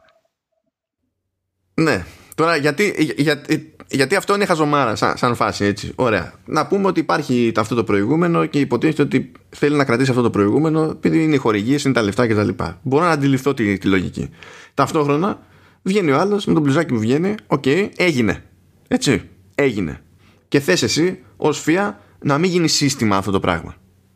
[1.74, 2.04] Ναι,
[2.34, 3.42] Τώρα, γιατί, για,
[3.88, 5.92] γιατί αυτό είναι χαζομάρα σαν, σαν φάση, έτσι.
[5.94, 6.32] Ωραία.
[6.44, 10.30] Να πούμε ότι υπάρχει αυτό το προηγούμενο και υποτίθεται ότι θέλει να κρατήσει αυτό το
[10.30, 12.48] προηγούμενο επειδή είναι οι χορηγίες, είναι τα λεφτά κτλ.
[12.82, 14.30] Μπορώ να αντιληφθώ τη, τη λογική.
[14.74, 15.38] Ταυτόχρονα
[15.82, 18.44] βγαίνει ο άλλος με το μπλουζάκι που βγαίνει, OK, okay, έγινε.
[18.88, 19.28] Έτσι.
[19.60, 20.00] Έγινε.
[20.48, 23.74] Και θες εσύ ως FIA να μην γίνει σύστημα αυτό το πράγμα.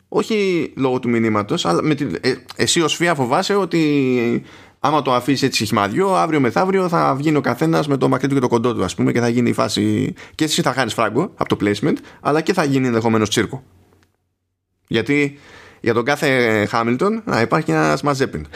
[0.09, 4.43] Όχι λόγω του μηνύματος, αλλά με τη, ε, εσύ ως φία φοβάσαι ότι
[4.81, 8.35] άμα το αφήσεις έτσι χυμαδιό, αύριο μεθαύριο θα βγει ο καθένας με το μακρύ του
[8.35, 10.15] και το κοντό του, ας πούμε, και θα γίνει η φάση.
[10.35, 13.63] Και εσύ θα χάνεις φράγκο από το placement, αλλά και θα γίνει ενδεχομένως τσίρκο.
[14.89, 15.39] Γιατί
[15.81, 18.47] για τον κάθε Χάμιλτον να υπάρχει ένας Μαζέπιν.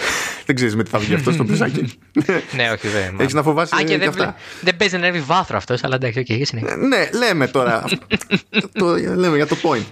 [0.48, 1.80] Δεν ξέρεις με τι θα βγει αυτός στο πλουσάκι.
[2.56, 3.16] ναι, όχι, δεν.
[3.20, 4.34] Έχεις να φοβάσει και, και δεν, αυτά.
[4.60, 6.76] δεν παίζει να ανέβει βάθρο αυτός, αλλά εντάξει, okay, είναι.
[6.76, 7.84] ναι, λέμε τώρα.
[8.78, 9.84] το, λέμε για το point.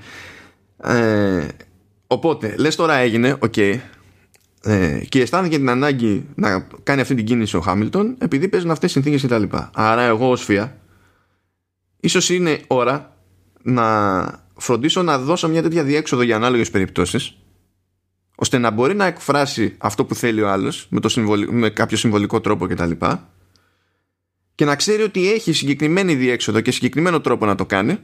[0.93, 1.47] Ε,
[2.07, 3.79] οπότε, λες τώρα έγινε, OK, okay,
[4.63, 8.93] ε, και αισθάνθηκε την ανάγκη να κάνει αυτή την κίνηση ο Χάμιλτον επειδή παίζουν αυτές
[8.93, 9.57] τις συνθήκες κτλ.
[9.73, 10.77] Άρα εγώ ως FIA
[12.01, 13.17] ίσως είναι ώρα
[13.63, 14.25] να
[14.57, 17.37] φροντίσω να δώσω μια τέτοια διέξοδο για ανάλογες περιπτώσεις
[18.37, 21.11] ώστε να μπορεί να εκφράσει αυτό που θέλει ο άλλος με, το
[21.51, 22.91] με κάποιο συμβολικό τρόπο κτλ.
[22.91, 23.16] Και,
[24.55, 27.99] και να ξέρει ότι έχει συγκεκριμένη διέξοδο και συγκεκριμένο τρόπο να το κάνει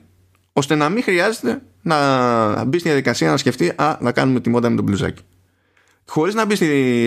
[0.52, 4.70] ώστε να μην χρειάζεται να μπει στη διαδικασία να σκεφτεί «Α, να κάνουμε τη μόντα
[4.70, 5.22] με τον μπλουζάκι»
[6.06, 6.56] χωρίς να μπει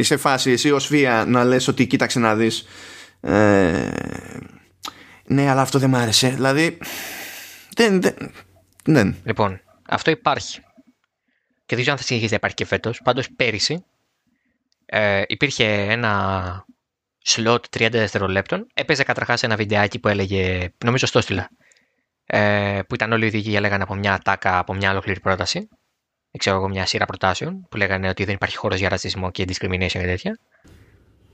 [0.03, 2.65] σε φάση εσύ ως βία να λες ότι κοίταξε να δεις
[3.21, 3.89] ε,
[5.26, 6.78] ναι αλλά αυτό δεν μ' άρεσε δηλαδή
[7.76, 8.15] δεν, δεν,
[8.86, 9.15] δεν.
[9.23, 10.61] Λοιπόν, αυτό υπάρχει
[11.66, 13.84] και δεν ξέρω αν θα συνεχίσει να υπάρχει και φέτος πάντως πέρυσι
[14.86, 16.66] ε, υπήρχε ένα
[17.18, 21.49] slot 30 δευτερολέπτων έπαιζε καταρχάς ένα βιντεάκι που έλεγε νομίζω στο στήλα
[22.26, 25.70] ε, που ήταν όλοι οι οδηγοί έλεγαν από μια ατάκα από μια ολόκληρη πρόταση
[26.38, 29.88] ξέρω εγώ, μια σειρά προτάσεων που λέγανε ότι δεν υπάρχει χώρος για ρατσισμό και discrimination
[29.88, 30.39] και τέτοια.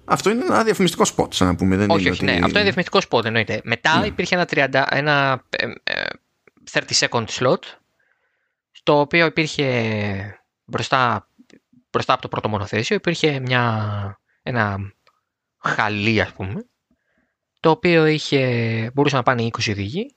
[0.05, 1.75] Αυτό είναι ένα διαφημιστικό σποτ, σαν να πούμε.
[1.75, 2.31] Δεν όχι, είναι όχι, ότι...
[2.31, 2.37] ναι.
[2.37, 3.61] Αυτό είναι διαφημιστικό σποτ, εννοείται.
[3.63, 4.05] Μετά ναι.
[4.05, 5.93] υπήρχε ένα, 30, ένα 30 ε,
[6.73, 7.57] ε, second slot,
[8.81, 11.29] στο οποίο υπήρχε μπροστά,
[11.91, 14.77] μπροστά από το πρώτο μονοθέσιο, υπήρχε μια, ένα
[15.57, 16.65] χαλί, ας πούμε,
[17.59, 20.15] το οποίο είχε, μπορούσαν να πάνε 20 οδηγοί,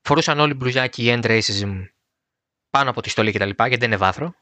[0.00, 1.84] φορούσαν όλοι μπλουζάκι end racism
[2.70, 3.50] πάνω από τη στολή κτλ.
[3.56, 4.34] Γιατί δεν είναι βάθρο.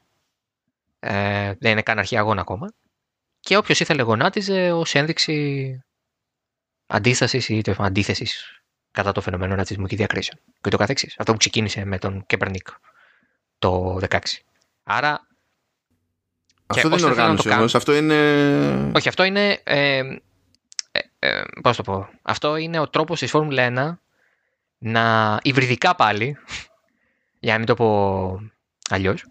[0.99, 2.73] Ε, δεν είναι καν αρχή αγώνα ακόμα.
[3.39, 5.79] Και όποιος ήθελε γονάτιζε ως ένδειξη
[6.87, 10.39] αντίσταση ή αντίθεσης κατά το φαινομένο ρατσισμού και διακρίσεων.
[10.61, 11.15] Και το καθεξής.
[11.17, 12.67] Αυτό που ξεκίνησε με τον Κέμπερνικ
[13.61, 14.17] το 16.
[14.83, 15.27] Άρα.
[16.67, 17.75] Αυτό δεν είναι οργάνωση όμως.
[17.75, 18.91] Αυτό είναι.
[18.95, 19.61] Όχι, αυτό είναι.
[19.63, 20.01] Ε,
[20.91, 22.09] ε, ε, πώς το πω.
[22.21, 23.97] Αυτό είναι ο τρόπος της Φόρμουλα 1
[24.77, 26.37] να υβριδικά πάλι
[27.39, 28.39] για να μην το πω
[28.89, 29.25] αλλιώς,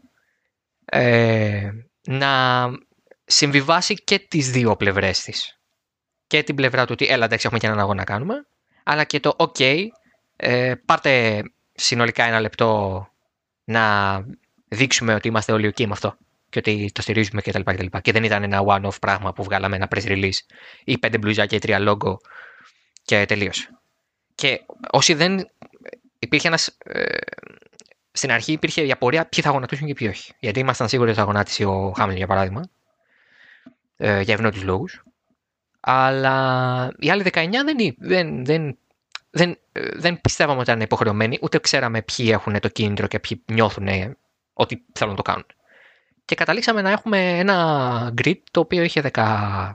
[0.85, 1.71] ε,
[2.07, 2.65] να
[3.25, 5.59] συμβιβάσει και τις δύο πλευρές της.
[6.27, 8.47] Και την πλευρά του ότι έλα εντάξει έχουμε και έναν αγώνα να κάνουμε,
[8.83, 9.87] αλλά και το ok,
[10.37, 11.43] ε, πάρτε
[11.75, 13.09] συνολικά ένα λεπτό
[13.71, 14.25] να
[14.69, 16.17] δείξουμε ότι είμαστε όλοι ok με αυτό
[16.49, 17.61] και ότι το στηρίζουμε κτλ.
[17.61, 20.39] Και, και δεν ήταν ένα one-off πράγμα που βγάλαμε ένα press release
[20.85, 22.17] ή πέντε μπλουζάκια ή τρία logo
[23.03, 23.69] και τελείωσε.
[24.35, 24.61] Και
[24.91, 25.51] όσοι δεν
[26.19, 27.17] υπήρχε ένας ε,
[28.13, 30.33] στην αρχή υπήρχε η απορία ποιοι θα γονατίσουν και ποιοι όχι.
[30.39, 32.63] Γιατί ήμασταν σίγουροι ότι θα γονάτισει ο Χάμιλ, για παράδειγμα,
[33.97, 35.03] ε, για ευνόητου λόγους.
[35.81, 38.79] Αλλά οι άλλοι 19 δεν, δεν, δεν,
[39.31, 43.43] δεν, ε, δεν πιστεύαμε ότι ήταν υποχρεωμένοι, ούτε ξέραμε ποιοι έχουν το κίνητρο και ποιοι
[43.47, 43.89] νιώθουν
[44.53, 45.47] ότι θέλουν να το κάνουν.
[46.25, 49.73] Και καταλήξαμε να έχουμε ένα grid το οποίο είχε 14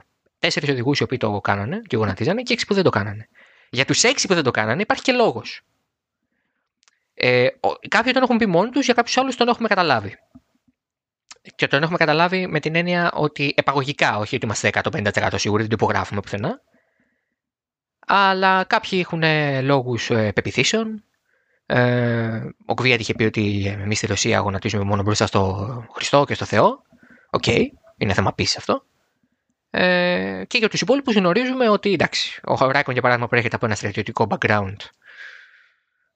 [0.70, 3.28] οδηγούς οι οποίοι το κάνανε και γονατίζανε και 6 που δεν το κάνανε.
[3.70, 5.60] Για τους 6 που δεν το κάνανε υπάρχει και λόγος.
[7.14, 7.46] Ε,
[7.88, 10.18] κάποιοι τον έχουν πει μόνοι τους, για κάποιους άλλους τον έχουμε καταλάβει.
[11.54, 15.70] Και τον έχουμε καταλάβει με την έννοια ότι επαγωγικά, όχι ότι είμαστε 150% σίγουροι, δεν
[15.70, 16.62] το υπογράφουμε πουθενά.
[18.06, 19.22] Αλλά κάποιοι έχουν
[19.64, 21.04] λόγους πεποιθήσεων.
[21.66, 26.34] Ε, ο Κβίατ είχε πει ότι εμείς στη Ρωσία γονατίζουμε μόνο μπροστά στο Χριστό και
[26.34, 26.82] στο Θεό.
[27.30, 27.62] OK, okay,
[27.96, 28.84] είναι θέμα πίστης αυτό.
[29.70, 33.74] Ε, και για τους υπόλοιπους γνωρίζουμε ότι εντάξει, ο Ράικονεν για παράδειγμα προέρχεται από ένα
[33.74, 34.76] στρατιωτικό background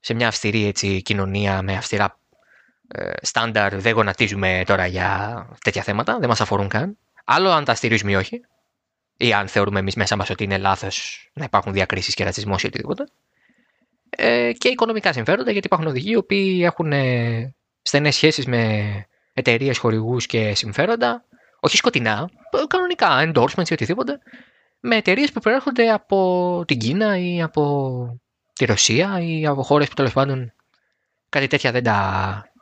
[0.00, 2.18] σε μια αυστηρή έτσι, κοινωνία με αυστηρά
[2.88, 3.80] ε, στάνταρ.
[3.80, 6.98] Δεν γονατίζουμε τώρα για τέτοια θέματα, δεν μας αφορούν καν.
[7.24, 8.40] Άλλο αν τα στηρίζουμε ή όχι,
[9.20, 12.66] ή αν θεωρούμε εμείς μέσα μας ότι είναι λάθος να υπάρχουν διακρίσεις και ρατσισμός ή
[12.66, 13.04] οτιδήποτε.
[14.10, 19.78] Ε, και οικονομικά συμφέροντα, γιατί υπάρχουν οδηγοί οι οποίοι έχουν ε, στενές σχέσεις με εταιρείες,
[19.78, 21.24] χορηγούς και συμφέροντα
[21.60, 22.30] όχι σκοτεινά,
[22.66, 24.18] κανονικά, endorsements ή οτιδήποτε,
[24.80, 28.20] με εταιρείες που προέρχονται από την Κίνα ή από
[28.52, 30.52] τη Ρωσία ή από χώρες που τέλος πάντων
[31.28, 32.52] κάτι τέτοια δεν τα.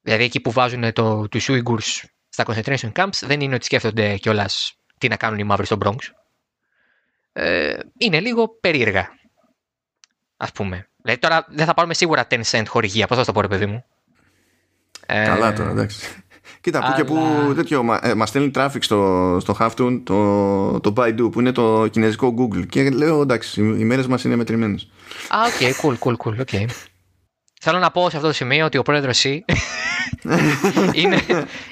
[0.00, 4.78] Δηλαδή εκεί που βάζουν το, τους Uyghurs στα concentration camps δεν είναι ότι σκέφτονται κιόλας
[4.98, 5.98] τι να κάνουν οι μαύροι στο Bronx.
[7.32, 9.08] Ε, είναι λίγο περίεργα.
[10.36, 10.88] Α πούμε.
[11.02, 13.06] Δηλαδή τώρα δεν θα πάρουμε σίγουρα 10 cent χορηγία.
[13.06, 13.84] Πώς θα το πω, ρε παιδί μου;
[15.06, 16.24] Καλά τώρα, εντάξει.
[16.60, 21.32] Κοίτα, που και που τέτοιο, ε, μας στέλνει traffic στο, στο Halftone το, το Baidu
[21.32, 24.90] που είναι το κινέζικο Google και λέω εντάξει, οι μέρες μας είναι μετρημένες.
[25.28, 26.66] Α, OK, okay, cool, cool, cool, okay.
[27.60, 29.44] Θέλω να πω σε αυτό το σημείο ότι ο πρόεδρος εσύ
[31.00, 31.18] είναι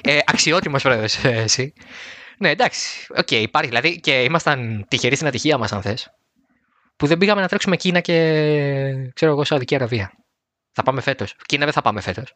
[0.01, 1.73] ε, αξιότιμος πρόεδρος ε, εσύ.
[2.43, 6.13] Ναι, εντάξει, OK, okay, υπάρχει δηλαδή και ήμασταν τυχεροί στην ατυχία μας αν θες
[6.95, 8.13] που δεν πήγαμε να τρέξουμε Κίνα και
[9.13, 10.11] ξέρω εγώ Σαουδική Αραβία.
[10.71, 11.35] Θα πάμε φέτος.
[11.45, 12.35] Κίνα δεν θα πάμε φέτος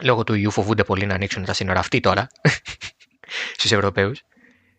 [0.00, 2.26] λόγω του ιού φοβούνται πολύ να ανοίξουν τα σύνορα αυτοί τώρα
[3.56, 4.22] στους Ευρωπαίους.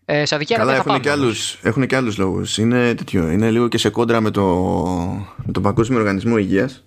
[0.05, 2.57] Ε, Καλά, έχουν, και άλλους, έχουν και άλλους λόγους.
[2.57, 4.45] Είναι, τέτοιο, είναι λίγο και σε κόντρα με, το,
[5.45, 6.84] με τον Παγκόσμιο Οργανισμό Υγείας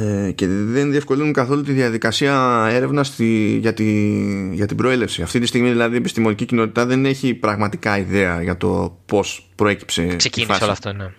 [0.00, 3.18] ε, και δεν διευκολύνουν καθόλου τη διαδικασία έρευνας
[3.58, 3.84] για, τη,
[4.52, 5.22] για την προέλευση.
[5.22, 10.16] Αυτή τη στιγμή δηλαδή η επιστημονική κοινότητα δεν έχει πραγματικά ιδέα για το πώς προέκυψε
[10.16, 11.10] Ξεκίνησε όλο αυτό, ναι.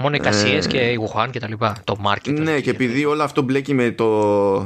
[0.00, 1.76] Μόνο οι κασίες και η Wuhan και τα λοιπά.
[1.84, 2.38] Το market.
[2.40, 4.06] Ναι, και επειδή όλο αυτό μπλέκει με, το,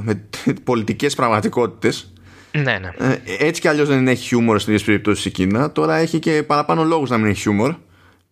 [0.04, 0.24] με
[0.64, 2.12] πολιτικές πραγματικότητες.
[2.52, 2.90] Ναι, ναι.
[2.98, 5.72] Ε, έτσι κι αλλιώς δεν έχει χιούμορ στις ίδιες περιπτώσεις η Κίνα.
[5.72, 7.74] Τώρα έχει και παραπάνω λόγους να μην έχει χιούμορ.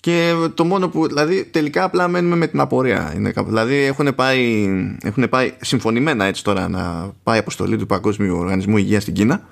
[0.01, 1.07] Και το μόνο που.
[1.07, 3.13] Δηλαδή, τελικά απλά μένουμε με την απορία.
[3.17, 4.69] Είναι, δηλαδή, έχουν πάει,
[5.03, 9.49] έχουν πάει συμφωνημένα έτσι τώρα να πάει αποστολή του Παγκόσμιου Οργανισμού Υγείας στην Κίνα.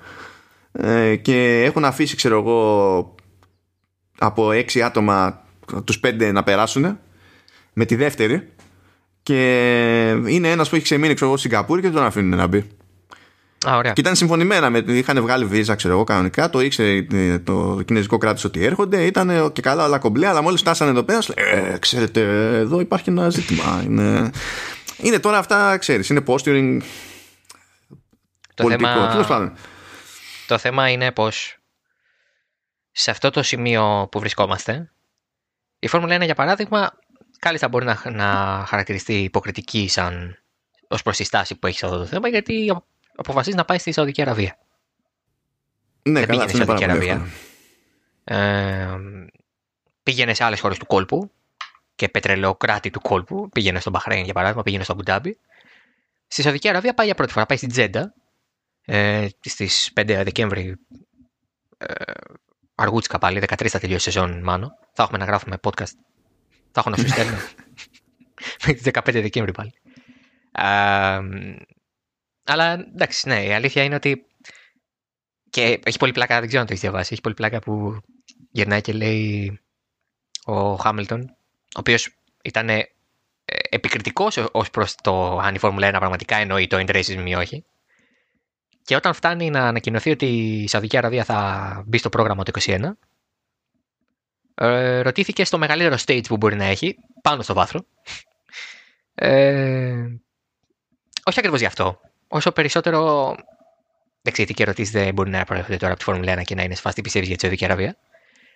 [0.71, 3.15] Ε, και έχουν αφήσει, ξέρω εγώ,
[4.17, 5.43] από έξι άτομα
[5.83, 6.99] τους πέντε να περάσουν
[7.73, 8.49] με τη δεύτερη
[9.23, 9.41] και
[10.27, 12.67] είναι ένας που έχει ξεμείνει ξέρω εγώ Σιγκαπούρη και δεν τον αφήνουν να μπει.
[13.67, 13.93] Α, ωραία.
[13.93, 16.49] Και ήταν συμφωνημένα με είχαν βγάλει βίζα, ξέρω εγώ, κανονικά.
[16.49, 17.05] Το ήξερε
[17.39, 19.05] το κινέζικο κράτος ότι έρχονται.
[19.05, 22.21] Ήταν και καλά όλα κομπλέ, αλλά μόλις φτάσανε εδώ πέρα, ε, ξέρετε,
[22.57, 23.81] εδώ υπάρχει ένα ζήτημα.
[23.85, 24.31] Είναι,
[24.97, 26.79] είναι τώρα αυτά, ξέρεις, είναι posturing
[28.53, 29.23] το πολιτικό.
[29.23, 29.53] Θέμα...
[30.47, 31.57] Το θέμα είναι πως
[32.91, 34.91] σε αυτό το σημείο που βρισκόμαστε,
[35.79, 36.91] η Φόρμουλα 1 για παράδειγμα
[37.39, 40.37] κάλλιστα μπορεί να, να χαρακτηριστεί υποκριτική σαν
[40.87, 42.81] ως προς τη στάση που έχεις σε αυτό το θέμα, γιατί
[43.19, 44.57] αποφασίζεις να πάεις στη Σαουδική Αραβία.
[46.01, 47.27] Ναι, Δεν καλά, πήγαινες στη Σαουδική Αραβία.
[48.23, 48.97] Ε,
[50.03, 51.31] πήγαινε σε άλλες χώρες του κόλπου
[51.95, 53.49] και πετρελαιοκράτη του κόλπου.
[53.49, 55.37] Πήγαινε στο Μπαχρέιν για παράδειγμα, πήγαινε στο Αμπουντάμπι.
[56.27, 58.13] Στη Σαουδική Αραβία πάει για πρώτη φορά, πάει στην Τζέντα
[58.85, 60.75] ε, στις 5 Δεκέμβρη.
[61.77, 61.93] Ε,
[62.75, 64.71] αργούτσικα πάλι, 13 θα τελειώσει η σεζόν, μάλλον.
[64.93, 65.93] Θα έχουμε να γράφουμε podcast
[66.71, 67.37] θα έχω να σου στέλνω.
[68.65, 69.73] Μέχρι τις 15 Δεκέμβρη πάλι.
[72.49, 74.25] Αλλά εντάξει, ναι, η αλήθεια είναι ότι.
[75.49, 77.09] Και έχει πολύ πλάκα, δεν ξέρω αν το έχεις διαβάσει.
[77.13, 78.01] Έχει πολύ πλάκα που
[78.51, 79.59] γυρνάει και λέει
[80.45, 81.21] ο Χάμιλτον,
[81.75, 82.09] ο οποίος
[82.43, 82.83] ήταν ε,
[83.69, 87.65] επικριτικός ως προς το αν η Φόρμουλα 1 πραγματικά εννοεί το end racism ή όχι.
[88.83, 90.25] Και όταν φτάνει να ανακοινωθεί ότι
[90.61, 92.91] η Σαουδική Αραβία θα μπει στο πρόγραμμα το 2021,
[94.55, 97.85] ε, ρωτήθηκε στο μεγαλύτερο stage που μπορεί να έχει, πάνω στο βάθρο.
[99.15, 100.05] Ε,
[101.23, 102.01] όχι ακριβώς γι' αυτό.
[102.29, 103.35] Όσο περισσότερο.
[104.21, 106.63] Δεν ξέρω τι ερωτήσεις δεν μπορεί να προέρχονται τώρα από τη Φόρμουλα 1 και να
[106.63, 107.97] είναι σφαστή πιστεύει για τη Σαουδική Αραβία.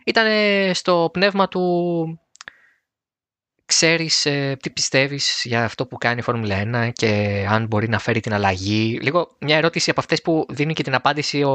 [0.06, 0.28] Ήταν
[0.74, 2.18] στο πνεύμα του.
[3.66, 8.00] Ξέρεις ε, τι πιστεύεις για αυτό που κάνει η Φόρμουλα 1 και αν μπορεί να
[8.00, 9.00] φέρει την αλλαγή.
[9.02, 11.52] Λίγο μια ερώτηση από αυτές που δίνει και την απάντηση ο,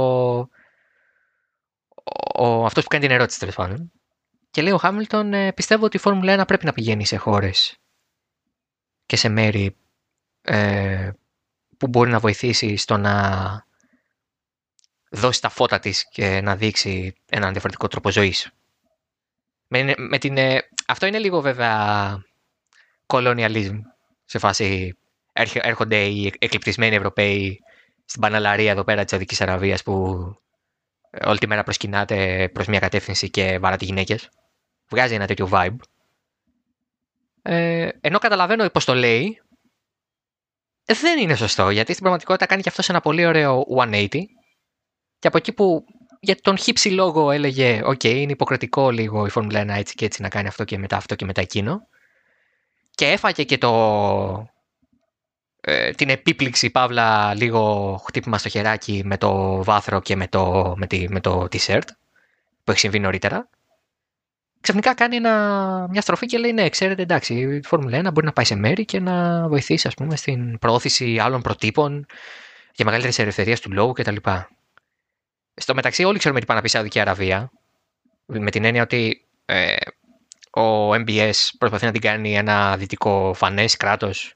[2.34, 3.92] ο, αυτός που κάνει την ερώτηση τέλος πάντων.
[4.50, 7.76] Και λέει ο Χάμιλτον, ε, πιστεύω ότι η Φόρμουλα 1 πρέπει να πηγαίνει σε χώρες
[9.06, 9.76] και σε μέρη
[10.42, 11.10] ε,
[11.78, 13.66] που μπορεί να βοηθήσει στο να
[15.10, 18.50] δώσει τα φώτα της και να δείξει έναν διαφορετικό τρόπο ζωής.
[19.66, 22.16] Με, με την, ε, αυτό είναι λίγο βέβαια
[23.06, 23.78] colonialism
[24.24, 24.96] σε φάση
[25.52, 27.60] έρχονται οι εκλειπτισμένοι Ευρωπαίοι
[28.04, 29.92] στην Παναλαρία εδώ πέρα της Σαουδικής Αραβίας που
[31.24, 34.28] όλη τη μέρα προσκυνάτε προς μια κατεύθυνση και βαράτε γυναίκες
[34.90, 35.76] Βγάζει ένα τέτοιο vibe.
[37.42, 39.40] Ε, ενώ καταλαβαίνω πώς το λέει,
[40.94, 44.08] δεν είναι σωστό γιατί στην πραγματικότητα κάνει και αυτός ένα πολύ ωραίο 180.
[45.18, 45.84] Και από εκεί που
[46.20, 50.22] για τον χύψη λόγο έλεγε: OK, είναι υποκριτικό λίγο η Φόρμουλα 1 έτσι και έτσι
[50.22, 51.88] να κάνει αυτό και μετά αυτό και μετά εκείνο.
[52.90, 54.48] Και έφαγε και το,
[55.60, 60.86] ε, την επίπληξη παύλα λίγο χτύπημα στο χεράκι με το βάθρο και με το, με
[60.86, 61.88] τη, με το t-shirt
[62.64, 63.48] που έχει συμβεί νωρίτερα.
[64.68, 68.32] Ξαφνικά κάνει ένα, μια στροφή και λέει ναι, ξέρετε εντάξει, η Φόρμουλα 1 μπορεί να
[68.32, 72.06] πάει σε μέρη και να βοηθήσει ας πούμε στην προώθηση άλλων προτύπων
[72.74, 74.16] για μεγαλύτερης ελευθερίας του λόγου κτλ.
[75.54, 77.50] Στο μεταξύ όλοι ξέρουμε τι πάνε να πει Σαουδική Αραβία
[78.26, 79.76] με την έννοια ότι ε,
[80.50, 84.34] ο MBS προσπαθεί να την κάνει ένα δυτικό φανές κράτος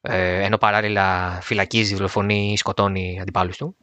[0.00, 3.76] ε, ενώ παράλληλα φυλακίζει, δολοφονεί ή σκοτώνει αντιπάλους του.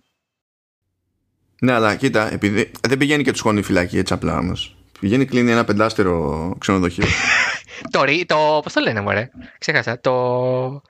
[1.61, 4.75] Ναι, αλλά κοίτα, επειδή δεν πηγαίνει και τους σκόνη φυλακή έτσι απλά όμως.
[5.01, 7.05] Πηγαίνει, κλείνει ένα πεντάστερο ξενοδοχείο.
[7.91, 10.81] το, το, πώς το λένε μωρέ, ξέχασα, το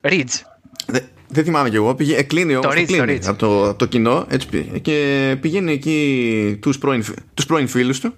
[0.00, 0.42] Ridge.
[1.28, 1.94] Δεν θυμάμαι κι εγώ.
[1.94, 4.78] Πήγε, κλείνει όμως, το, κλείνει, από το, το κοινό, έτσι πήγε.
[4.78, 7.04] Και πηγαίνει εκεί τους πρώην,
[7.34, 8.14] τους πρώην φίλους του.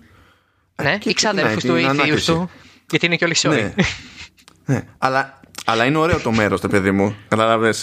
[0.83, 2.51] Ναι, ή ξαδέρφους του ή φίλους του.
[2.91, 3.55] Γιατί είναι και όλοι σόι.
[3.55, 3.75] Ναι.
[4.65, 4.83] ναι.
[4.99, 5.40] Αλλά
[5.71, 7.17] αλλά είναι ωραίο το μέρος, το παιδί μου.
[7.29, 7.75] Κατάλαβε.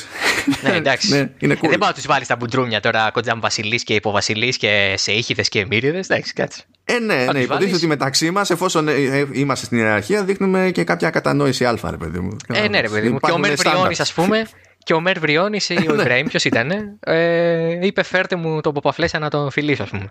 [0.62, 1.10] Ναι, εντάξει.
[1.10, 1.70] ναι, είναι cool.
[1.70, 5.42] Δεν πάω να τους βάλεις τα μπουντρούμια τώρα κοντζάμ βασιλή και υποβασιλή και σε ήχηδε
[5.42, 6.10] και εμμύριδες.
[6.10, 6.64] Εντάξει, κάτσε.
[6.84, 7.40] Ε, ναι, ναι.
[7.40, 11.92] Υποτίθεται ότι μεταξύ μας, εφόσον ε, ε, είμαστε στην ιεραρχία, δείχνουμε και κάποια κατανόηση αλφα,
[11.92, 12.38] ρε παιδί μου.
[12.48, 13.20] Ε, ναι, ρε παιδί μου.
[13.20, 14.48] Και ο Μέρ Βριώνης, ας πούμε.
[14.84, 16.02] Και ο Μέρ Βριώνης ή ο ναι.
[16.02, 20.10] Ιμπραήμ, ποιος ήταν, ε, είπε φέρτε μου τον Ποπαφλέσσα να τον φιλήσω, ας πούμε.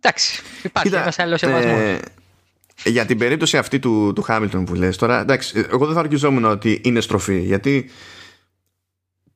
[0.00, 1.98] Εντάξει, υπάρχει ένας άλλος σεβασμός.
[2.84, 6.44] Για την περίπτωση αυτή του, του Χάμιλτον που λες τώρα, εντάξει, εγώ δεν θα αρκιζόμουν
[6.44, 7.90] ότι είναι στροφή, γιατί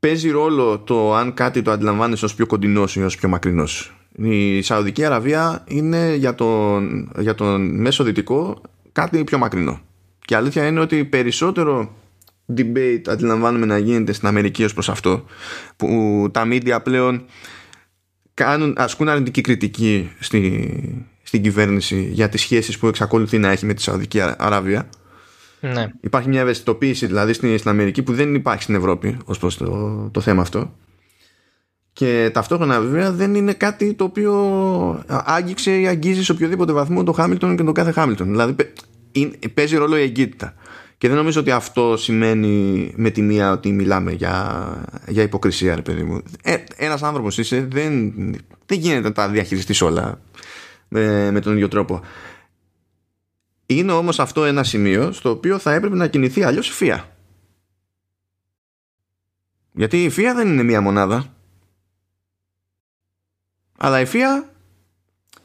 [0.00, 3.94] παίζει ρόλο το αν κάτι το αντιλαμβάνεσαι ως πιο κοντινός ή ως πιο μακρινός.
[4.16, 8.60] Η Σαουδική Αραβία είναι για τον, για τον μέσο δυτικό
[8.92, 9.80] κάτι πιο μακρινό.
[10.24, 11.94] Και αλήθεια είναι ότι περισσότερο
[12.56, 15.24] debate αντιλαμβάνουμε να γίνεται στην Αμερική ως προς αυτό
[15.76, 17.24] που τα media πλέον
[18.34, 23.74] κάνουν, ασκούν αρνητική κριτική στη, στην κυβέρνηση για τις σχέσεις που εξακολουθεί να έχει με
[23.74, 24.88] τη Σαουδική Αραβία.
[25.60, 25.86] Ναι.
[26.00, 30.08] Υπάρχει μια ευαισθητοποίηση δηλαδή στην, στην Αμερική που δεν υπάρχει στην Ευρώπη ως προς το,
[30.12, 30.76] το θέμα αυτό.
[31.92, 34.34] Και ταυτόχρονα βέβαια δεν είναι κάτι το οποίο
[35.06, 38.30] άγγιξε ή αγγίζει σε οποιοδήποτε βαθμό τον Χάμιλτον και τον κάθε Χάμιλτον.
[38.30, 38.54] Δηλαδή
[39.54, 40.54] παίζει ρόλο η εγκύτητα.
[40.98, 44.66] Και δεν νομίζω ότι αυτό σημαίνει με τη μία ότι μιλάμε για,
[45.08, 46.22] για υποκρισία, ρε παιδί μου.
[46.42, 48.12] Ε, Ένας άνθρωπος είσαι, δεν,
[48.66, 50.20] δεν γίνεται να τα διαχειριστείς όλα
[50.90, 52.00] με, με τον ίδιο τρόπο.
[53.66, 57.16] Είναι όμως αυτό ένα σημείο στο οποίο θα έπρεπε να κινηθεί αλλιώς η ΦΙΑ.
[59.72, 61.34] Γιατί η ΦΙΑ δεν είναι μία μονάδα.
[63.78, 64.50] Αλλά η ΦΙΑ,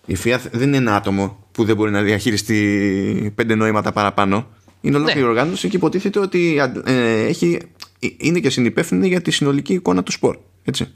[0.05, 4.47] η ΦΙΑ δεν είναι ένα άτομο που δεν μπορεί να διαχειριστεί πέντε νοήματα παραπάνω.
[4.81, 5.27] Είναι ολόκληρη ναι.
[5.27, 7.61] οργάνωση και υποτίθεται ότι ε, έχει,
[8.17, 10.37] είναι και συνυπεύθυνη για τη συνολική εικόνα του σπορ.
[10.63, 10.91] Έτσι.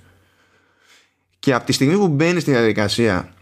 [1.39, 3.33] Και από τη στιγμή που μπαίνει στη διαδικασία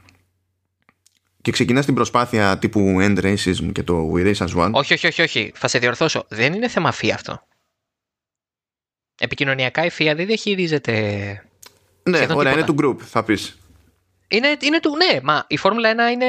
[1.47, 4.71] και ξεκινάς την προσπάθεια τύπου End Racism και το We Race as One.
[4.71, 5.51] Όχι, όχι, όχι, όχι.
[5.55, 6.25] Θα σε διορθώσω.
[6.27, 7.41] Δεν είναι θέμα φία αυτό.
[9.19, 10.93] Επικοινωνιακά η φία δεν διαχειρίζεται.
[12.03, 13.57] Ναι, ωραία, είναι του group, θα πεις.
[14.27, 16.25] Είναι, είναι του, ναι, μα η Φόρμουλα 1 είναι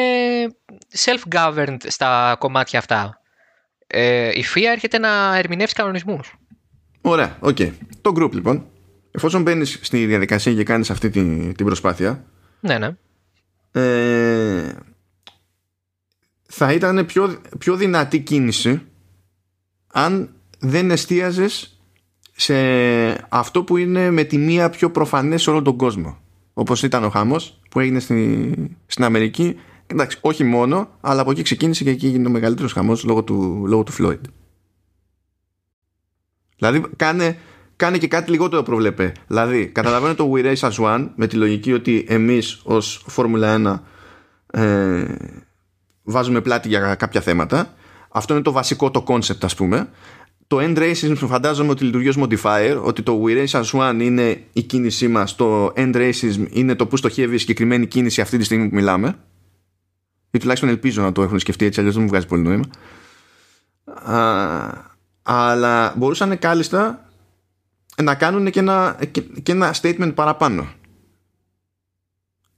[0.96, 3.20] self-governed στα κομμάτια αυτά.
[3.86, 6.34] Ε, η FIA έρχεται να ερμηνεύσει κανονισμούς.
[7.00, 7.56] Ωραία, ok.
[7.58, 7.72] Okay.
[8.00, 8.66] Το group λοιπόν,
[9.10, 12.24] εφόσον μπαίνεις στη διαδικασία και κάνεις αυτή την, την προσπάθεια.
[12.60, 12.96] Ναι, ναι.
[13.72, 14.74] Ε,
[16.50, 18.82] θα ήταν πιο, πιο δυνατή κίνηση
[19.92, 21.80] αν δεν εστίαζες
[22.36, 22.54] σε
[23.28, 26.18] αυτό που είναι με τη μία πιο προφανές σε όλο τον κόσμο.
[26.52, 28.52] Όπως ήταν ο χάμος που έγινε στη,
[28.86, 29.56] στην Αμερική.
[29.86, 33.64] Εντάξει, όχι μόνο, αλλά από εκεί ξεκίνησε και εκεί έγινε ο μεγαλύτερος χαμός λόγω του,
[33.66, 34.20] λόγω του Floyd.
[36.56, 37.38] Δηλαδή, κάνε,
[37.76, 39.12] κάνε και κάτι λιγότερο προβλεπέ.
[39.26, 43.82] Δηλαδή, καταλαβαίνω το We Race as One με τη λογική ότι εμείς ως Φόρμουλα
[44.52, 45.04] 1 ε,
[46.08, 47.74] βάζουμε πλάτη για κάποια θέματα.
[48.08, 49.88] Αυτό είναι το βασικό το concept ας πούμε.
[50.46, 54.42] Το end racism φαντάζομαι ότι λειτουργεί ως modifier, ότι το we race as one είναι
[54.52, 58.44] η κίνησή μας, το end racism είναι το που στοχεύει η συγκεκριμένη κίνηση αυτή τη
[58.44, 59.14] στιγμή που μιλάμε.
[60.30, 62.64] Ή τουλάχιστον ελπίζω να το έχουν σκεφτεί έτσι, αλλιώς δεν μου βγάζει πολύ νόημα.
[64.12, 64.86] Α,
[65.22, 67.08] αλλά μπορούσαν κάλλιστα
[68.02, 68.98] να κάνουν και ένα,
[69.42, 70.66] και ένα statement παραπάνω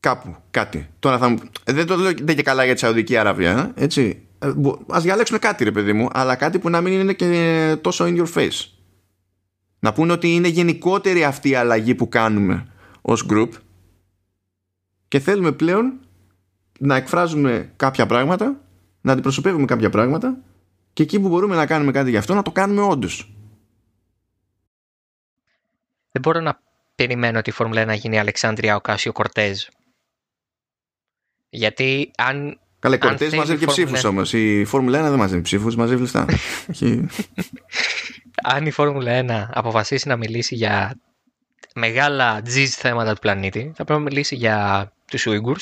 [0.00, 0.88] κάπου κάτι.
[0.98, 1.38] Τώρα θα μου...
[1.64, 4.22] Δεν το λέω δεν και καλά για τη Σαουδική Αραβία, έτσι.
[4.38, 4.48] Ε,
[4.96, 8.16] Α διαλέξουμε κάτι, ρε παιδί μου, αλλά κάτι που να μην είναι και τόσο in
[8.16, 8.68] your face.
[9.78, 12.66] Να πούνε ότι είναι γενικότερη αυτή η αλλαγή που κάνουμε
[13.00, 13.48] ως group
[15.08, 16.00] και θέλουμε πλέον
[16.78, 18.60] να εκφράζουμε κάποια πράγματα,
[19.00, 20.36] να αντιπροσωπεύουμε κάποια πράγματα
[20.92, 23.34] και εκεί που μπορούμε να κάνουμε κάτι γι' αυτό να το κάνουμε όντως.
[26.12, 26.60] Δεν μπορώ να
[26.94, 29.62] περιμένω ότι η Φόρμουλα 1 να γίνει Αλεξάνδρεια ο Κάσιο Κορτέζ.
[31.50, 32.60] Γιατί αν.
[32.78, 34.32] Καλά, η Κορτέζ μαζεύει και ψήφους όμως.
[34.32, 36.26] Η Φόρμουλα 1 δεν μαζεύει ψήφους, μαζεύει λεφτά.
[38.54, 41.00] αν η Φόρμουλα 1 αποφασίσει να μιλήσει για
[41.74, 45.58] μεγάλα τζιζ θέματα του πλανήτη, θα πρέπει να μιλήσει για τους Ούιγκουρ.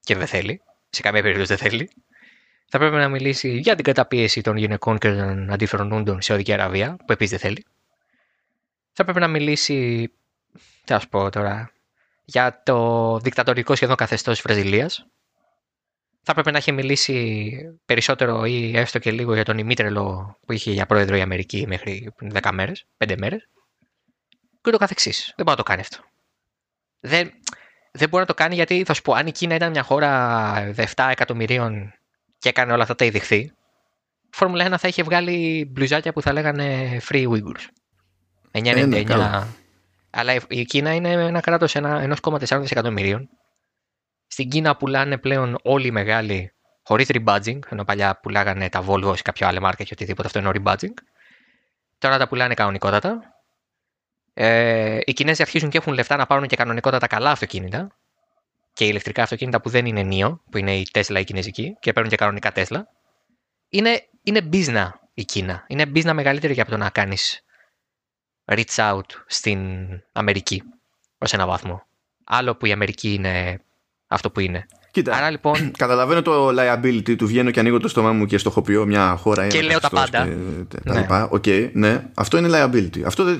[0.00, 0.60] Και δεν θέλει.
[0.90, 1.90] Σε καμία περίπτωση δεν θέλει.
[2.70, 6.52] Θα πρέπει να μιλήσει για την καταπίεση των γυναικών και των αντίφερων ούντων σε Οδική
[6.52, 7.64] Αραβία, που επίσης δεν θέλει.
[8.92, 10.10] Θα πρέπει να μιλήσει,
[10.84, 11.70] τι να πω τώρα,
[12.30, 15.06] για το δικτατορικό σχεδόν καθεστώς τη Βραζιλίας.
[16.22, 20.70] Θα πρέπει να έχει μιλήσει περισσότερο ή έστω και λίγο για τον ημίτρελο που είχε
[20.70, 23.48] για πρόεδρο η Αμερική μέχρι 10 μέρες, 5 μέρες.
[24.60, 25.32] Και ούτω καθεξής.
[25.36, 25.98] Δεν μπορεί να το κάνει αυτό.
[27.00, 27.30] Δεν,
[27.92, 30.74] δεν μπορεί να το κάνει γιατί θα σου πω, αν η Κίνα ήταν μια χώρα
[30.76, 31.92] 7 εκατομμυρίων
[32.38, 33.52] και έκανε όλα αυτά τα ειδηχθεί, η
[34.30, 37.64] Φόρμουλα 1 θα είχε βγάλει μπλουζάκια που θα λέγανε Free Uyghurs.
[38.52, 39.44] 999.
[40.10, 43.28] Αλλά η Κίνα είναι ένα κράτος 1,4 δισεκατομμυρίων.
[44.26, 46.52] Στην Κίνα πουλάνε πλέον όλοι οι μεγάλοι
[46.82, 50.50] χωρίς rebadging, ενώ παλιά πουλάγανε τα Volvo σε κάποιο άλλο μάρκα και οτιδήποτε αυτό είναι
[50.54, 50.94] rebadging.
[51.98, 53.20] Τώρα τα πουλάνε κανονικότατα.
[54.34, 57.96] Ε, οι Κινέζοι αρχίζουν και έχουν λεφτά να πάρουν και κανονικότατα καλά αυτοκίνητα
[58.72, 62.10] και ηλεκτρικά αυτοκίνητα που δεν είναι NIO, που είναι η Tesla η κινέζικη και παίρνουν
[62.10, 62.80] και κανονικά Tesla.
[63.68, 65.64] Είναι, είναι business η Κίνα.
[65.68, 67.44] Είναι business μεγαλύτερη για το να κάνεις
[68.48, 69.58] reach out στην
[70.12, 70.62] Αμερική
[71.18, 71.82] ως ένα βαθμό.
[72.24, 73.60] Άλλο που η Αμερική είναι
[74.06, 74.66] αυτό που είναι.
[74.90, 78.86] Κοίτα, Άρα, λοιπόν, καταλαβαίνω το liability του βγαίνω και ανοίγω το στόμα μου και στοχοποιώ
[78.86, 79.46] μια χώρα.
[79.46, 80.24] Και λέω τα πάντα.
[80.84, 81.06] ναι.
[81.30, 82.06] Okay, ναι.
[82.14, 83.02] Αυτό είναι liability.
[83.02, 83.36] Αυτό,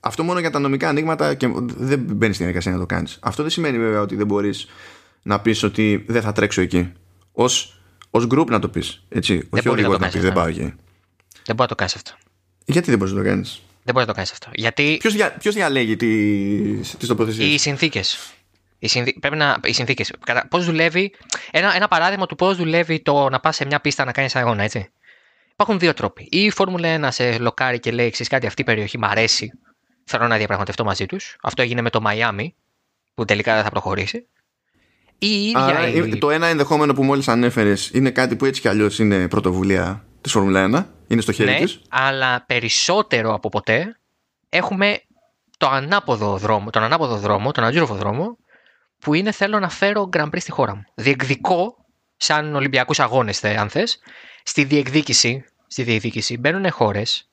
[0.00, 3.18] αυτό μόνο για τα νομικά ανοίγματα και δεν μπαίνει στην διαδικασία να το κάνεις.
[3.20, 4.66] Αυτό δεν σημαίνει βέβαια ότι δεν μπορείς
[5.22, 6.92] να πεις ότι δεν θα τρέξω εκεί.
[7.32, 7.44] Ω
[8.10, 9.02] ως group να το πεις.
[9.50, 10.74] Όχι ο να πεις δεν πάω εκεί.
[11.44, 12.12] Δεν μπορεί να το κάνεις αυτό.
[12.64, 14.50] Γιατί δεν μπορείς να το κάνεις; Δεν μπορεί να το κάνεις αυτό.
[14.54, 14.96] Γιατί...
[15.00, 16.06] Ποιος δια, ποιος διαλέγει τι
[16.96, 18.32] τις τοποθεσίες; Οι συνθήκες.
[18.78, 19.18] Οι, συνθή...
[19.20, 19.60] Πρέπει να...
[19.64, 20.12] οι συνθήκες.
[20.48, 21.14] Πώς δουλεύει.
[21.50, 24.62] Ένα, ένα παράδειγμα του πώς δουλεύει το να πας σε μια πίστα να κάνεις αγώνα,
[24.62, 24.90] έτσι.
[25.52, 26.22] Υπάρχουν δύο τρόποι.
[26.30, 29.52] Ή η Φόρμουλα 1 σε λοκάρει και λέει: Ξέρεις κάτι, αυτή η περιοχή μου αρέσει.
[30.04, 31.36] Θέλω να διαπραγματευτώ μαζί τους.
[31.42, 32.54] Αυτό έγινε με το Μαϊάμι,
[33.14, 34.26] που τελικά δεν θα προχωρήσει.
[35.18, 36.18] Η ίδια Άρα, η...
[36.18, 40.36] Το ένα ενδεχόμενο που μόλις ανέφερες είναι κάτι που έτσι κι αλλιώς είναι πρωτοβουλία της
[40.36, 40.86] Φόρμουλα 1.
[41.06, 41.80] Είναι στο χέρι ναι, της.
[41.88, 44.00] αλλά περισσότερο από ποτέ
[44.48, 45.00] έχουμε
[45.58, 48.38] το ανάποδο δρόμο, τον ανάποδο δρόμο, τον αντζήροφο δρόμο,
[48.98, 50.82] που είναι θέλω να φέρω Grand Prix στη χώρα μου.
[50.94, 51.76] Διεκδικώ,
[52.16, 53.98] σαν Ολυμπιακούς αγώνες, αν θες,
[54.42, 57.28] στη διεκδίκηση, στη διεκδίκηση μπαίνουν χώρες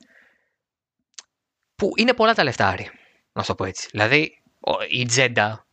[1.75, 2.89] που είναι πολλά τα λεφτάρι,
[3.31, 3.87] να το πω έτσι.
[3.91, 4.41] Δηλαδή,
[4.89, 5.65] η Τζέντα,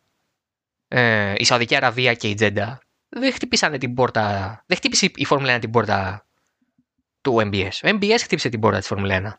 [0.89, 2.79] ε, η Σαουδική Αραβία και η Τζέντα
[3.09, 6.27] δεν χτυπήσανε την πόρτα, δεν χτύπησε η Φόρμουλα 1 την πόρτα
[7.23, 7.71] του MBS.
[7.85, 9.39] Ο MBS χτύπησε την πόρτα της Φόρμουλα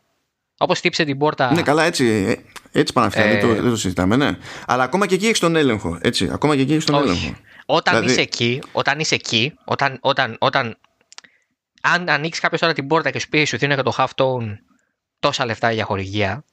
[0.58, 1.52] Όπως χτύπησε την πόρτα.
[1.52, 2.36] Ναι, καλά, έτσι,
[2.72, 3.38] έτσι πάνε ε...
[3.38, 4.36] το, δεν το συζητάμε, ναι.
[4.66, 5.98] Αλλά ακόμα και εκεί έχεις τον έλεγχο.
[6.02, 7.04] Έτσι, ακόμα και εκεί έχεις τον Όχι.
[7.04, 7.36] έλεγχο.
[7.66, 8.12] Όταν δηλαδή...
[8.12, 10.78] είσαι εκεί, όταν είσαι εκεί, όταν, όταν, όταν
[11.82, 14.56] αν ανοίξεις κάποιος τώρα την πόρτα και σου πει σου δίνω για το half tone
[15.18, 16.44] τόσα λεφτά για χορηγία.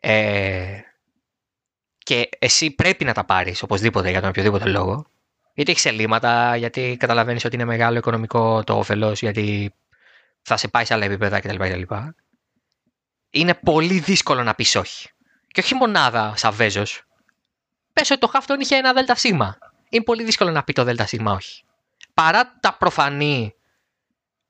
[0.00, 0.80] Ε,
[1.98, 5.06] και εσύ πρέπει να τα πάρεις οπωσδήποτε για τον οποιοδήποτε λόγο.
[5.58, 9.74] Γιατί έχει ελλείμματα, γιατί καταλαβαίνεις ότι είναι μεγάλο οικονομικό το όφελος, γιατί
[10.42, 11.62] θα σε πάει σε άλλα επίπεδα κτλ.
[13.30, 15.08] Είναι πολύ δύσκολο να πεις όχι.
[15.46, 17.02] Και όχι μονάδα σαν Βέζος.
[17.92, 19.24] Πες ότι το Χάφτον είχε ένα ΔΣ.
[19.24, 21.64] Είναι πολύ δύσκολο να πει το ΔΣ όχι.
[22.14, 23.54] Παρά τα προφανή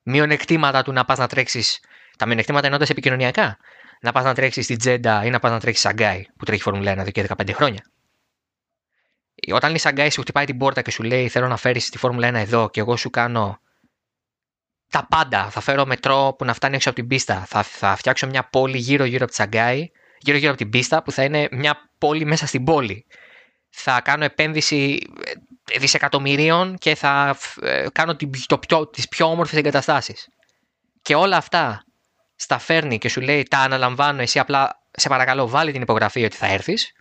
[0.03, 1.81] μειονεκτήματα του να πας να τρέξεις.
[2.19, 3.59] Τα μειονεκτήματα ενώντα επικοινωνιακά.
[4.01, 6.93] Να πας να τρέξεις στην Τζέντα ή να πας να τρέξεις Σαγκάη που τρέχει Φόρμουλα
[6.93, 7.85] 1 εδώ και 15 χρόνια.
[9.53, 12.31] Όταν η Σαγκάη σου χτυπάει την πόρτα και σου λέει Θέλω να φέρεις τη Φόρμουλα
[12.31, 13.61] 1 εδώ και εγώ σου κάνω
[14.91, 15.51] τα πάντα.
[15.51, 17.45] Θα φέρω μετρό που να φτάνει έξω από την πίστα.
[17.47, 21.25] Θα, θα φτιάξω μια πόλη γύρω-γύρω από τη Σαγκάη, γύρω-γύρω από την πίστα που θα
[21.25, 23.07] είναι μια πόλη μέσα στην πόλη.
[23.71, 24.99] Θα κάνω επένδυση
[25.73, 28.17] ε, δισεκατομμυρίων και θα ε, κάνω
[28.47, 30.29] το πιο, τις πιο όμορφες εγκαταστάσεις.
[31.03, 31.83] Και όλα αυτά
[32.37, 36.37] στα φέρνει και σου λέει τα αναλαμβάνω, εσύ απλά σε παρακαλώ βάλει την υπογραφή ότι
[36.37, 36.93] θα έρθεις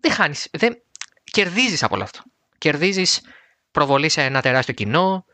[0.00, 0.82] δεν χάνεις, δεν...
[1.24, 2.22] κερδίζεις από όλο αυτό.
[2.58, 3.20] Κερδίζεις
[3.70, 5.24] προβολή σε ένα τεράστιο κοινό,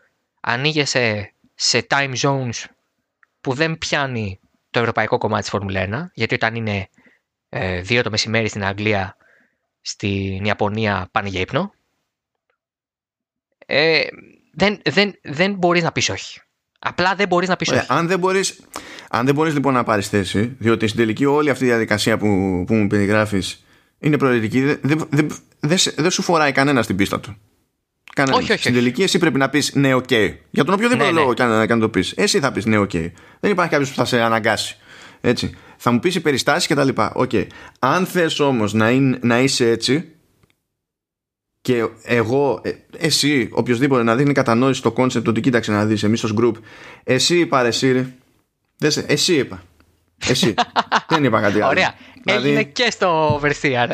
[0.41, 2.65] ανοίγεσαι σε time zones
[3.41, 6.89] που δεν πιάνει το ευρωπαϊκό κομμάτι της Φόρμουλα 1, γιατί όταν είναι
[7.49, 9.16] ε, δύο το μεσημέρι στην Αγγλία,
[9.81, 11.74] στην Ιαπωνία πάνε για ύπνο.
[13.66, 14.03] Ε,
[14.53, 16.41] δεν, δεν, δεν μπορείς να πεις όχι.
[16.78, 17.86] Απλά δεν μπορείς να πεις όχι.
[17.89, 18.61] Αν δεν μπορείς,
[19.11, 22.27] αν δεν μπορείς λοιπόν να πάρεις θέση, διότι στην τελική όλη αυτή η διαδικασία που,
[22.66, 23.65] που μου περιγράφεις
[23.99, 24.61] είναι προαιρετική.
[24.61, 25.23] Δεν δε,
[25.61, 27.37] δε, δε σου φοράει κανένα στην πίστα του.
[28.15, 28.37] Κανένα.
[28.37, 30.11] Όχι, όχι, Στην τελική εσύ πρέπει να πεις ναι, οκ.
[30.51, 31.21] Για τον οποιοδήποτε Ναι, ναι.
[31.21, 32.12] λόγο και αν, και αν το πεις.
[32.16, 32.91] Εσύ θα πεις ναι, οκ.
[33.41, 34.77] Δεν υπάρχει κάποιος που θα σε αναγκάσει.
[35.21, 35.55] Έτσι.
[35.77, 37.12] Θα μου πεις οι περιστάσεις και τα λοιπά.
[37.15, 37.31] Οκ.
[37.79, 40.09] Αν θες όμως να, είναι- να είσαι έτσι
[41.61, 46.25] και εγώ, ε, εσύ, οποιοδήποτε να δείχνει κατανόηση στο κόνσεπτ ότι κοίταξε να δεις εμείς
[46.25, 46.53] ως group,
[47.05, 48.07] εσύ είπα ρε, εσύ, ρε.
[48.79, 49.62] Δεν σε- εσύ είπα.
[50.29, 50.55] Εσύ.
[51.09, 51.66] Δεν είπα κάτι άλλο.
[51.69, 51.95] Ωραία.
[52.24, 53.88] Δηλαδή- Έγινε και στο Versia.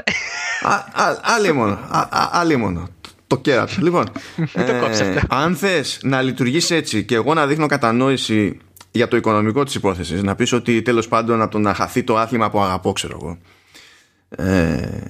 [0.63, 0.73] Α,
[1.05, 1.73] α, άλλη μόνο.
[1.73, 2.89] Α, α, άλλη μόνο.
[3.27, 3.73] Το κέρατο.
[3.79, 4.05] Λοιπόν,
[4.67, 5.21] το κόψε αυτό.
[5.37, 8.59] αν θες να λειτουργήσει έτσι και εγώ να δείχνω κατανόηση
[8.91, 12.17] για το οικονομικό της υπόθεσης, να πεις ότι τέλος πάντων από το να χαθεί το
[12.19, 13.39] άθλημα που αγαπώ, ξέρω εγώ.
[14.29, 15.01] Ε,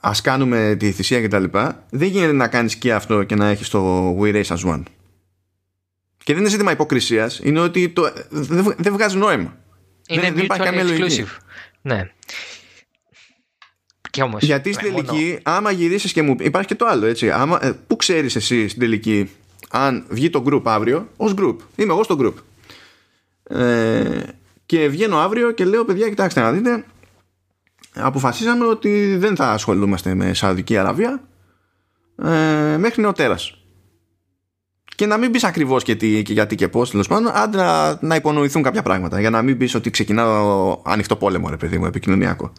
[0.00, 1.44] Α κάνουμε τη θυσία κτλ.
[1.90, 4.82] Δεν γίνεται να κάνεις και αυτό και να έχεις το We Race as One.
[6.24, 9.56] Και δεν είναι ζήτημα υποκρισίας, είναι ότι το, δεν, βγ- δεν βγάζει νόημα.
[10.08, 11.24] Είναι Δεν- δεν υπάρχει mutually καμία λογική.
[11.24, 11.38] exclusive.
[11.82, 12.10] Ναι.
[14.14, 16.36] Και όμως, Γιατί στην ε, μόνο- τελική, άμα γυρίσεις και μου.
[16.40, 17.30] Υπάρχει και το άλλο, έτσι.
[17.30, 19.30] Άμα, ε, πού ξέρεις εσύ στην τελική,
[19.70, 21.56] αν βγει το group αύριο, ως group.
[21.76, 22.34] Είμαι εγώ στο group.
[23.58, 24.20] Ε,
[24.66, 26.84] και βγαίνω αύριο και λέω, παιδιά, κοιτάξτε να δείτε.
[27.94, 31.22] Αποφασίσαμε ότι δεν θα ασχολούμαστε με Σαουδική Αραβία
[32.24, 33.58] ε, μέχρι νεωτέρας.
[34.96, 37.98] Και να μην πεις ακριβώς και, τι, και γιατί και πώς, τέλος πάντων, άντε να,
[38.00, 39.20] να υπονοηθούν κάποια πράγματα.
[39.20, 42.52] Για να μην πεις ότι ξεκινάω ανοιχτό πόλεμο, ρε παιδί μου, επικοινωνιακό.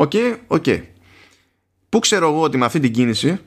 [0.00, 0.12] Ok,
[0.46, 0.64] ok.
[1.88, 3.38] Πού ξέρω εγώ ότι με αυτή την κίνηση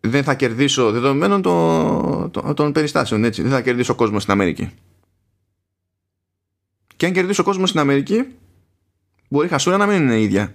[0.00, 3.42] δεν θα κερδίσω δεδομένων των, των, των περιστάσεων, έτσι.
[3.42, 4.70] Δεν θα κερδίσω κόσμο στην Αμερική.
[6.96, 8.26] Και αν κερδίσω κόσμο στην Αμερική,
[9.28, 10.54] μπορεί η χασούρα να μην είναι η ίδια.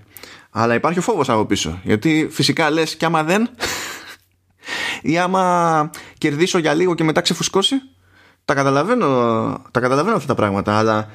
[0.49, 1.79] Αλλά υπάρχει ο φόβος από πίσω.
[1.83, 3.49] Γιατί φυσικά λες, και άμα δεν,
[5.01, 7.75] ή άμα κερδίσω για λίγο και μετά ξεφουσκώσει,
[8.45, 9.07] τα καταλαβαίνω,
[9.71, 10.77] τα καταλαβαίνω αυτά τα πράγματα.
[10.77, 11.09] Αλλά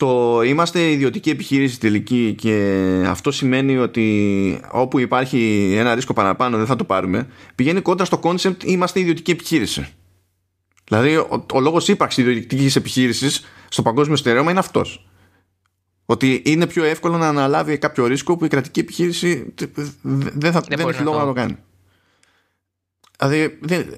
[0.00, 6.66] το είμαστε ιδιωτική επιχείρηση τελική και αυτό σημαίνει ότι όπου υπάρχει ένα ρίσκο παραπάνω δεν
[6.66, 7.28] θα το πάρουμε.
[7.54, 9.88] Πηγαίνει κόντρα στο concept είμαστε ιδιωτική επιχείρηση.
[10.84, 15.06] Δηλαδή ο, ο λόγος ύπαρξης ιδιωτικής επιχείρησης στο παγκόσμιο στερέωμα είναι αυτός.
[16.04, 19.54] Ότι είναι πιο εύκολο να αναλάβει κάποιο ρίσκο που η κρατική επιχείρηση
[20.02, 21.56] δεν, θα, δεν, μπορεί έχει να λόγο το- να το κάνει.
[23.18, 23.94] Δηλαδή δεν,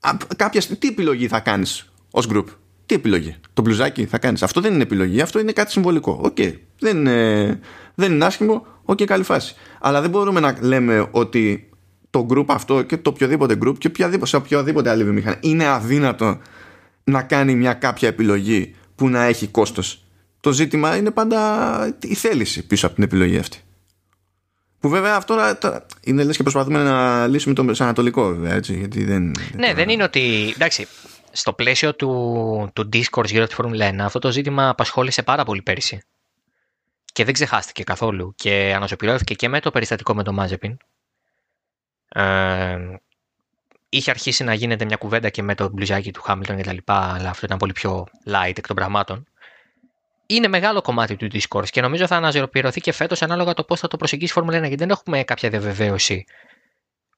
[0.00, 2.44] Α, κάποια στιγμή, τι επιλογή θα κάνεις ως group;
[2.86, 4.42] Τι επιλογή, το μπλουζάκι θα κάνεις.
[4.42, 6.20] Αυτό δεν είναι επιλογή, αυτό είναι κάτι συμβολικό.
[6.22, 6.36] Οκ,
[6.78, 7.58] δεν, είναι,
[7.94, 8.66] δεν είναι άσχημο.
[8.84, 9.54] Οκ, καλή φάση.
[9.80, 11.68] Αλλά δεν μπορούμε να λέμε ότι
[12.10, 16.38] το group αυτό και το οποιοδήποτε group και οποιαδήποτε, σε οποιαδήποτε άλλη βιομηχανία είναι αδύνατο
[17.04, 20.04] να κάνει μια κάποια επιλογή που να έχει κόστος.
[20.40, 23.58] Το ζήτημα είναι πάντα η θέληση πίσω από την επιλογή αυτή.
[24.80, 28.76] Που βέβαια αυτό τώρα- τώρα είναι λες και προσπαθούμε να λύσουμε το μεσανατολικό βέβαια έτσι
[28.78, 30.52] γιατί δεν Ναι, δεν είναι ότι.
[30.54, 30.86] Εντάξει,
[31.36, 35.44] στο πλαίσιο του, του Discord γύρω από τη Φόρμουλα 1, αυτό το ζήτημα απασχόλησε πάρα
[35.44, 36.02] πολύ πέρυσι.
[37.12, 38.34] Και δεν ξεχάστηκε καθόλου.
[38.36, 40.76] Και ανασωπηρώθηκε και με το περιστατικό με τον Μάζεπιν.
[42.08, 42.78] Ε,
[43.88, 46.76] είχε αρχίσει να γίνεται μια κουβέντα και με το μπλουζάκι του Χάμιλτον κτλ.
[46.84, 49.26] Αλλά αυτό ήταν πολύ πιο light εκ των πραγμάτων.
[50.26, 53.88] Είναι μεγάλο κομμάτι του Discord και νομίζω θα αναζωπηρωθεί και φέτος ανάλογα το πώς θα
[53.88, 54.60] το προσεγγίσει η Φόρμουλα 1.
[54.60, 56.24] Γιατί δεν έχουμε κάποια διαβεβαίωση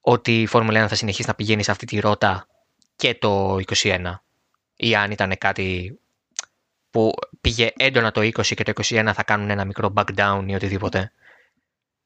[0.01, 2.47] ότι η Φόρμουλα 1 θα συνεχίσει να πηγαίνει σε αυτή τη ρότα
[2.97, 4.14] και το 21
[4.77, 5.98] ή αν ήταν κάτι
[6.90, 10.55] που πήγε έντονα το 20 και το 21 θα κάνουν ένα μικρό back down ή
[10.55, 11.12] οτιδήποτε.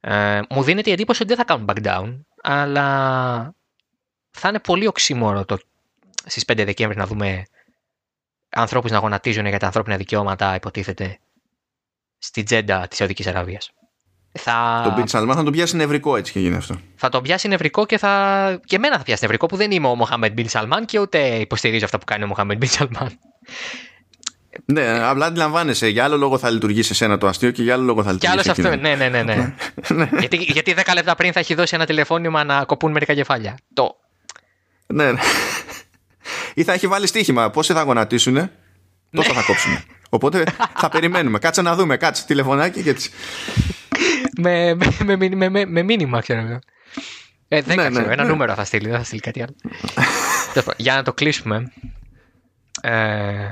[0.01, 3.55] Ε, μου δίνεται η εντύπωση ότι δεν θα κάνουν back down, αλλά
[4.31, 5.59] θα είναι πολύ οξύμορο το
[6.25, 7.45] στις 5 Δεκέμβρη να δούμε
[8.49, 11.19] ανθρώπους να γονατίζουν για τα ανθρώπινα δικαιώματα, υποτίθεται,
[12.19, 13.73] στη τζέντα της Σαουδικής Αραβίας.
[14.33, 14.81] Θα...
[14.85, 17.87] τον Μπιν Σαλμάν θα τον πιάσει νευρικό έτσι και γίνει αυτό θα τον πιάσει νευρικό
[17.87, 18.61] και θα.
[18.65, 21.85] και εμένα θα πιάσει νευρικό που δεν είμαι ο Μοχάμεντ Μπιν Σαλμάν και ούτε υποστηρίζω
[21.85, 23.19] αυτά που κάνει ο Μοχάμεντ Μπιν Σαλμάν.
[24.65, 28.03] ναι απλά αντιλαμβάνεσαι για άλλο λόγο θα λειτουργήσει εσένα το αστείο και για άλλο λόγο
[28.03, 28.73] θα Και άλλο λειτουργήσει αυτό.
[28.73, 28.97] εκείνο.
[28.97, 29.55] Ναι, ναι, ναι.
[29.95, 30.19] ναι.
[30.19, 33.57] γιατί, γιατί 10 λεπτά πριν θα έχει δώσει ένα τηλεφώνημα να κοπούν μερικά κεφάλια.
[33.73, 33.97] Το.
[34.87, 35.21] ναι, ναι.
[36.55, 38.53] ή θα έχει βάλει στοίχημα πόσοι θα γονατίσουνε
[39.11, 40.45] τόσο θα κόψουμε οπότε
[40.77, 43.11] θα περιμένουμε κάτσε να δούμε κάτσε τηλεφωνάκι και έτσι
[44.39, 46.59] με, με, με, με, με, με, με μήνυμα, ξέρω εγώ.
[47.49, 48.29] Ε, 10 Ναι, ναι, ξέρω, ένα ναι.
[48.29, 49.55] νούμερο θα στείλει, δεν θα στείλει κάτι άλλο.
[50.53, 51.73] Τέλος πάντων, Για να το κλείσουμε.
[52.83, 53.49] Ε,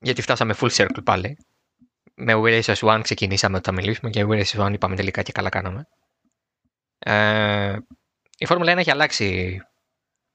[0.00, 1.38] γιατί φτάσαμε full circle πάλι.
[2.14, 5.48] Με We Races One ξεκινήσαμε όταν μιλήσουμε και We Races One είπαμε τελικά και καλά
[5.48, 5.86] κάναμε.
[6.98, 7.76] Ε,
[8.38, 9.60] η Φόρμουλα 1 έχει αλλάξει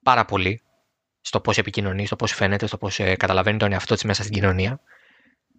[0.03, 0.61] πάρα πολύ
[1.21, 4.33] στο πώς επικοινωνείς, στο πώς φαίνεται, στο πώς ε, καταλαβαίνει τον εαυτό της μέσα στην
[4.33, 4.79] κοινωνία.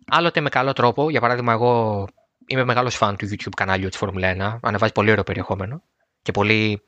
[0.07, 1.11] Άλλοτε με καλό τρόπο.
[1.11, 2.07] Για παράδειγμα, εγώ
[2.51, 4.59] είμαι μεγάλος φαν του YouTube κανάλιου της Φόρμουλα 1.
[4.63, 5.83] Ανεβάζει πολύ ωραίο περιεχόμενο
[6.23, 6.83] και πολύ,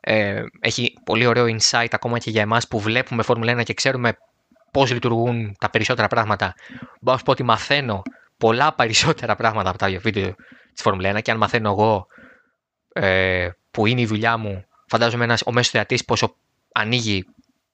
[0.00, 4.16] ε, έχει πολύ ωραίο insight ακόμα και για εμάς που βλέπουμε Φόρμουλα 1 και ξέρουμε
[4.70, 6.54] πώς λειτουργούν τα περισσότερα πράγματα.
[6.78, 8.02] Μπορώ να σου πω ότι μαθαίνω
[8.36, 10.34] πολλά περισσότερα πράγματα από τα βίντεο
[10.72, 12.06] της Φόρμουλα 1 και αν μαθαίνω εγώ
[12.92, 16.36] ε, που είναι η δουλειά μου, φαντάζομαι ένας, ο μέσο θεατής πόσο
[16.72, 17.24] ανοίγει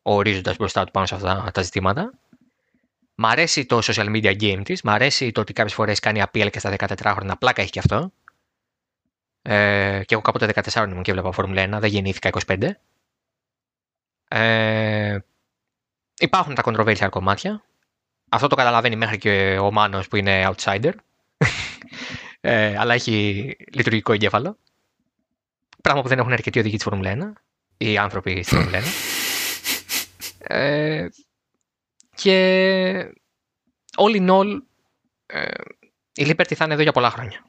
[0.03, 2.13] ο ορίζοντας μπροστά του πάνω σε αυτά τα ζητήματα.
[3.15, 6.49] Μ' αρέσει το social media game της, μ' αρέσει το ότι κάποιες φορές κάνει appeal
[6.51, 8.13] και στα 14 χρόνια, πλάκα έχει και αυτό.
[9.43, 12.71] Ε, και εγώ κάποτε 14 ήμουν και έβλεπα Φόρμουλα 1, δεν γεννήθηκα 25.
[14.29, 15.19] Ε,
[16.21, 17.65] υπάρχουν τα controversial κομμάτια.
[18.31, 20.93] Αυτό το καταλαβαίνει μέχρι και ο Μάνος που είναι outsider.
[22.41, 24.59] ε, αλλά έχει λειτουργικό εγκέφαλο.
[25.83, 27.43] Πράγμα που δεν έχουν αρκετοί οδηγοί της Φόρμουλα 1.
[27.77, 28.85] Οι άνθρωποι στη Φόρμουλα 1.
[30.39, 31.09] Ε,
[32.15, 33.13] και
[33.97, 34.59] all in all,
[35.27, 35.51] ε,
[36.15, 37.45] η Liberty θα είναι εδώ για πολλά χρόνια.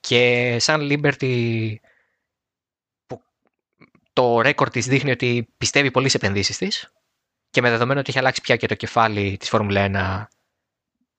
[0.00, 1.74] Και σαν Liberty
[3.06, 3.22] που
[4.12, 6.92] το ρέκορ της δείχνει ότι πιστεύει πολύ σε επενδύσεις της
[7.50, 10.34] και με δεδομένο ότι έχει αλλάξει πια και το κεφάλι της Φόρμουλα 1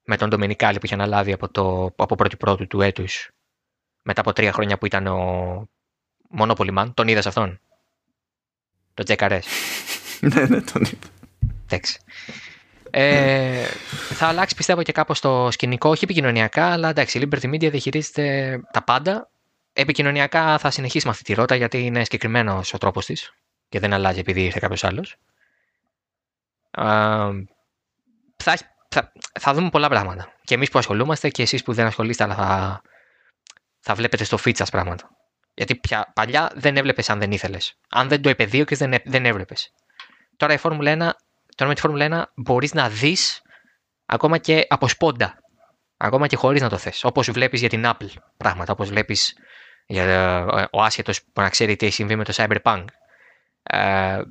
[0.04, 3.32] με τον Ντομινικάλη που είχε αναλάβει από, το, από πρώτη πρώτου του έτους
[4.02, 5.68] μετά από τρία χρόνια που ήταν ο
[6.30, 6.94] Μονόπολη Μαν.
[6.94, 7.60] Τον είδα αυτόν;
[8.94, 9.48] Το Τζεκαρές.
[10.34, 11.08] ναι, ναι, τον είδα.
[11.64, 11.99] Εντάξει.
[12.89, 13.65] Ε,
[14.09, 18.59] θα αλλάξει πιστεύω και κάπως το σκηνικό, όχι επικοινωνιακά, αλλά εντάξει, η Liberty Media διαχειρίζεται
[18.72, 19.30] τα πάντα.
[19.73, 23.34] Επικοινωνιακά θα συνεχίσει με αυτή τη ρότα γιατί είναι συγκεκριμένος ο τρόπος της
[23.69, 25.18] και δεν αλλάζει επειδή ήρθε κάποιος άλλος.
[28.38, 28.57] Θα,
[28.89, 30.34] θα, θα, δούμε πολλά πράγματα.
[30.43, 32.81] Και εμείς που ασχολούμαστε και εσείς που δεν ασχολείστε, αλλά θα,
[33.80, 35.09] θα βλέπετε στο feed σας πράγματα.
[35.53, 37.77] Γιατί πια, παλιά δεν έβλεπες αν δεν ήθελες.
[37.89, 39.72] Αν δεν το επεδίωκε, δεν, δεν έβλεπες.
[40.38, 41.27] Τώρα η Φόρμουλα 1,
[41.58, 43.42] τώρα με τη Φόρμουλα 1 μπορείς να δεις
[44.06, 45.40] ακόμα και από σπόντα.
[45.98, 47.04] Ακόμα και χωρίς να το θες.
[47.04, 48.08] Όπως βλέπεις για την Apple
[48.38, 48.72] πράγματα.
[48.72, 49.38] Όπως βλέπεις
[49.86, 52.86] για ε, ο άσχετος που να ξέρει τι έχει συμβεί με το Cyberpunk.
[53.64, 54.22] Ε,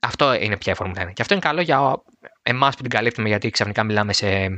[0.00, 1.12] αυτό είναι πια η Φόρμουλα 1.
[1.12, 2.02] Και αυτό είναι καλό για
[2.42, 4.48] εμάς που την καλύπτουμε γιατί ξαφνικά μιλάμε σε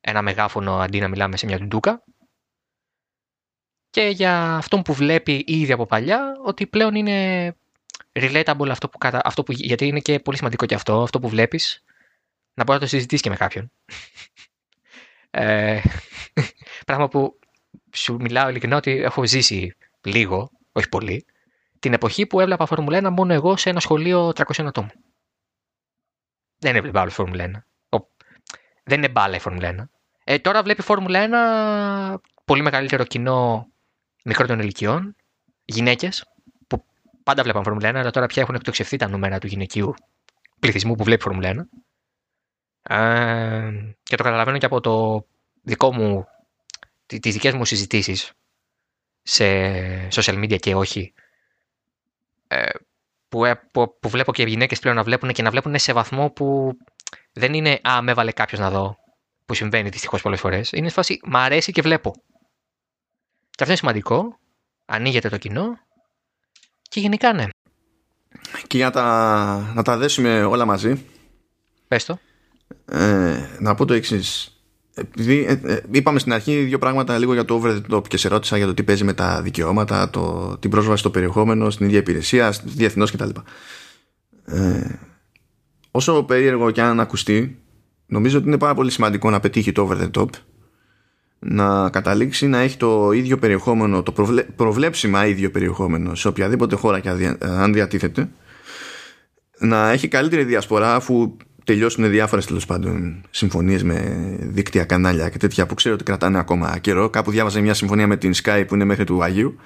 [0.00, 2.02] ένα μεγάφωνο αντί να μιλάμε σε μια τουντούκα
[3.90, 7.56] και για αυτόν που βλέπει ήδη από παλιά ότι πλέον είναι
[8.16, 9.20] relatable αυτό που, κατα...
[9.24, 9.52] αυτό που...
[9.52, 11.84] γιατί είναι και πολύ σημαντικό και αυτό, αυτό που βλέπεις
[12.54, 13.70] να μπορείς να το συζητήσεις και με κάποιον.
[15.30, 15.80] ε,
[16.86, 17.38] πράγμα που
[17.92, 21.24] σου μιλάω ειλικρινά ότι έχω ζήσει λίγο, όχι πολύ,
[21.78, 24.90] την εποχή που έβλεπα Φόρμουλα 1 μόνο εγώ σε ένα σχολείο 300 ατόμων.
[26.58, 27.98] Δεν έβλεπα άλλο Φόρμουλα 1.
[28.84, 29.84] Δεν είναι μπάλα η Φόρμουλα 1.
[30.24, 33.68] Ε, τώρα βλέπει Φόρμουλα 1 πολύ μεγαλύτερο κοινό
[34.24, 35.16] μικρότερων ηλικιών,
[35.64, 36.35] γυναίκες, που
[37.26, 39.94] πάντα βλέπαν Φόρμουλα 1, αλλά τώρα πια έχουν εκτοξευθεί τα νούμερα του γυναικείου
[40.60, 41.68] πληθυσμού που βλέπει Φόρμουλα
[42.82, 42.94] 1.
[42.96, 43.70] Ε,
[44.02, 45.26] και το καταλαβαίνω και από το
[45.62, 46.26] δικό μου,
[47.06, 48.32] τις δικές μου συζητήσεις
[49.22, 49.44] σε
[50.08, 51.14] social media και όχι
[52.46, 52.68] ε,
[53.28, 55.92] που, ε, που, που, βλέπω και οι γυναίκες πλέον να βλέπουν και να βλέπουν σε
[55.92, 56.76] βαθμό που
[57.32, 58.96] δεν είναι «Α, με έβαλε κάποιος να δω»
[59.46, 60.72] που συμβαίνει δυστυχώς πολλές φορές.
[60.72, 62.10] Είναι φάση «Μ' αρέσει και βλέπω».
[63.50, 64.38] Και αυτό είναι σημαντικό.
[64.84, 65.85] Ανοίγεται το κοινό.
[66.96, 67.44] Και γενικά ναι.
[68.66, 71.04] Και για τα, να τα δέσουμε όλα μαζί.
[71.88, 72.18] Πες το.
[72.84, 74.60] Ε, να πω το εξής.
[74.94, 78.16] Επειδή ε, ε, είπαμε στην αρχή δύο πράγματα λίγο για το over the top και
[78.16, 81.86] σε ρώτησα για το τι παίζει με τα δικαιώματα, το, την πρόσβαση στο περιεχόμενο, στην
[81.86, 83.30] ίδια υπηρεσία, διεθνώς κτλ.
[84.44, 84.98] Ε,
[85.90, 87.62] όσο περίεργο και αν ακουστεί,
[88.06, 90.28] νομίζω ότι είναι πάρα πολύ σημαντικό να πετύχει το over the top
[91.38, 94.42] να καταλήξει να έχει το ίδιο περιεχόμενο, το προβλε...
[94.42, 98.28] προβλέψιμα ίδιο περιεχόμενο σε οποιαδήποτε χώρα και αν διατίθεται
[99.58, 105.66] να έχει καλύτερη διασπορά αφού τελειώσουν διάφορες τέλος πάντων συμφωνίες με δίκτυα, κανάλια και τέτοια
[105.66, 107.10] που ξέρω ότι κρατάνε ακόμα καιρό.
[107.10, 109.58] Κάπου διάβαζα μια συμφωνία με την Sky που είναι μέχρι του Αγίου.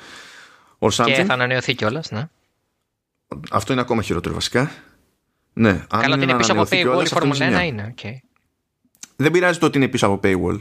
[1.05, 2.29] Και θα ανανεωθεί κιόλας, ναι.
[3.51, 4.71] Αυτό είναι ακόμα χειρότερο βασικά.
[5.53, 7.95] Ναι, Καλά, ότι είναι πίσω από paywall η Φόρμουλα 1 είναι.
[7.97, 8.15] Okay.
[9.17, 10.57] Δεν πειράζει το ότι είναι πίσω από paywall.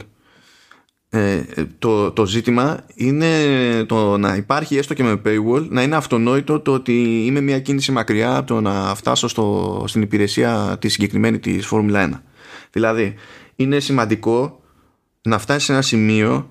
[1.12, 1.42] Ε,
[1.78, 3.28] το, το ζήτημα είναι
[3.84, 7.92] το να υπάρχει έστω και με paywall να είναι αυτονόητο το ότι είμαι μια κίνηση
[7.92, 12.20] μακριά από το να φτάσω στο, στην υπηρεσία της συγκεκριμένη της Φόρμουλα 1
[12.72, 13.14] δηλαδή
[13.56, 14.60] είναι σημαντικό
[15.22, 16.50] να φτάσει σε ένα σημείο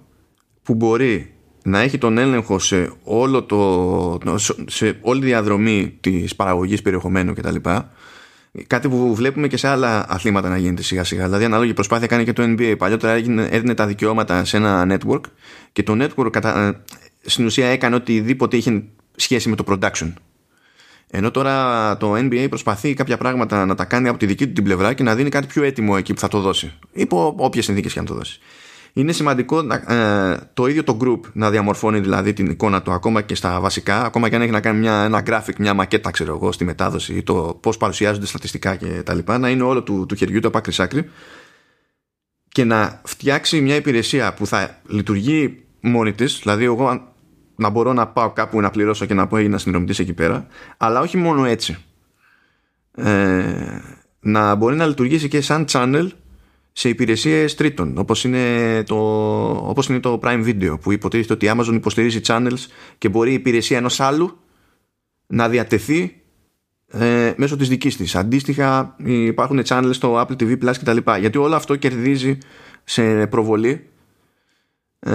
[0.64, 1.34] που μπορεί
[1.64, 7.56] να έχει τον έλεγχο σε, όλο το, σε όλη τη διαδρομή της παραγωγής περιεχομένου κτλ
[8.68, 11.26] Κάτι που βλέπουμε και σε άλλα αθλήματα να γίνεται σιγά σιγά.
[11.26, 12.76] Δηλαδή, ανάλογη προσπάθεια κάνει και το NBA.
[12.78, 13.14] Παλιότερα
[13.50, 15.22] έδινε τα δικαιώματα σε ένα network
[15.72, 16.84] και το network κατα...
[17.22, 18.84] στην ουσία έκανε οτιδήποτε είχε
[19.16, 20.14] σχέση με το production.
[21.12, 24.64] Ενώ τώρα το NBA προσπαθεί κάποια πράγματα να τα κάνει από τη δική του την
[24.64, 26.74] πλευρά και να δίνει κάτι πιο έτοιμο εκεί που θα το δώσει.
[26.92, 28.40] Υπό όποιες συνθήκες και αν το δώσει
[28.94, 33.36] είναι σημαντικό ε, το ίδιο το group να διαμορφώνει δηλαδή την εικόνα του ακόμα και
[33.36, 36.52] στα βασικά, ακόμα και αν έχει να κάνει μια, ένα graphic, μια μακέτα ξέρω εγώ
[36.52, 40.16] στη μετάδοση ή το πώς παρουσιάζονται στατιστικά και τα λοιπά, να είναι όλο του, του
[40.16, 41.10] χεριού το από άκρη
[42.50, 47.14] και να φτιάξει μια υπηρεσία που θα λειτουργεί μόνη της, δηλαδή εγώ
[47.56, 50.48] να μπορώ να πάω κάπου να πληρώσω και να πω έγινα συνδρομητής εκεί πέρα,
[50.78, 51.78] αλλά όχι μόνο έτσι.
[52.96, 53.80] Ε,
[54.20, 56.08] να μπορεί να λειτουργήσει και σαν channel
[56.72, 58.96] σε υπηρεσίες τρίτων όπως είναι, το,
[59.50, 62.66] όπως είναι το Prime Video που υποτίθεται ότι η Amazon υποστηρίζει channels
[62.98, 64.38] και μπορεί η υπηρεσία ενός άλλου
[65.28, 66.22] να διατεθεί
[66.92, 68.16] ε, μέσω της δικής της.
[68.16, 70.98] Αντίστοιχα υπάρχουν channels στο Apple TV Plus κτλ.
[71.20, 72.38] Γιατί όλο αυτό κερδίζει
[72.84, 73.90] σε προβολή
[75.00, 75.14] ε,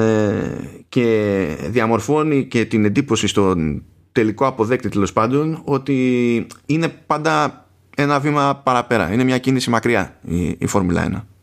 [0.88, 7.66] και διαμορφώνει και την εντύπωση στον τελικό αποδέκτη τέλος πάντων ότι είναι πάντα
[7.96, 9.12] ένα βήμα παραπέρα.
[9.12, 11.33] Είναι μια κίνηση μακριά η, η Φόρμουλα 1.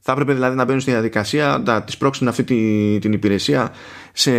[0.00, 3.72] Θα έπρεπε δηλαδή να μπαίνουν στη διαδικασία να τις πρόξουν αυτή τη, την υπηρεσία
[4.12, 4.32] σε,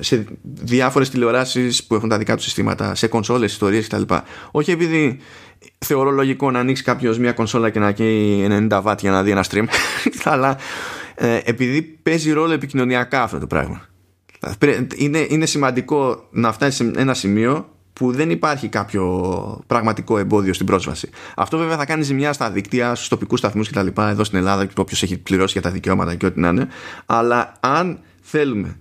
[0.00, 4.14] σε διάφορες τηλεοράσεις που έχουν τα δικά τους συστήματα, σε κονσόλες, ιστορίες κτλ.
[4.50, 5.18] Όχι επειδή
[5.78, 9.30] θεωρώ λογικό να ανοίξει κάποιος μια κονσόλα και να καίει 90 βάτ για να δει
[9.30, 9.64] ένα stream,
[10.24, 10.58] αλλά
[11.14, 13.88] ε, επειδή παίζει ρόλο επικοινωνιακά αυτό το πράγμα.
[14.96, 20.66] Είναι, είναι σημαντικό να φτάσει σε ένα σημείο που δεν υπάρχει κάποιο πραγματικό εμπόδιο στην
[20.66, 21.10] πρόσβαση.
[21.36, 23.86] Αυτό βέβαια θα κάνει ζημιά στα δίκτυα, στους τοπικούς σταθμούς κτλ.
[23.96, 26.68] εδώ στην Ελλάδα και όποιος έχει πληρώσει για τα δικαιώματα και ό,τι να είναι.
[27.06, 28.80] Αλλά αν θέλουμε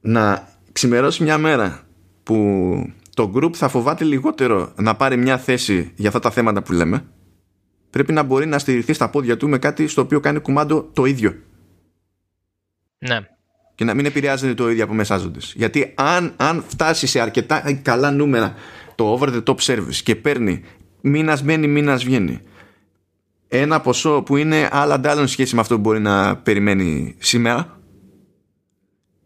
[0.00, 1.80] να ξημερώσει μια μέρα
[2.22, 6.72] που το group θα φοβάται λιγότερο να πάρει μια θέση για αυτά τα θέματα που
[6.72, 7.04] λέμε,
[7.90, 11.04] πρέπει να μπορεί να στηριχθεί στα πόδια του με κάτι στο οποίο κάνει κουμάντο το
[11.04, 11.34] ίδιο.
[12.98, 13.33] Ναι
[13.74, 15.52] και να μην επηρεάζεται το ίδιο από μεσάζοντες.
[15.56, 18.54] Γιατί αν, αν φτάσει σε αρκετά καλά νούμερα
[18.94, 20.62] το over the top service και παίρνει
[21.00, 22.40] μήνας μπαίνει, μήνας βγαίνει
[23.58, 27.80] ένα ποσό που είναι άλλα αντάλλων σχέση με αυτό που μπορεί να περιμένει σήμερα,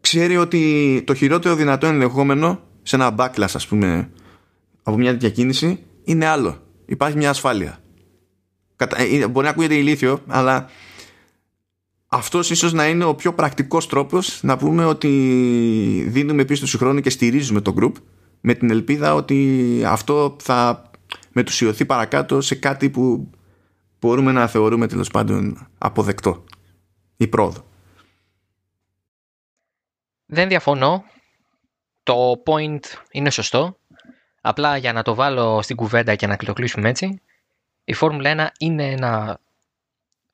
[0.01, 4.09] ξέρει ότι το χειρότερο δυνατό ενδεχόμενο σε ένα backlash, ας πούμε,
[4.83, 6.63] από μια τέτοια κίνηση είναι άλλο.
[6.85, 7.79] Υπάρχει μια ασφάλεια.
[8.95, 10.69] Ε, μπορεί να ακούγεται ηλίθιο, αλλά
[12.09, 15.09] αυτός ίσως να είναι ο πιο πρακτικός τρόπος να πούμε ότι
[16.07, 17.93] δίνουμε πίσω του χρόνου και στηρίζουμε το group
[18.41, 20.91] με την ελπίδα ότι αυτό θα
[21.31, 23.29] μετουσιωθεί παρακάτω σε κάτι που
[23.99, 26.43] μπορούμε να θεωρούμε τέλος πάντων αποδεκτό
[27.17, 27.65] ή πρόοδο.
[30.25, 31.03] Δεν διαφωνώ.
[32.03, 32.79] Το point
[33.11, 33.77] είναι σωστό.
[34.41, 37.21] Απλά για να το βάλω στην κουβέντα και να το κλείσουμε έτσι,
[37.83, 39.39] η Φόρμουλα 1 είναι ένα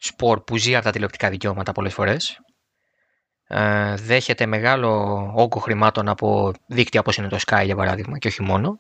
[0.06, 2.40] σπορ που ζει από τα τηλεοπτικά δικαιώματα πολλές φορές.
[3.48, 4.92] Ε, δέχεται μεγάλο
[5.36, 8.80] όγκο χρημάτων από δίκτυα όπως είναι το Sky για παράδειγμα και όχι μόνο.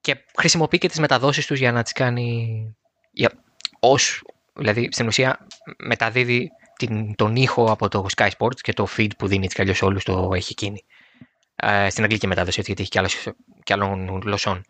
[0.00, 2.76] Και χρησιμοποιεί και τις μεταδόσεις τους για να τις κάνει
[3.10, 3.30] για,
[3.80, 4.22] ως,
[4.54, 5.46] δηλαδή στην ουσία
[5.78, 9.62] μεταδίδει την, τον ήχο από το Sky Sports και το feed που δίνει έτσι κι
[9.62, 10.84] αλλιώς όλους το έχει εκείνη.
[11.56, 14.64] Ε, στην αγγλική μετάδοση γιατί έχει και, και άλλων γλωσσών.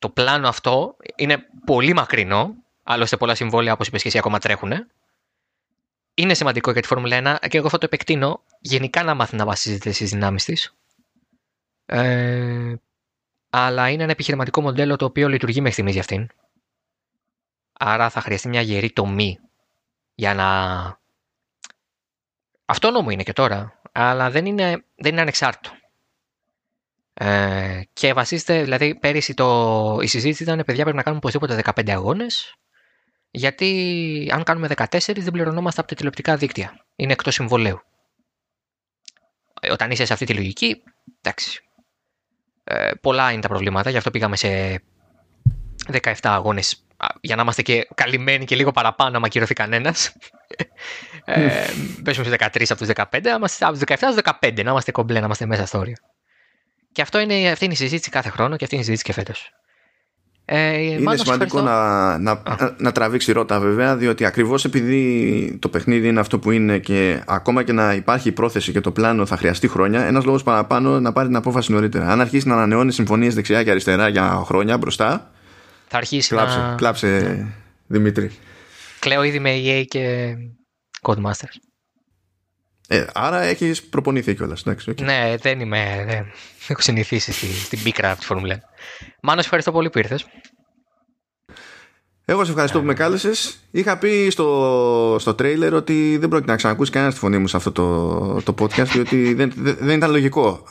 [0.00, 4.72] Το πλάνο αυτό είναι πολύ μακρινό, άλλωστε πολλά συμβόλαια όπως είπες και εσύ ακόμα τρέχουν.
[6.14, 9.44] Είναι σημαντικό για τη Φόρμουλα 1 και εγώ θα το επεκτείνω γενικά να μάθει να
[9.44, 10.76] βασίζεται στις δυνάμεις της.
[11.86, 12.74] Ε,
[13.50, 16.28] αλλά είναι ένα επιχειρηματικό μοντέλο το οποίο λειτουργεί μέχρι στιγμής για αυτήν.
[17.72, 19.38] Άρα θα χρειαστεί μια γερή τομή
[20.14, 20.48] για να...
[22.64, 25.79] Αυτόνομο είναι και τώρα, αλλά δεν είναι, δεν είναι ανεξάρτητο.
[27.22, 31.90] Ε, και βασίστε, δηλαδή πέρυσι το, η συζήτηση ήταν παιδιά πρέπει να κάνουμε οπωσδήποτε 15
[31.90, 32.54] αγώνες
[33.30, 36.86] γιατί αν κάνουμε 14 δεν πληρωνόμαστε από τα τηλεοπτικά δίκτυα.
[36.96, 37.80] Είναι εκτός συμβολέου.
[39.60, 40.82] Ε, όταν είσαι σε αυτή τη λογική,
[41.22, 41.60] εντάξει.
[42.64, 44.82] Ε, πολλά είναι τα προβλήματα, γι' αυτό πήγαμε σε
[45.92, 46.84] 17 αγώνες
[47.20, 50.12] για να είμαστε και καλυμμένοι και λίγο παραπάνω άμα κυρωθεί κανένας.
[51.24, 51.66] ε,
[52.04, 53.26] πέσουμε σε 13 από τους 15,
[53.60, 55.96] από τους 17 στους 15, να είμαστε κομπλέ, να είμαστε μέσα στο όριο.
[56.92, 59.20] Και αυτό είναι, αυτή είναι η συζήτηση κάθε χρόνο και αυτή είναι η συζήτηση και
[59.20, 59.52] φέτος.
[60.44, 62.42] Ε, είναι σημαντικό να, να,
[62.78, 67.62] να, τραβήξει ρότα βέβαια διότι ακριβώς επειδή το παιχνίδι είναι αυτό που είναι και ακόμα
[67.62, 71.12] και να υπάρχει η πρόθεση και το πλάνο θα χρειαστεί χρόνια ένας λόγος παραπάνω να
[71.12, 72.08] πάρει την απόφαση νωρίτερα.
[72.08, 75.30] Αν αρχίσει να ανανεώνει συμφωνίες δεξιά και αριστερά για χρόνια μπροστά
[75.88, 76.74] θα αρχίσει κλάψε, να...
[76.74, 77.46] κλάψε
[77.86, 78.30] Δημήτρη.
[78.98, 80.34] Κλαίω ήδη με EA και
[81.02, 81.69] Codemasters
[82.92, 84.62] ε, άρα έχεις προπονηθεί κιόλας.
[84.66, 85.00] Okay.
[85.00, 86.04] Ναι, δεν είμαι.
[86.06, 86.26] Δεν
[86.68, 88.60] έχω συνηθίσει στη, στην πίκρα από τη Φόρμουλα.
[89.20, 90.26] Μάνος, ευχαριστώ πολύ που ήρθες.
[92.24, 93.58] Εγώ σε ευχαριστώ που με κάλεσες.
[93.70, 97.56] Είχα πει στο, στο τρέιλερ ότι δεν πρόκειται να ξανακούσει κανένας τη φωνή μου σε
[97.56, 100.62] αυτό το, το podcast, διότι δεν, δεν, ήταν λογικό.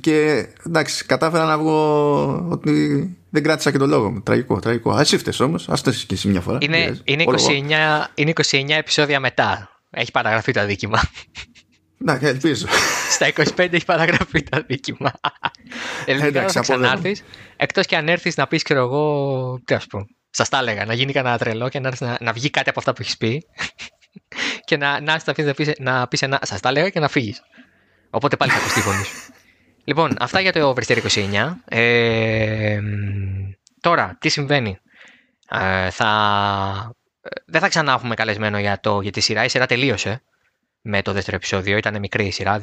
[0.00, 2.72] Και εντάξει, κατάφερα να βγω ότι
[3.30, 4.20] δεν κράτησα και τον λόγο μου.
[4.20, 4.90] Τραγικό, τραγικό.
[4.90, 6.58] Α ήρθες όμως, ας το και εσύ μια φορά.
[6.60, 7.32] Είναι, είναι, 29,
[8.14, 9.79] είναι 29 επεισόδια μετά.
[9.90, 11.02] Έχει παραγραφεί το αδίκημα.
[11.98, 12.66] Να, ελπίζω.
[13.10, 15.12] Στα 25 έχει παραγραφεί το αδίκημα.
[16.04, 17.22] Εντάξει, θα ξανάρθεις.
[17.56, 19.60] Εκτός και αν έρθεις να πεις, ξέρω εγώ.
[19.64, 20.04] Τι ας πούμε.
[20.30, 22.92] Σας τα έλεγα να γίνει κανένα τρελό και να, να, να βγει κάτι από αυτά
[22.92, 23.42] που έχεις πει.
[24.68, 26.38] και να, να, να, πεις, να πεις ένα.
[26.42, 27.42] Σας τα έλεγα και να φύγεις.
[28.10, 29.04] Οπότε πάλι θα ακουστεί φωνή
[29.84, 31.54] Λοιπόν, αυτά για το Oversteer 29.
[31.64, 32.80] Ε,
[33.80, 34.78] τώρα, τι συμβαίνει;
[35.50, 36.94] Ε, θα,
[37.44, 39.44] δεν θα ξανά έχουμε καλεσμένο για, το, για τη σειρά.
[39.44, 40.22] Η σειρά τελείωσε
[40.80, 41.76] με το δεύτερο επεισόδιο.
[41.76, 42.58] Ήταν μικρή η σειρά.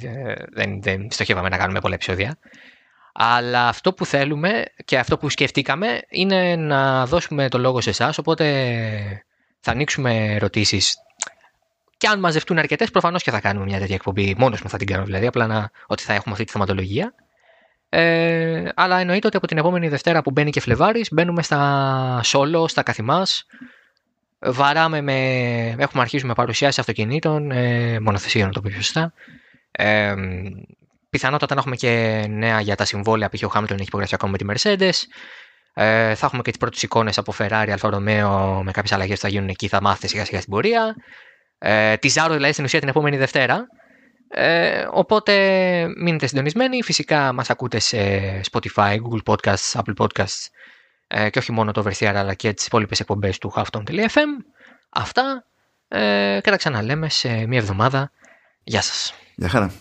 [0.53, 2.37] Δεν, δεν στοχεύαμε να κάνουμε πολλά επεισόδια.
[3.13, 8.17] Αλλά αυτό που θέλουμε και αυτό που σκεφτήκαμε είναι να δώσουμε το λόγο σε εσάς.
[8.17, 8.45] Οπότε
[9.59, 10.97] θα ανοίξουμε ερωτήσεις.
[11.97, 14.35] Και αν μαζευτούν αρκετές, προφανώς και θα κάνουμε μια τέτοια εκπομπή.
[14.37, 15.27] Μόνος μου θα την κάνω δηλαδή.
[15.27, 17.13] Απλά να, ότι θα έχουμε αυτή τη θεματολογία.
[17.89, 22.69] Ε, αλλά εννοείται ότι από την επόμενη Δευτέρα που μπαίνει και Φλεβάρης, μπαίνουμε στα solo,
[22.69, 23.45] στα καθημάς.
[24.39, 25.15] Βαράμε με.
[25.77, 29.13] Έχουμε αρχίσει με παρουσιάσεις αυτοκινήτων, ε, μονοθεσίων, το πιο σωστά.
[29.71, 30.13] Ε,
[31.09, 33.43] πιθανότατα να έχουμε και νέα για τα συμβόλαια, π.χ.
[33.43, 34.93] ο Χάμιλτον έχει υπογραφεί ακόμα με τη Mercedes.
[35.73, 39.21] Ε, θα έχουμε και τις πρώτες εικόνες από Ferrari, Alfa Romeo με κάποιες αλλαγές που
[39.21, 40.95] θα γίνουν εκεί, θα μάθετε σιγά σιγά στην πορεία.
[41.57, 43.67] Ε, τη Zaro δηλαδή στην ουσία την επόμενη Δευτέρα.
[44.29, 45.33] Ε, οπότε
[45.97, 46.83] μείνετε συντονισμένοι.
[46.83, 47.97] Φυσικά μας ακούτε σε
[48.51, 50.47] Spotify, Google Podcasts, Apple Podcasts
[51.07, 54.45] ε, και όχι μόνο το Oversteer αλλά και τις υπόλοιπες εκπομπές του Halfton.fm.
[54.89, 55.45] Αυτά
[55.87, 58.11] ε, και τα ξαναλέμε σε μία εβδομάδα.
[58.63, 59.13] Γεια σας.
[59.35, 59.71] Γεια χαρά.